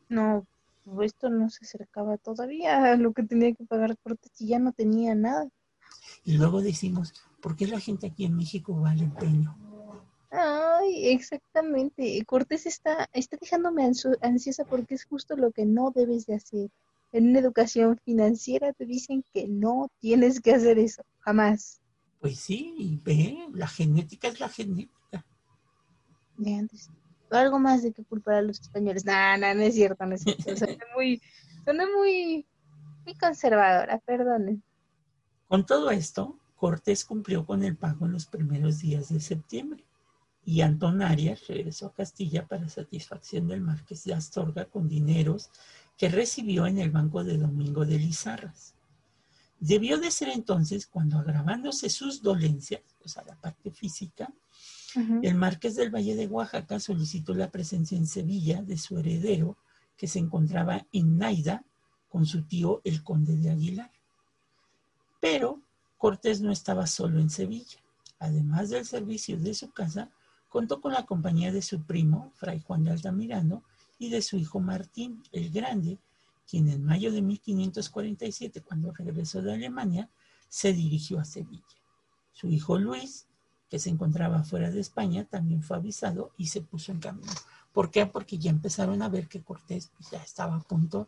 No, 0.08 0.46
esto 1.02 1.30
no 1.30 1.48
se 1.50 1.64
acercaba 1.64 2.18
todavía 2.18 2.92
a 2.92 2.96
lo 2.96 3.12
que 3.12 3.22
tenía 3.22 3.54
que 3.54 3.64
pagar 3.64 3.96
Cortés 3.98 4.32
y 4.40 4.48
ya 4.48 4.58
no 4.58 4.72
tenía 4.72 5.14
nada. 5.14 5.48
Y 6.24 6.36
luego 6.36 6.60
decimos, 6.60 7.14
¿por 7.40 7.56
qué 7.56 7.66
la 7.66 7.80
gente 7.80 8.06
aquí 8.06 8.24
en 8.24 8.36
México 8.36 8.78
va 8.80 8.90
al 8.90 9.00
empeño? 9.00 9.56
Ay, 10.30 11.08
exactamente. 11.08 12.24
Cortés 12.24 12.66
está, 12.66 13.08
está 13.12 13.36
dejándome 13.40 13.84
ansiosa 13.84 14.64
porque 14.64 14.94
es 14.94 15.04
justo 15.04 15.36
lo 15.36 15.50
que 15.50 15.66
no 15.66 15.90
debes 15.90 16.26
de 16.26 16.36
hacer. 16.36 16.70
En 17.12 17.30
una 17.30 17.40
educación 17.40 17.98
financiera 18.04 18.72
te 18.72 18.86
dicen 18.86 19.24
que 19.32 19.48
no 19.48 19.90
tienes 19.98 20.40
que 20.40 20.54
hacer 20.54 20.78
eso, 20.78 21.02
jamás. 21.18 21.80
Pues 22.20 22.38
sí, 22.38 23.00
ve, 23.02 23.48
la 23.52 23.66
genética 23.66 24.28
es 24.28 24.38
la 24.38 24.48
genética. 24.48 25.26
De 26.36 26.54
antes. 26.54 26.88
Algo 27.30 27.58
más 27.58 27.82
de 27.82 27.92
que 27.92 28.04
culpar 28.04 28.34
a 28.36 28.42
los 28.42 28.60
españoles. 28.60 29.04
No, 29.04 29.36
no, 29.38 29.54
no 29.54 29.62
es 29.62 29.74
cierto, 29.74 30.06
no 30.06 30.14
es 30.14 30.22
cierto. 30.22 30.56
Suena 30.56 30.84
muy, 30.94 31.20
suena 31.64 31.86
muy, 31.96 32.46
muy 33.04 33.14
conservadora, 33.14 33.98
perdonen. 33.98 34.62
Con 35.50 35.66
todo 35.66 35.90
esto, 35.90 36.38
Cortés 36.54 37.04
cumplió 37.04 37.44
con 37.44 37.64
el 37.64 37.76
pago 37.76 38.06
en 38.06 38.12
los 38.12 38.26
primeros 38.26 38.78
días 38.78 39.08
de 39.08 39.18
septiembre 39.18 39.84
y 40.44 40.60
Antón 40.60 41.02
Arias 41.02 41.48
regresó 41.48 41.86
a 41.86 41.92
Castilla 41.92 42.46
para 42.46 42.68
satisfacción 42.68 43.48
del 43.48 43.60
marqués 43.60 44.04
de 44.04 44.14
Astorga 44.14 44.66
con 44.66 44.88
dineros 44.88 45.50
que 45.98 46.08
recibió 46.08 46.68
en 46.68 46.78
el 46.78 46.92
banco 46.92 47.24
de 47.24 47.36
Domingo 47.36 47.84
de 47.84 47.98
Lizarras. 47.98 48.76
Debió 49.58 49.98
de 49.98 50.12
ser 50.12 50.28
entonces 50.28 50.86
cuando 50.86 51.18
agravándose 51.18 51.90
sus 51.90 52.22
dolencias, 52.22 52.82
o 53.04 53.08
sea, 53.08 53.24
la 53.24 53.34
parte 53.34 53.72
física, 53.72 54.32
el 55.20 55.34
marqués 55.34 55.74
del 55.74 55.92
Valle 55.92 56.14
de 56.14 56.28
Oaxaca 56.28 56.78
solicitó 56.78 57.34
la 57.34 57.50
presencia 57.50 57.98
en 57.98 58.06
Sevilla 58.06 58.62
de 58.62 58.78
su 58.78 58.96
heredero 59.00 59.58
que 59.96 60.06
se 60.06 60.20
encontraba 60.20 60.86
en 60.92 61.18
Naida 61.18 61.64
con 62.08 62.24
su 62.24 62.44
tío 62.44 62.80
el 62.84 63.02
conde 63.02 63.36
de 63.36 63.50
Aguilar. 63.50 63.90
Pero 65.20 65.60
Cortés 65.98 66.40
no 66.40 66.50
estaba 66.50 66.86
solo 66.86 67.20
en 67.20 67.30
Sevilla. 67.30 67.78
Además 68.18 68.70
del 68.70 68.84
servicio 68.84 69.38
de 69.38 69.54
su 69.54 69.70
casa, 69.70 70.10
contó 70.48 70.80
con 70.80 70.92
la 70.92 71.06
compañía 71.06 71.52
de 71.52 71.62
su 71.62 71.82
primo, 71.82 72.32
Fray 72.34 72.60
Juan 72.60 72.84
de 72.84 72.90
Altamirano, 72.90 73.62
y 73.98 74.10
de 74.10 74.22
su 74.22 74.36
hijo 74.36 74.60
Martín 74.60 75.22
el 75.32 75.50
Grande, 75.50 75.98
quien 76.48 76.68
en 76.68 76.84
mayo 76.84 77.12
de 77.12 77.22
1547, 77.22 78.62
cuando 78.62 78.92
regresó 78.92 79.42
de 79.42 79.52
Alemania, 79.52 80.10
se 80.48 80.72
dirigió 80.72 81.20
a 81.20 81.24
Sevilla. 81.24 81.64
Su 82.32 82.48
hijo 82.48 82.78
Luis 82.78 83.26
que 83.70 83.78
se 83.78 83.88
encontraba 83.88 84.42
fuera 84.42 84.70
de 84.70 84.80
España, 84.80 85.24
también 85.24 85.62
fue 85.62 85.76
avisado 85.76 86.32
y 86.36 86.48
se 86.48 86.60
puso 86.60 86.90
en 86.90 86.98
camino. 86.98 87.32
¿Por 87.72 87.90
qué? 87.90 88.04
Porque 88.04 88.36
ya 88.36 88.50
empezaron 88.50 89.00
a 89.00 89.08
ver 89.08 89.28
que 89.28 89.42
Cortés 89.42 89.92
ya 90.10 90.20
estaba 90.20 90.56
a 90.56 90.60
punto 90.60 91.06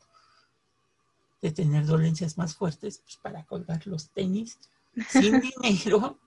de 1.43 1.51
tener 1.51 1.85
dolencias 1.85 2.39
más 2.39 2.55
fuertes 2.55 2.99
pues, 2.99 3.17
para 3.17 3.45
colgar 3.45 3.85
los 3.87 4.09
tenis 4.11 4.59
sin 5.09 5.41
dinero. 5.63 6.19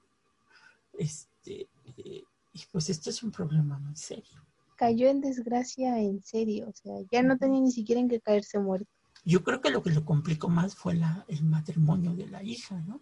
Este, 0.94 1.70
eh, 1.98 2.24
y 2.54 2.66
pues 2.72 2.90
esto 2.90 3.10
es 3.10 3.24
un 3.24 3.32
problema 3.32 3.80
muy 3.80 3.96
serio. 3.96 4.46
Cayó 4.76 5.08
en 5.08 5.22
desgracia 5.22 5.98
en 6.00 6.22
serio, 6.22 6.68
o 6.68 6.74
sea, 6.74 6.94
ya 7.10 7.24
no 7.24 7.38
tenía 7.38 7.62
ni 7.62 7.72
siquiera 7.72 8.02
en 8.02 8.10
qué 8.10 8.20
caerse 8.20 8.60
muerto. 8.60 8.90
Yo 9.24 9.44
creo 9.44 9.62
que 9.62 9.70
lo 9.72 9.82
que 9.82 9.90
lo 9.92 10.04
complicó 10.04 10.50
más 10.50 10.76
fue 10.76 10.96
la, 10.96 11.26
el 11.30 11.44
matrimonio 11.44 12.14
de 12.14 12.28
la 12.28 12.44
hija, 12.44 12.80
¿no? 12.82 13.02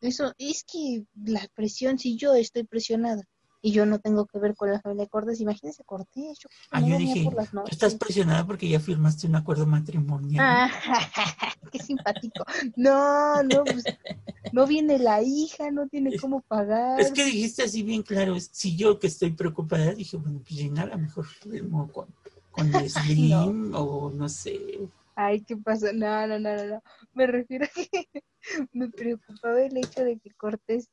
Eso, 0.00 0.32
es 0.38 0.64
que 0.64 1.04
la 1.24 1.48
presión, 1.54 1.98
si 1.98 2.16
yo 2.16 2.34
estoy 2.34 2.64
presionada, 2.64 3.22
y 3.64 3.72
yo 3.72 3.86
no 3.86 3.98
tengo 3.98 4.26
que 4.26 4.38
ver 4.38 4.54
con 4.54 4.70
la 4.70 4.78
familia 4.78 5.06
Cortés. 5.06 5.40
Imagínense 5.40 5.84
Cortés. 5.84 6.38
Yo, 6.38 6.50
ah, 6.70 6.82
yo 6.82 6.98
dije, 6.98 7.26
tú 7.26 7.62
estás 7.70 7.94
presionada 7.94 8.46
porque 8.46 8.68
ya 8.68 8.78
firmaste 8.78 9.26
un 9.26 9.36
acuerdo 9.36 9.64
matrimonial. 9.66 10.44
Ah, 10.46 10.70
qué 11.72 11.78
simpático. 11.78 12.44
No, 12.76 13.42
no, 13.42 13.64
pues, 13.64 13.84
no 14.52 14.66
viene 14.66 14.98
la 14.98 15.22
hija, 15.22 15.70
no 15.70 15.88
tiene 15.88 16.18
cómo 16.18 16.42
pagar. 16.42 17.00
Es 17.00 17.10
que 17.10 17.24
dijiste 17.24 17.62
así 17.62 17.82
bien 17.82 18.02
claro, 18.02 18.36
si 18.38 18.76
yo 18.76 18.98
que 18.98 19.06
estoy 19.06 19.30
preocupada, 19.30 19.94
dije, 19.94 20.18
bueno, 20.18 20.40
pues 20.40 20.60
Gina 20.60 20.82
a 20.82 20.86
lo 20.86 20.98
mejor 20.98 21.24
firmó 21.24 21.90
con, 21.90 22.08
con 22.50 22.70
Slim 22.90 23.74
o 23.74 24.10
no 24.10 24.28
sé. 24.28 24.60
Ay, 25.14 25.40
¿qué 25.40 25.56
pasó? 25.56 25.86
No, 25.94 26.26
no, 26.26 26.38
no, 26.38 26.66
no, 26.66 26.82
Me 27.14 27.26
refiero 27.26 27.64
a 27.64 27.68
que 27.68 28.08
me 28.72 28.90
preocupaba 28.90 29.62
el 29.62 29.74
hecho 29.78 30.04
de 30.04 30.18
que 30.18 30.32
Cortés 30.32 30.90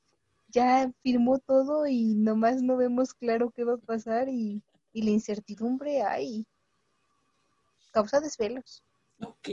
ya 0.51 0.91
firmó 1.01 1.39
todo 1.39 1.87
y 1.87 2.15
nomás 2.15 2.61
no 2.61 2.77
vemos 2.77 3.13
claro 3.13 3.51
qué 3.51 3.63
va 3.63 3.73
a 3.73 3.77
pasar 3.77 4.29
y, 4.29 4.61
la 4.93 5.09
incertidumbre 5.09 6.01
hay. 6.01 6.45
Causa 7.91 8.19
desvelos. 8.19 8.83
Ok. 9.21 9.49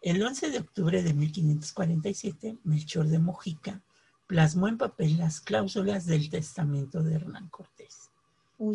El 0.00 0.22
11 0.22 0.50
de 0.50 0.58
octubre 0.58 1.02
de 1.02 1.12
1547, 1.12 2.58
Melchor 2.64 3.06
de 3.08 3.18
Mojica 3.18 3.82
plasmó 4.26 4.68
en 4.68 4.78
papel 4.78 5.18
las 5.18 5.40
cláusulas 5.40 6.06
del 6.06 6.30
testamento 6.30 7.02
de 7.02 7.14
Hernán 7.14 7.48
Cortés, 7.48 8.10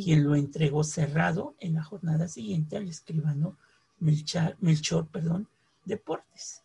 quien 0.03 0.23
lo 0.23 0.35
entregó 0.35 0.83
cerrado 0.83 1.55
en 1.59 1.75
la 1.75 1.83
jornada 1.83 2.27
siguiente 2.27 2.77
al 2.77 2.87
escribano 2.87 3.57
Melchor, 3.99 4.57
Melchor 4.59 5.07
perdón, 5.07 5.47
Deportes. 5.85 6.61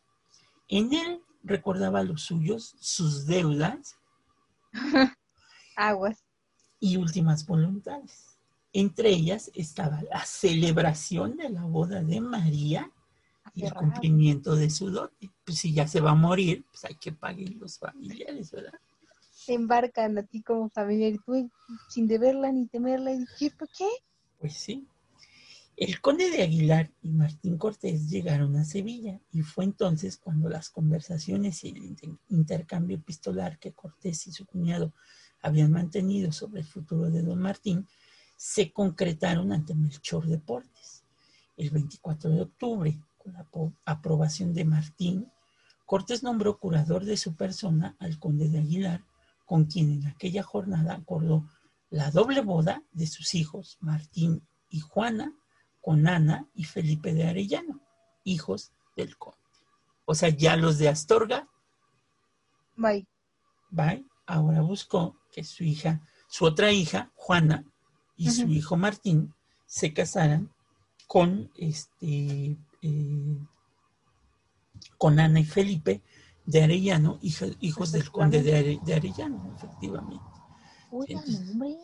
En 0.69 0.93
él 0.93 1.23
recordaba 1.45 2.01
a 2.01 2.05
los 2.05 2.23
suyos 2.23 2.75
sus 2.81 3.27
deudas 3.27 3.98
Aguas. 5.77 6.25
Y 6.81 6.97
últimas 6.97 7.47
voluntades. 7.47 8.39
Entre 8.73 9.11
ellas 9.11 9.51
estaba 9.55 10.03
la 10.03 10.25
celebración 10.25 11.37
de 11.37 11.49
la 11.51 11.65
boda 11.65 12.03
de 12.03 12.21
María 12.21 12.91
y 13.55 13.65
el 13.65 13.75
cumplimiento 13.75 14.55
de 14.55 14.71
su 14.71 14.91
dote. 14.91 15.31
Pues 15.45 15.59
si 15.59 15.73
ya 15.73 15.89
se 15.89 16.01
va 16.01 16.13
a 16.13 16.15
morir, 16.15 16.65
pues 16.71 16.85
hay 16.85 16.95
que 16.97 17.13
pagar 17.13 17.51
los 17.59 17.79
familiares, 17.79 18.51
¿verdad? 18.53 18.79
Se 19.33 19.55
embarcan 19.55 20.19
a 20.19 20.23
ti 20.23 20.43
como 20.43 20.69
familiar 20.69 21.13
y 21.13 21.19
tú 21.19 21.51
sin 21.89 22.07
deberla 22.07 22.53
ni 22.53 22.67
temerla. 22.67 23.13
¿Y 23.13 23.25
qué? 23.39 23.51
¿Por 23.51 23.69
qué? 23.69 23.89
Pues 24.39 24.55
sí. 24.55 24.87
El 25.81 26.01
conde 26.01 26.29
de 26.29 26.43
Aguilar 26.43 26.91
y 27.03 27.11
Martín 27.11 27.57
Cortés 27.57 28.11
llegaron 28.11 28.57
a 28.57 28.65
Sevilla 28.65 29.21
y 29.31 29.43
fue 29.43 29.63
entonces 29.63 30.17
cuando 30.17 30.49
las 30.49 30.71
conversaciones 30.71 31.63
y 31.63 31.69
el 31.69 32.19
intercambio 32.31 32.97
epistolar 32.97 33.61
que 33.61 33.71
Cortés 33.71 34.27
y 34.27 34.33
su 34.33 34.45
cuñado 34.45 34.93
habían 35.41 35.71
mantenido 35.71 36.33
sobre 36.33 36.63
el 36.63 36.67
futuro 36.67 37.11
de 37.11 37.23
don 37.23 37.39
Martín 37.39 37.87
se 38.37 38.73
concretaron 38.73 39.53
ante 39.53 39.77
Melchor 39.77 40.27
Deportes. 40.27 41.05
El 41.57 41.71
24 41.71 42.29
de 42.29 42.41
octubre, 42.43 43.01
con 43.17 43.35
la 43.35 43.47
aprobación 43.85 44.53
de 44.55 44.65
Martín, 44.65 45.31
Cortés 45.87 46.25
nombró 46.25 46.59
curador 46.59 47.05
de 47.05 47.17
su 47.17 47.37
persona 47.37 47.95
al 48.01 48.19
conde 48.19 48.49
de 48.49 48.59
Aguilar, 48.59 49.05
con 49.47 49.67
quien 49.67 49.93
en 49.93 50.07
aquella 50.07 50.43
jornada 50.43 50.95
acordó 50.95 51.49
la 51.89 52.11
doble 52.11 52.41
boda 52.41 52.83
de 52.91 53.07
sus 53.07 53.37
hijos, 53.37 53.79
Martín 53.81 54.43
y 54.71 54.81
Juana, 54.81 55.33
con 55.81 56.07
Ana 56.07 56.49
y 56.55 56.65
Felipe 56.65 57.15
de 57.15 57.25
Arellano, 57.25 57.81
hijos 58.25 58.73
del 58.97 59.17
conde. 59.17 59.39
O 60.05 60.15
sea, 60.15 60.29
ya 60.31 60.57
los 60.57 60.79
de 60.79 60.89
Astorga. 60.89 61.49
Bye. 62.77 63.07
Bye. 63.71 64.05
Ahora 64.27 64.61
buscó 64.61 65.17
que 65.31 65.45
su 65.45 65.65
hija, 65.65 66.03
su 66.29 66.45
otra 66.45 66.73
hija, 66.73 67.13
Juana, 67.15 67.65
y 68.17 68.31
su 68.31 68.49
hijo 68.49 68.77
Martín 68.77 69.35
se 69.67 69.93
casaran 69.93 70.53
con 71.07 71.51
este 71.57 72.57
eh, 72.83 73.39
con 74.97 75.21
Ana 75.21 75.41
y 75.41 75.45
Felipe 75.45 76.03
de 76.45 76.63
Arellano, 76.63 77.19
hijos 77.21 77.93
del 77.93 78.11
conde 78.11 78.43
de, 78.43 78.95
Arellano, 78.95 79.55
efectivamente. 79.57 80.25
Uy, 80.91 81.15
hombre 81.15 81.77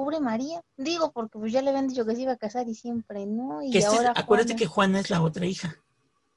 pobre 0.00 0.18
María. 0.18 0.64
Digo, 0.78 1.12
porque 1.12 1.38
pues 1.38 1.52
ya 1.52 1.60
le 1.60 1.68
habían 1.68 1.86
dicho 1.86 2.06
que 2.06 2.16
se 2.16 2.22
iba 2.22 2.32
a 2.32 2.36
casar 2.36 2.66
y 2.66 2.74
siempre, 2.74 3.26
¿no? 3.26 3.62
Y 3.62 3.82
ahora 3.82 4.14
acuérdate 4.16 4.56
que 4.56 4.64
Juana 4.64 4.98
es 4.98 5.10
la 5.10 5.20
otra 5.20 5.44
hija. 5.44 5.76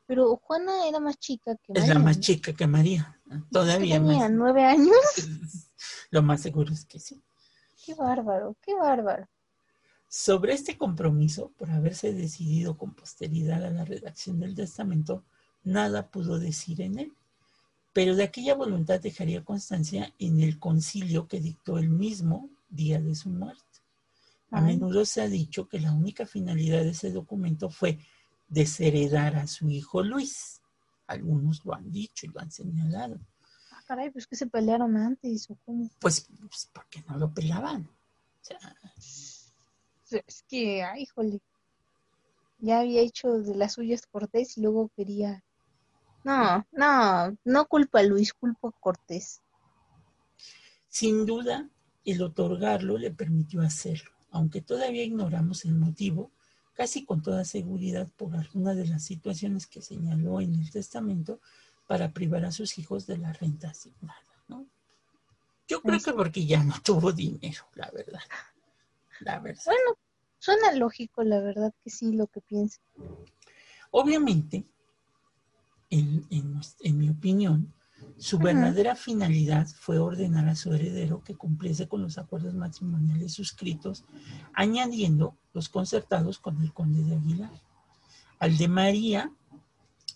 Pero 0.05 0.35
Juana 0.35 0.85
era 0.85 0.99
más 0.99 1.17
chica 1.17 1.55
que 1.55 1.71
María. 1.71 1.83
Es 1.83 1.93
la 1.93 1.99
más 2.01 2.19
chica 2.19 2.51
que 2.51 2.67
María. 2.67 3.17
Todavía 3.49 3.95
tenía 3.95 4.27
nueve 4.27 4.65
años? 4.65 4.97
Lo 6.11 6.21
más 6.21 6.41
seguro 6.41 6.73
es 6.73 6.83
que 6.83 6.99
sí. 6.99 7.23
Qué 7.85 7.95
bárbaro, 7.95 8.57
qué 8.61 8.75
bárbaro. 8.75 9.29
Sobre 10.09 10.53
este 10.53 10.77
compromiso, 10.77 11.53
por 11.57 11.71
haberse 11.71 12.11
decidido 12.11 12.77
con 12.77 12.93
posteridad 12.93 13.63
a 13.63 13.69
la 13.69 13.85
redacción 13.85 14.41
del 14.41 14.55
testamento, 14.55 15.23
nada 15.63 16.09
pudo 16.09 16.37
decir 16.37 16.81
en 16.81 16.99
él. 16.99 17.13
Pero 17.93 18.17
de 18.17 18.23
aquella 18.23 18.55
voluntad 18.55 18.99
dejaría 18.99 19.45
constancia 19.45 20.13
en 20.19 20.41
el 20.41 20.59
concilio 20.59 21.29
que 21.29 21.39
dictó 21.39 21.77
él 21.77 21.87
mismo 21.87 22.49
día 22.73 22.99
de 22.99 23.15
su 23.15 23.29
muerte. 23.29 23.63
A 24.51 24.61
menudo 24.61 25.03
se 25.03 25.21
ha 25.21 25.27
dicho 25.27 25.67
que 25.67 25.79
la 25.79 25.91
única 25.91 26.27
finalidad 26.27 26.83
de 26.83 26.91
ese 26.91 27.11
documento 27.11 27.71
fue 27.71 27.97
desheredar 28.47 29.35
a 29.35 29.47
su 29.47 29.67
hijo 29.69 30.03
Luis. 30.03 30.61
Algunos 31.07 31.65
lo 31.65 31.73
han 31.73 31.91
dicho 31.91 32.27
y 32.27 32.29
lo 32.29 32.39
han 32.39 32.51
señalado. 32.51 33.19
Ah, 33.71 33.81
caray, 33.87 34.11
pues 34.11 34.27
que 34.27 34.35
se 34.35 34.45
pelearon 34.45 34.95
antes 34.95 35.49
o 35.49 35.57
cómo. 35.65 35.89
Pues, 35.99 36.27
pues 36.39 36.69
porque 36.71 37.03
no 37.07 37.17
lo 37.17 37.33
pelaban. 37.33 37.89
es 40.11 40.43
que, 40.47 40.83
ay, 40.83 41.01
híjole. 41.01 41.41
Ya 42.59 42.81
había 42.81 43.01
hecho 43.01 43.39
de 43.39 43.55
las 43.55 43.73
suyas 43.73 44.05
Cortés 44.05 44.57
y 44.57 44.61
luego 44.61 44.89
quería. 44.95 45.43
No, 46.23 46.65
no, 46.71 47.35
no 47.43 47.65
culpa 47.65 47.99
a 47.99 48.03
Luis, 48.03 48.33
culpa 48.33 48.69
a 48.69 48.71
Cortés. 48.79 49.41
Sin 50.87 51.25
duda, 51.25 51.67
el 52.05 52.21
otorgarlo 52.21 52.97
le 52.97 53.11
permitió 53.11 53.61
hacerlo, 53.61 54.11
aunque 54.31 54.61
todavía 54.61 55.03
ignoramos 55.03 55.65
el 55.65 55.75
motivo, 55.75 56.31
casi 56.73 57.05
con 57.05 57.21
toda 57.21 57.45
seguridad 57.45 58.09
por 58.17 58.35
alguna 58.35 58.73
de 58.73 58.87
las 58.87 59.03
situaciones 59.03 59.67
que 59.67 59.81
señaló 59.81 60.41
en 60.41 60.55
el 60.55 60.71
testamento 60.71 61.39
para 61.87 62.11
privar 62.11 62.45
a 62.45 62.51
sus 62.51 62.77
hijos 62.77 63.05
de 63.07 63.17
la 63.17 63.33
renta 63.33 63.69
asignada. 63.69 64.17
¿no? 64.47 64.65
Yo 65.67 65.81
creo 65.81 65.99
que 65.99 66.13
porque 66.13 66.45
ya 66.45 66.63
no 66.63 66.75
tuvo 66.83 67.11
dinero, 67.11 67.67
la 67.75 67.89
verdad. 67.91 68.21
La 69.19 69.39
verdad. 69.39 69.63
Bueno, 69.65 69.97
suena 70.39 70.71
lógico, 70.73 71.23
la 71.23 71.39
verdad 71.39 71.73
que 71.83 71.89
sí, 71.89 72.13
lo 72.13 72.27
que 72.27 72.41
piensa. 72.41 72.81
Obviamente, 73.91 74.65
en 75.89 76.97
mi 76.97 77.09
opinión, 77.09 77.71
su 78.23 78.39
verdadera 78.39 78.95
finalidad 78.95 79.67
fue 79.67 79.99
ordenar 79.99 80.47
a 80.47 80.55
su 80.55 80.73
heredero 80.73 81.21
que 81.25 81.35
cumpliese 81.35 81.89
con 81.89 82.01
los 82.01 82.17
acuerdos 82.17 82.53
matrimoniales 82.53 83.33
suscritos, 83.33 84.05
añadiendo 84.53 85.35
los 85.51 85.67
concertados 85.67 86.39
con 86.39 86.61
el 86.61 86.71
conde 86.71 87.03
de 87.03 87.17
Aguilar. 87.17 87.51
Al 88.39 88.55
de 88.55 88.69
María 88.69 89.29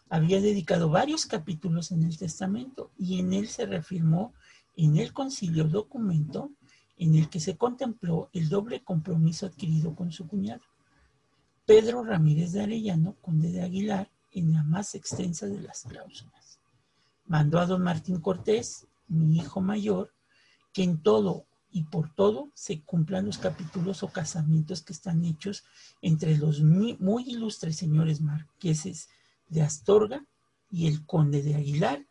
había 0.07 0.39
dedicado 0.39 0.89
varios 0.89 1.25
capítulos 1.25 1.91
en 1.91 2.03
el 2.03 2.17
testamento 2.17 2.91
y 2.97 3.19
en 3.19 3.33
él 3.33 3.49
se 3.49 3.65
reafirmó 3.65 4.33
en 4.77 4.95
el 4.95 5.11
concilio 5.11 5.65
documento 5.65 6.51
en 6.95 7.15
el 7.15 7.27
que 7.27 7.41
se 7.41 7.57
contempló 7.57 8.29
el 8.31 8.47
doble 8.47 8.85
compromiso 8.85 9.47
adquirido 9.47 9.95
con 9.95 10.13
su 10.13 10.29
cuñado. 10.29 10.63
Pedro 11.65 12.05
Ramírez 12.05 12.53
de 12.53 12.61
Arellano, 12.61 13.17
conde 13.19 13.51
de 13.51 13.63
Aguilar, 13.63 14.09
en 14.31 14.53
la 14.53 14.63
más 14.63 14.95
extensa 14.95 15.45
de 15.45 15.59
las 15.59 15.83
cláusulas 15.83 16.46
mandó 17.27 17.59
a 17.59 17.65
don 17.65 17.83
Martín 17.83 18.19
Cortés, 18.21 18.87
mi 19.07 19.37
hijo 19.37 19.61
mayor, 19.61 20.13
que 20.73 20.83
en 20.83 21.01
todo 21.01 21.45
y 21.69 21.83
por 21.83 22.13
todo 22.13 22.49
se 22.53 22.81
cumplan 22.81 23.25
los 23.25 23.37
capítulos 23.37 24.01
o 24.01 24.07
casamientos 24.07 24.81
que 24.81 24.93
están 24.93 25.25
hechos 25.25 25.63
entre 26.01 26.37
los 26.37 26.61
muy, 26.61 27.23
ilustres 27.27 27.75
señores 27.75 28.21
marqueses 28.21 29.09
de 29.49 29.61
Astorga 29.61 30.25
y 30.71 30.87
el 30.87 31.05
conde 31.05 31.43
de 31.43 31.55
Aguilar, 31.55 32.05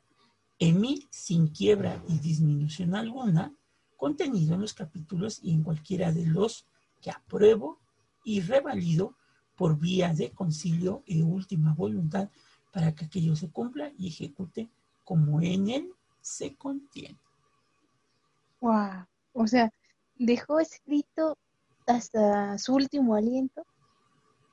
Emil, 0.59 1.07
sin 1.11 1.49
quiebra 1.49 2.03
y 2.09 2.19
disminución 2.19 2.95
alguna, 2.95 3.55
contenido 3.97 4.55
en 4.55 4.61
los 4.61 4.75
capítulos 4.75 5.41
y 5.43 5.53
en 5.53 5.63
cualquiera 5.63 6.13
de 6.13 6.27
los 6.27 6.67
que 7.01 7.11
apruebo 7.11 7.79
y 8.25 8.41
revalido 8.41 9.17
por 9.57 9.79
vía 9.79 10.13
de 10.13 10.31
concilio 10.33 11.03
y 11.07 11.23
última 11.23 11.75
voluntad 11.75 12.31
para 12.73 12.95
que 12.95 13.07
aquello 13.07 13.37
se 13.37 13.51
cumpla 13.51 13.93
y 13.99 14.09
ejecute 14.09 14.71
como 15.07 15.41
en 15.41 15.71
él 15.71 15.95
se 16.21 16.55
contiene. 16.57 17.19
Wow. 18.61 19.07
O 19.33 19.47
sea, 19.47 19.73
dejó 20.17 20.61
escrito 20.61 21.39
hasta 21.87 22.59
su 22.59 22.75
último 22.75 23.15
aliento 23.15 23.65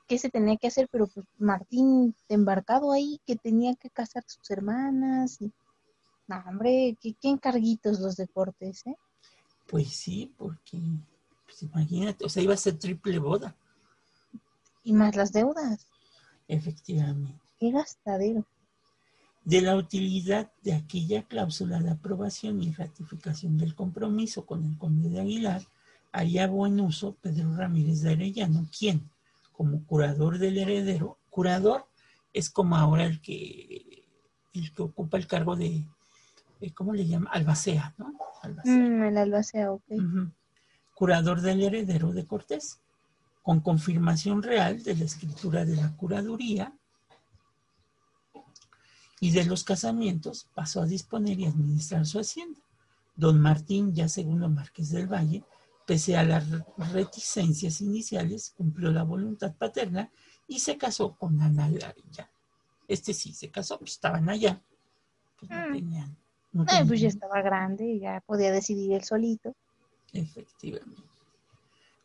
qué 0.06 0.18
se 0.18 0.30
tenía 0.30 0.56
que 0.56 0.68
hacer, 0.68 0.88
pero 0.90 1.08
pues 1.08 1.26
Martín 1.38 2.14
embarcado 2.28 2.92
ahí 2.92 3.20
que 3.26 3.36
tenía 3.36 3.74
que 3.74 3.90
casar 3.90 4.22
sus 4.26 4.48
hermanas 4.50 5.40
y 5.40 5.52
no, 6.28 6.42
hombre, 6.46 6.96
qué, 7.00 7.14
qué 7.20 7.28
encarguitos 7.28 7.98
los 8.00 8.16
deportes, 8.16 8.86
¿eh? 8.86 8.96
Pues 9.66 9.88
sí, 9.88 10.32
porque 10.38 10.78
pues 11.44 11.62
imagínate, 11.62 12.24
o 12.24 12.28
sea, 12.28 12.42
iba 12.42 12.54
a 12.54 12.58
ser 12.58 12.78
triple 12.78 13.18
boda. 13.18 13.56
Y 14.84 14.92
más 14.92 15.16
las 15.16 15.32
deudas. 15.32 15.88
Efectivamente. 16.46 17.40
Qué 17.58 17.70
gastadero. 17.70 18.46
De 19.44 19.60
la 19.60 19.76
utilidad 19.76 20.50
de 20.62 20.72
aquella 20.72 21.22
cláusula 21.24 21.80
de 21.80 21.90
aprobación 21.90 22.62
y 22.62 22.72
ratificación 22.72 23.58
del 23.58 23.74
compromiso 23.74 24.46
con 24.46 24.64
el 24.64 24.78
conde 24.78 25.10
de 25.10 25.20
Aguilar, 25.20 25.62
haría 26.12 26.46
buen 26.46 26.80
uso 26.80 27.16
Pedro 27.20 27.54
Ramírez 27.54 28.00
de 28.02 28.12
Arellano, 28.12 28.66
quien, 28.76 29.10
como 29.52 29.84
curador 29.84 30.38
del 30.38 30.58
heredero, 30.58 31.18
curador 31.28 31.86
es 32.32 32.50
como 32.50 32.76
ahora 32.76 33.04
el 33.04 33.20
que, 33.20 34.04
el 34.54 34.72
que 34.72 34.82
ocupa 34.82 35.18
el 35.18 35.26
cargo 35.26 35.56
de, 35.56 35.84
¿cómo 36.74 36.94
le 36.94 37.06
llama? 37.06 37.30
Albacea, 37.30 37.94
¿no? 37.98 38.12
Albacea. 38.42 38.76
Mm, 38.76 39.02
el 39.04 39.18
albacea, 39.18 39.72
ok. 39.72 39.82
Curador 40.94 41.40
del 41.40 41.62
heredero 41.62 42.12
de 42.12 42.24
Cortés, 42.24 42.80
con 43.42 43.60
confirmación 43.60 44.42
real 44.42 44.82
de 44.82 44.96
la 44.96 45.04
escritura 45.04 45.64
de 45.64 45.76
la 45.76 45.96
curaduría 45.96 46.72
y 49.20 49.30
de 49.30 49.44
los 49.44 49.64
casamientos, 49.64 50.46
pasó 50.54 50.82
a 50.82 50.86
disponer 50.86 51.38
y 51.38 51.46
administrar 51.46 52.06
su 52.06 52.18
hacienda. 52.18 52.60
Don 53.16 53.40
Martín, 53.40 53.94
ya 53.94 54.08
segundo 54.08 54.48
Marqués 54.48 54.90
del 54.90 55.06
Valle, 55.06 55.44
pese 55.86 56.16
a 56.16 56.24
las 56.24 56.44
reticencias 56.92 57.80
iniciales, 57.80 58.52
cumplió 58.56 58.90
la 58.90 59.04
voluntad 59.04 59.54
paterna 59.54 60.10
y 60.48 60.58
se 60.58 60.76
casó 60.76 61.14
con 61.14 61.40
Ana 61.40 61.68
Larilla. 61.68 62.30
Este 62.88 63.14
sí 63.14 63.32
se 63.32 63.50
casó, 63.50 63.78
pues 63.78 63.92
estaban 63.92 64.28
allá. 64.28 64.60
Pues 65.38 65.50
no 65.50 65.68
mm. 65.68 65.72
tenían. 65.72 66.16
Eh, 66.54 66.84
pues 66.86 67.00
ya 67.00 67.08
estaba 67.08 67.42
grande 67.42 67.84
y 67.86 68.00
ya 68.00 68.22
podía 68.26 68.52
decidir 68.52 68.92
él 68.92 69.04
solito. 69.04 69.54
Efectivamente. 70.12 71.02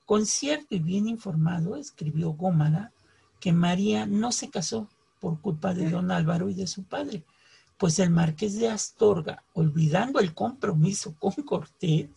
Con 0.06 0.26
cierto 0.26 0.74
y 0.74 0.80
bien 0.80 1.08
informado, 1.08 1.76
escribió 1.76 2.32
Gómara 2.32 2.92
que 3.40 3.54
María 3.54 4.06
no 4.06 4.32
se 4.32 4.50
casó 4.50 4.90
por 5.20 5.40
culpa 5.42 5.74
de 5.74 5.90
don 5.90 6.12
Álvaro 6.12 6.50
y 6.50 6.54
de 6.54 6.68
su 6.68 6.84
padre, 6.84 7.24
pues 7.78 8.00
el 8.00 8.10
marqués 8.10 8.60
de 8.60 8.70
Astorga, 8.70 9.44
olvidando 9.54 10.20
el 10.20 10.34
compromiso 10.34 11.16
con 11.18 11.32
Cortés, 11.46 12.10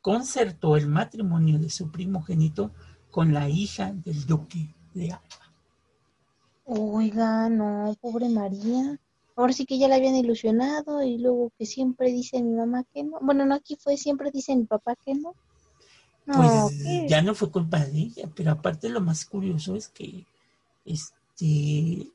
concertó 0.00 0.76
el 0.76 0.86
matrimonio 0.86 1.58
de 1.58 1.70
su 1.70 1.90
primogénito 1.90 2.70
con 3.10 3.32
la 3.32 3.48
hija 3.48 3.92
del 3.92 4.24
duque 4.26 4.72
de 4.94 5.12
Alba. 5.12 5.46
Oiga, 6.64 7.48
no, 7.48 7.96
pobre 8.00 8.28
María. 8.28 8.98
Ahora 9.36 9.52
sí 9.52 9.66
que 9.66 9.78
ya 9.78 9.88
la 9.88 9.96
habían 9.96 10.14
ilusionado 10.14 11.02
y 11.02 11.18
luego 11.18 11.50
que 11.58 11.66
siempre 11.66 12.12
dice 12.12 12.42
mi 12.42 12.54
mamá 12.54 12.84
que 12.92 13.04
no. 13.04 13.18
Bueno, 13.20 13.44
no, 13.44 13.54
aquí 13.54 13.76
fue 13.76 13.96
siempre 13.96 14.30
dice 14.30 14.54
mi 14.54 14.64
papá 14.64 14.94
que 14.96 15.14
no. 15.14 15.34
pues 16.24 17.08
ya 17.08 17.20
no 17.22 17.34
fue 17.34 17.50
culpa 17.50 17.84
de 17.84 17.98
ella, 17.98 18.30
pero 18.34 18.52
aparte 18.52 18.88
lo 18.88 19.00
más 19.00 19.24
curioso 19.24 19.76
es 19.76 19.88
que 19.88 20.24
este, 21.36 22.10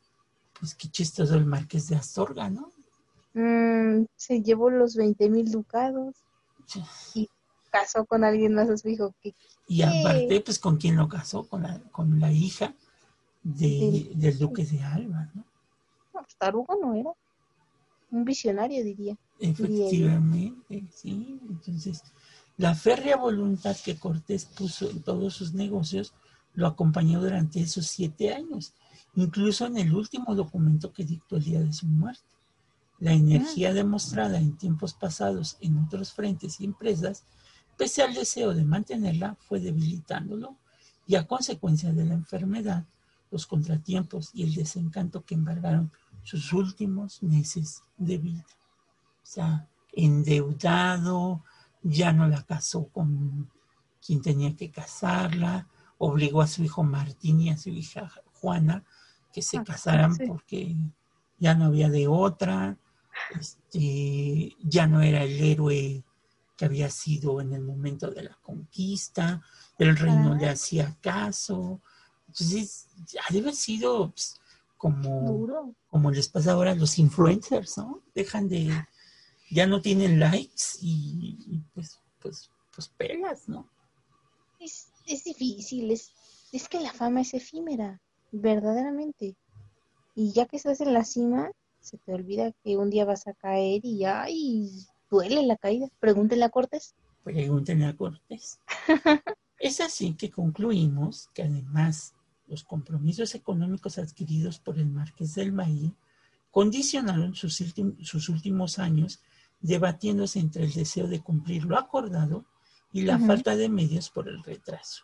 pues 0.59 0.76
qué 0.76 0.88
chistoso 0.89 1.36
el 1.36 1.45
marqués 1.45 1.88
de 1.89 1.95
Astorga, 1.95 2.49
¿no? 2.49 2.72
Mm, 3.34 4.05
se 4.15 4.41
llevó 4.41 4.69
los 4.69 4.95
20 4.95 5.30
mil 5.30 5.49
ducados 5.51 6.15
y 7.13 7.30
casó 7.69 8.05
con 8.05 8.24
alguien 8.24 8.53
más 8.53 8.69
a 8.69 8.78
su 8.78 8.89
hijo. 8.89 9.13
Que, 9.22 9.34
y 9.67 9.82
aparte, 9.84 10.41
pues 10.41 10.59
con 10.59 10.78
quién 10.78 10.97
lo 10.97 11.07
casó, 11.07 11.43
con 11.43 11.63
la, 11.63 11.80
con 11.91 12.19
la 12.19 12.32
hija 12.32 12.74
del 13.43 14.38
duque 14.38 14.65
de 14.65 14.82
Alba, 14.82 15.30
¿no? 15.34 15.45
No, 16.13 16.22
pues 16.22 16.36
tarugo 16.38 16.78
no 16.82 16.93
era. 16.95 17.11
Un 18.11 18.26
visionario, 18.26 18.84
diría. 18.84 19.15
Efectivamente, 19.39 20.84
sí. 20.93 21.39
Entonces, 21.49 22.03
la 22.57 22.76
férrea 22.76 23.15
voluntad 23.15 23.76
que 23.84 23.97
Cortés 23.97 24.45
puso 24.45 24.89
en 24.89 25.01
todos 25.01 25.34
sus 25.34 25.53
negocios 25.53 26.13
lo 26.53 26.67
acompañó 26.67 27.22
durante 27.22 27.61
esos 27.61 27.88
siete 27.88 28.34
años, 28.34 28.74
incluso 29.16 29.66
en 29.66 29.78
el 29.78 29.93
último 29.93 30.34
documento 30.36 30.91
que 30.91 31.03
dictó 31.03 31.38
el 31.38 31.43
día 31.43 31.59
de 31.62 31.74
su 31.74 31.86
muerte. 31.88 32.24
La 32.99 33.14
energía 33.14 33.70
ah. 33.70 33.74
demostrada 33.74 34.38
en 34.38 34.57
tiempos 34.57 34.93
pasados 34.93 35.57
en 35.59 35.78
otros 35.80 36.14
frentes 36.14 36.62
y 36.62 36.66
empresas, 36.66 37.24
pese 37.78 38.03
al 38.03 38.14
deseo 38.14 38.53
de 38.53 38.64
mantenerla, 38.64 39.36
fue 39.47 39.59
debilitándolo 39.59 40.55
y 41.07 41.16
a 41.16 41.26
consecuencia 41.26 41.91
de 41.91 42.05
la 42.05 42.14
enfermedad, 42.14 42.86
los 43.32 43.47
contratiempos 43.47 44.30
y 44.34 44.43
el 44.43 44.53
desencanto 44.53 45.26
que 45.26 45.36
embargaron 45.36 45.91
sus 46.24 46.53
últimos 46.53 47.24
meses 47.24 47.82
de 47.97 48.18
vida. 48.18 48.45
O 49.24 49.26
sea, 49.26 49.68
endeudado, 49.93 51.43
ya 51.82 52.14
no 52.14 52.28
la 52.28 52.43
casó 52.43 52.88
con 52.88 53.49
quien 54.05 54.22
tenía 54.22 54.55
que 54.55 54.70
casarla, 54.70 55.68
obligó 55.97 56.41
a 56.41 56.47
su 56.47 56.64
hijo 56.64 56.84
Martín 56.84 57.41
y 57.41 57.49
a 57.49 57.57
su 57.57 57.70
hija 57.70 58.12
Juana 58.34 58.84
que 59.32 59.41
se 59.41 59.57
ah, 59.57 59.63
casaran 59.63 60.15
porque 60.27 60.75
ya 61.39 61.55
no 61.55 61.65
había 61.65 61.89
de 61.89 62.07
otra, 62.07 62.77
este, 63.39 64.55
ya 64.63 64.88
no 64.88 65.01
era 65.01 65.23
el 65.23 65.41
héroe 65.41 66.03
que 66.57 66.65
había 66.65 66.89
sido 66.89 67.41
en 67.41 67.53
el 67.53 67.61
momento 67.61 68.11
de 68.11 68.23
la 68.23 68.38
conquista, 68.41 69.41
el 69.79 69.97
reino 69.97 70.36
le 70.36 70.49
hacía 70.49 70.95
caso. 71.01 71.82
Entonces, 72.27 72.88
ya 73.07 73.21
debe 73.29 73.47
haber 73.47 73.55
sido 73.55 74.11
pues, 74.11 74.39
como, 74.77 75.73
como 75.89 76.11
les 76.11 76.27
pasa 76.29 76.51
ahora 76.51 76.71
a 76.71 76.75
los 76.75 76.99
influencers, 76.99 77.77
¿no? 77.77 78.03
Dejan 78.13 78.47
de, 78.47 78.71
ya 79.49 79.67
no 79.67 79.82
tienen 79.82 80.19
likes 80.19 80.77
y, 80.82 81.61
pues, 81.73 81.99
pues, 82.19 82.51
pues 82.73 82.88
pegas, 82.89 83.49
¿no? 83.49 83.67
Es, 84.59 84.89
es 85.07 85.23
difícil, 85.23 85.91
es, 85.91 86.13
es 86.51 86.69
que 86.69 86.79
la 86.79 86.93
fama 86.93 87.21
es 87.21 87.34
efímera, 87.34 87.99
verdaderamente. 88.32 89.36
Y 90.15 90.32
ya 90.34 90.45
que 90.45 90.57
estás 90.57 90.82
en 90.82 90.93
la 90.93 91.03
cima, 91.03 91.51
se 91.79 91.97
te 91.97 92.13
olvida 92.13 92.51
que 92.63 92.77
un 92.77 92.89
día 92.89 93.05
vas 93.05 93.27
a 93.27 93.34
caer 93.34 93.82
y 93.84 94.05
ay, 94.05 94.69
duele 95.09 95.45
la 95.45 95.57
caída. 95.57 95.88
Pregúntenle 95.99 96.45
a 96.45 96.49
Cortés. 96.49 96.95
Pregúntenle 97.23 97.86
a 97.86 97.95
Cortés. 97.95 98.59
es 99.59 99.82
así 99.82 100.13
que 100.13 100.29
concluimos 100.29 101.29
que 101.34 101.43
además 101.43 102.13
los 102.47 102.63
compromisos 102.63 103.34
económicos 103.36 103.97
adquiridos 103.97 104.59
por 104.59 104.77
el 104.77 104.89
Marqués 104.89 105.36
del 105.36 105.53
Maí 105.53 105.93
condicionaron 106.51 107.34
sus, 107.34 108.29
últimos 108.29 108.77
años 108.77 109.21
debatiéndose 109.61 110.39
entre 110.39 110.65
el 110.65 110.73
deseo 110.73 111.07
de 111.07 111.21
cumplir 111.21 111.63
lo 111.63 111.77
acordado 111.77 112.45
y 112.91 113.03
la 113.03 113.17
falta 113.17 113.55
de 113.55 113.69
medios 113.69 114.09
por 114.09 114.27
el 114.27 114.43
retraso, 114.43 115.03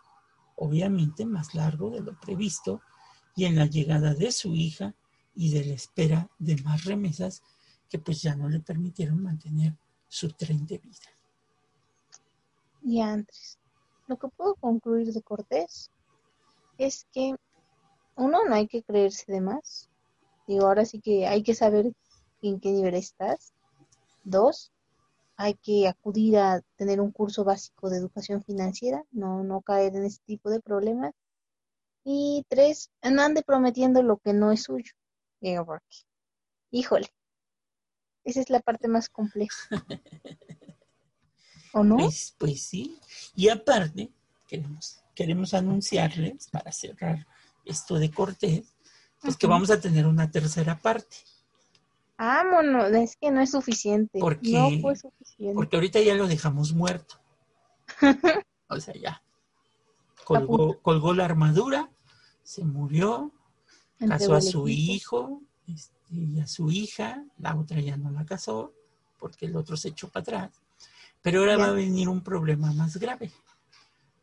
obviamente 0.57 1.25
más 1.25 1.55
largo 1.55 1.89
de 1.89 2.01
lo 2.01 2.19
previsto, 2.19 2.81
y 3.37 3.45
en 3.45 3.55
la 3.55 3.67
llegada 3.67 4.15
de 4.15 4.31
su 4.31 4.55
hija 4.55 4.95
y 5.35 5.53
de 5.53 5.63
la 5.63 5.75
espera 5.75 6.27
de 6.39 6.59
más 6.63 6.85
remesas 6.85 7.43
que 7.87 7.99
pues 7.99 8.23
ya 8.23 8.35
no 8.35 8.49
le 8.49 8.59
permitieron 8.59 9.21
mantener 9.21 9.75
su 10.07 10.29
tren 10.29 10.65
de 10.65 10.79
vida. 10.79 11.11
Y 12.81 12.99
antes, 12.99 13.59
lo 14.07 14.17
que 14.17 14.27
puedo 14.29 14.55
concluir 14.55 15.13
de 15.13 15.21
Cortés 15.21 15.91
es 16.79 17.05
que 17.13 17.35
uno, 18.15 18.43
no 18.43 18.55
hay 18.55 18.67
que 18.67 18.81
creerse 18.81 19.31
de 19.31 19.39
más. 19.39 19.87
Digo, 20.47 20.65
ahora 20.65 20.83
sí 20.85 20.99
que 20.99 21.27
hay 21.27 21.43
que 21.43 21.53
saber 21.53 21.93
en 22.41 22.59
qué 22.59 22.71
nivel 22.71 22.95
estás. 22.95 23.53
Dos, 24.23 24.71
hay 25.35 25.53
que 25.53 25.87
acudir 25.87 26.39
a 26.39 26.61
tener 26.75 26.99
un 26.99 27.11
curso 27.11 27.43
básico 27.43 27.91
de 27.91 27.97
educación 27.97 28.41
financiera, 28.41 29.03
no, 29.11 29.43
no 29.43 29.61
caer 29.61 29.95
en 29.95 30.05
este 30.05 30.25
tipo 30.25 30.49
de 30.49 30.59
problemas. 30.59 31.13
Y 32.09 32.45
tres, 32.47 32.89
no 33.03 33.21
ande 33.21 33.43
prometiendo 33.43 34.01
lo 34.01 34.17
que 34.17 34.31
no 34.31 34.53
es 34.53 34.63
suyo. 34.63 34.93
híjole, 36.71 37.07
esa 38.23 38.39
es 38.39 38.49
la 38.49 38.61
parte 38.61 38.87
más 38.87 39.09
compleja. 39.09 39.57
¿O 41.73 41.83
no? 41.83 41.97
Pues, 41.97 42.33
pues 42.37 42.63
sí. 42.63 42.97
Y 43.35 43.49
aparte, 43.49 44.09
queremos 44.47 45.03
queremos 45.17 45.55
anunciarles, 45.55 46.47
para 46.51 46.71
cerrar 46.71 47.25
esto 47.65 47.95
de 47.95 48.11
Cortés, 48.11 48.75
pues 49.19 49.35
que 49.35 49.47
vamos 49.47 49.71
a 49.71 49.81
tener 49.81 50.05
una 50.05 50.29
tercera 50.29 50.77
parte. 50.77 51.17
Vámonos, 52.19 52.91
es 52.91 53.15
que 53.15 53.31
no 53.31 53.41
es 53.41 53.49
suficiente. 53.49 54.19
Porque, 54.19 54.51
no 54.51 54.69
fue 54.79 54.95
suficiente. 54.95 55.55
Porque 55.55 55.75
ahorita 55.75 55.99
ya 56.01 56.13
lo 56.13 56.27
dejamos 56.27 56.73
muerto. 56.73 57.19
o 58.69 58.79
sea, 58.79 58.93
ya. 58.93 59.23
Colgó, 60.23 60.79
colgó 60.83 61.13
la 61.13 61.25
armadura, 61.25 61.89
se 62.47 62.63
murió, 62.63 63.33
casó 63.99 64.33
a 64.33 64.39
su 64.39 64.69
hijo 64.69 65.41
este, 65.67 66.15
y 66.15 66.39
a 66.39 66.47
su 66.47 66.71
hija, 66.71 67.25
la 67.39 67.57
otra 67.57 67.81
ya 67.81 67.97
no 67.97 68.09
la 68.09 68.25
casó 68.25 68.73
porque 69.19 69.47
el 69.47 69.57
otro 69.57 69.75
se 69.75 69.89
echó 69.89 70.07
para 70.07 70.21
atrás. 70.21 70.61
Pero 71.21 71.41
ahora 71.41 71.57
va 71.57 71.65
a 71.65 71.71
venir 71.71 72.07
un 72.07 72.23
problema 72.23 72.71
más 72.71 72.95
grave, 72.95 73.33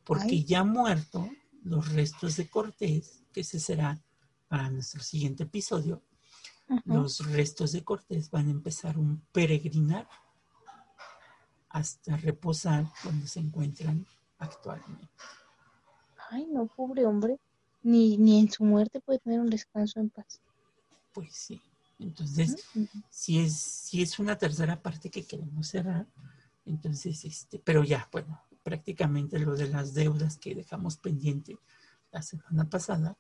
porque 0.05 0.43
ya 0.43 0.65
muerto 0.65 1.29
los 1.65 1.93
restos 1.93 2.39
de 2.39 2.49
Cortés, 2.49 3.23
que 3.31 3.43
ese 3.43 3.61
será 3.61 4.01
para 4.49 4.71
nuestro 4.71 5.03
siguiente 5.03 5.43
episodio, 5.43 6.01
los 6.87 7.31
restos 7.31 7.73
de 7.73 7.85
Cortés 7.85 8.31
van 8.31 8.49
a 8.49 8.53
empezar 8.53 8.97
un 8.97 9.21
peregrinar 9.33 10.09
hasta 11.69 12.17
reposar 12.17 12.87
donde 13.05 13.29
se 13.29 13.41
encuentran 13.41 14.07
actualmente. 14.39 15.11
Ay, 16.31 16.47
no, 16.47 16.67
pobre 16.69 17.05
hombre. 17.05 17.39
Ni, 17.85 18.17
ni 18.17 18.41
en 18.41 18.51
su 18.51 18.65
muerte 18.65 19.01
puede 19.01 19.21
tener 19.21 19.39
un 19.39 19.51
descanso 19.51 20.01
en 20.01 20.11
paz. 20.11 20.41
Pues 21.13 21.33
sí. 21.33 21.61
Entonces, 22.01 22.57
si, 23.09 23.39
es, 23.39 23.55
si 23.57 24.03
es 24.03 24.19
una 24.19 24.37
tercera 24.37 24.83
parte 24.83 25.11
que 25.11 25.25
queremos 25.25 25.69
cerrar, 25.69 26.07
entonces, 26.67 27.25
este, 27.25 27.61
pero 27.61 27.85
ya, 27.85 28.09
bueno, 28.11 28.41
prácticamente 28.65 29.39
lo 29.39 29.55
de 29.55 29.69
las 29.69 29.95
deudas 29.95 30.39
que 30.39 30.57
dejamos 30.57 30.97
pendiente 30.97 31.57
la 32.11 32.23
semana 32.23 32.69
pasada, 32.69 33.17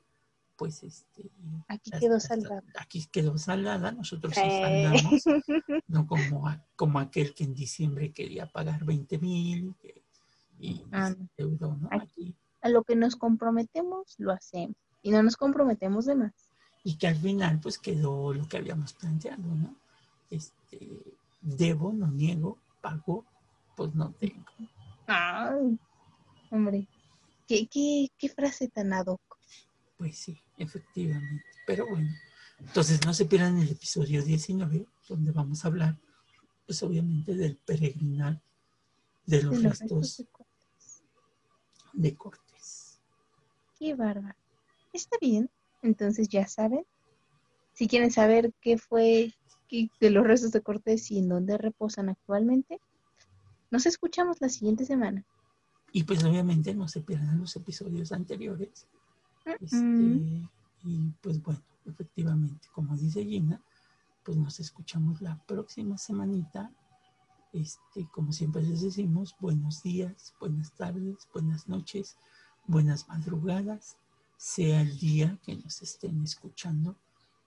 pues 0.56 0.82
este 0.82 1.30
aquí 1.68 1.90
quedó 1.98 2.20
saldada 2.20 2.62
aquí 2.78 3.06
quedó 3.10 3.36
saldada 3.38 3.90
nosotros 3.90 4.34
saldamos 4.34 5.24
no 5.88 6.06
como 6.06 6.56
como 6.76 7.00
aquel 7.00 7.34
que 7.34 7.42
en 7.42 7.54
diciembre 7.54 8.12
quería 8.12 8.46
pagar 8.46 8.84
20 8.84 9.18
mil 9.18 9.74
y 10.60 10.84
ah, 10.92 11.12
Aquí, 11.90 12.34
a 12.64 12.68
lo 12.68 12.82
que 12.82 12.96
nos 12.96 13.16
comprometemos 13.16 14.14
lo 14.18 14.32
hacemos. 14.32 14.76
Y 15.02 15.10
no 15.10 15.22
nos 15.22 15.36
comprometemos 15.36 16.06
de 16.06 16.16
más. 16.16 16.32
Y 16.82 16.96
que 16.96 17.06
al 17.06 17.16
final 17.16 17.60
pues 17.60 17.78
quedó 17.78 18.34
lo 18.34 18.48
que 18.48 18.56
habíamos 18.56 18.92
planteado 18.94 19.42
no 19.42 19.76
este 20.30 20.78
debo 21.40 21.92
no 21.92 22.08
niego 22.08 22.58
pago 22.80 23.24
pues 23.76 23.94
no 23.94 24.12
tengo. 24.12 24.50
Ay, 25.06 25.78
hombre 26.50 26.88
qué 27.46 27.66
qué 27.66 28.08
qué 28.18 28.28
frase 28.28 28.68
tan 28.68 28.92
ad 28.92 29.06
pues 29.96 30.18
sí, 30.18 30.38
efectivamente. 30.58 31.44
Pero 31.66 31.86
bueno, 31.86 32.10
entonces 32.58 33.04
no 33.06 33.14
se 33.14 33.26
pierdan 33.26 33.58
el 33.58 33.70
episodio 33.70 34.22
19, 34.22 34.86
donde 35.08 35.32
vamos 35.32 35.64
a 35.64 35.68
hablar, 35.68 35.96
pues 36.66 36.82
obviamente, 36.82 37.34
del 37.34 37.56
peregrinar 37.56 38.40
de 39.26 39.42
los, 39.42 39.62
restos, 39.62 40.24
de, 41.92 42.14
Cortés. 42.14 42.43
Qué 43.84 43.94
bárbaro. 43.94 44.34
Está 44.94 45.18
bien, 45.20 45.50
entonces 45.82 46.30
ya 46.30 46.48
saben. 46.48 46.86
Si 47.74 47.86
quieren 47.86 48.10
saber 48.10 48.50
qué 48.62 48.78
fue 48.78 49.34
de 50.00 50.10
los 50.10 50.26
restos 50.26 50.52
de 50.52 50.62
Cortés 50.62 51.10
y 51.10 51.18
en 51.18 51.28
dónde 51.28 51.58
reposan 51.58 52.08
actualmente, 52.08 52.80
nos 53.70 53.84
escuchamos 53.84 54.40
la 54.40 54.48
siguiente 54.48 54.86
semana. 54.86 55.26
Y 55.92 56.04
pues 56.04 56.24
obviamente 56.24 56.72
no 56.74 56.88
se 56.88 57.02
pierdan 57.02 57.38
los 57.38 57.56
episodios 57.56 58.12
anteriores 58.12 58.86
este, 59.60 60.48
y 60.82 61.10
pues 61.20 61.42
bueno, 61.42 61.60
efectivamente, 61.84 62.66
como 62.72 62.96
dice 62.96 63.22
Gina, 63.22 63.60
pues 64.22 64.38
nos 64.38 64.60
escuchamos 64.60 65.20
la 65.20 65.36
próxima 65.46 65.98
semanita. 65.98 66.72
Este, 67.52 68.08
como 68.10 68.32
siempre 68.32 68.62
les 68.62 68.80
decimos, 68.80 69.36
buenos 69.38 69.82
días, 69.82 70.32
buenas 70.40 70.74
tardes, 70.74 71.28
buenas 71.34 71.68
noches, 71.68 72.16
buenas 72.66 73.08
madrugadas, 73.08 73.96
sea 74.36 74.80
el 74.80 74.98
día 74.98 75.38
que 75.44 75.56
nos 75.56 75.82
estén 75.82 76.22
escuchando. 76.22 76.96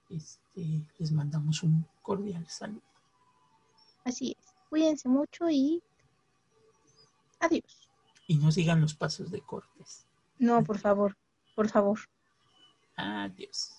Este, 0.09 0.81
les 0.97 1.11
mandamos 1.11 1.63
un 1.63 1.85
cordial 2.01 2.47
saludo. 2.47 2.81
Así 4.05 4.35
es. 4.39 4.53
Cuídense 4.69 5.09
mucho 5.09 5.49
y 5.49 5.81
adiós. 7.39 7.89
Y 8.27 8.37
no 8.37 8.51
sigan 8.51 8.81
los 8.81 8.93
pasos 8.93 9.31
de 9.31 9.41
Cortes. 9.41 10.05
No, 10.39 10.63
por 10.63 10.79
favor 10.79 11.15
por 11.57 11.67
favor. 11.69 11.99
Adiós. 12.95 13.76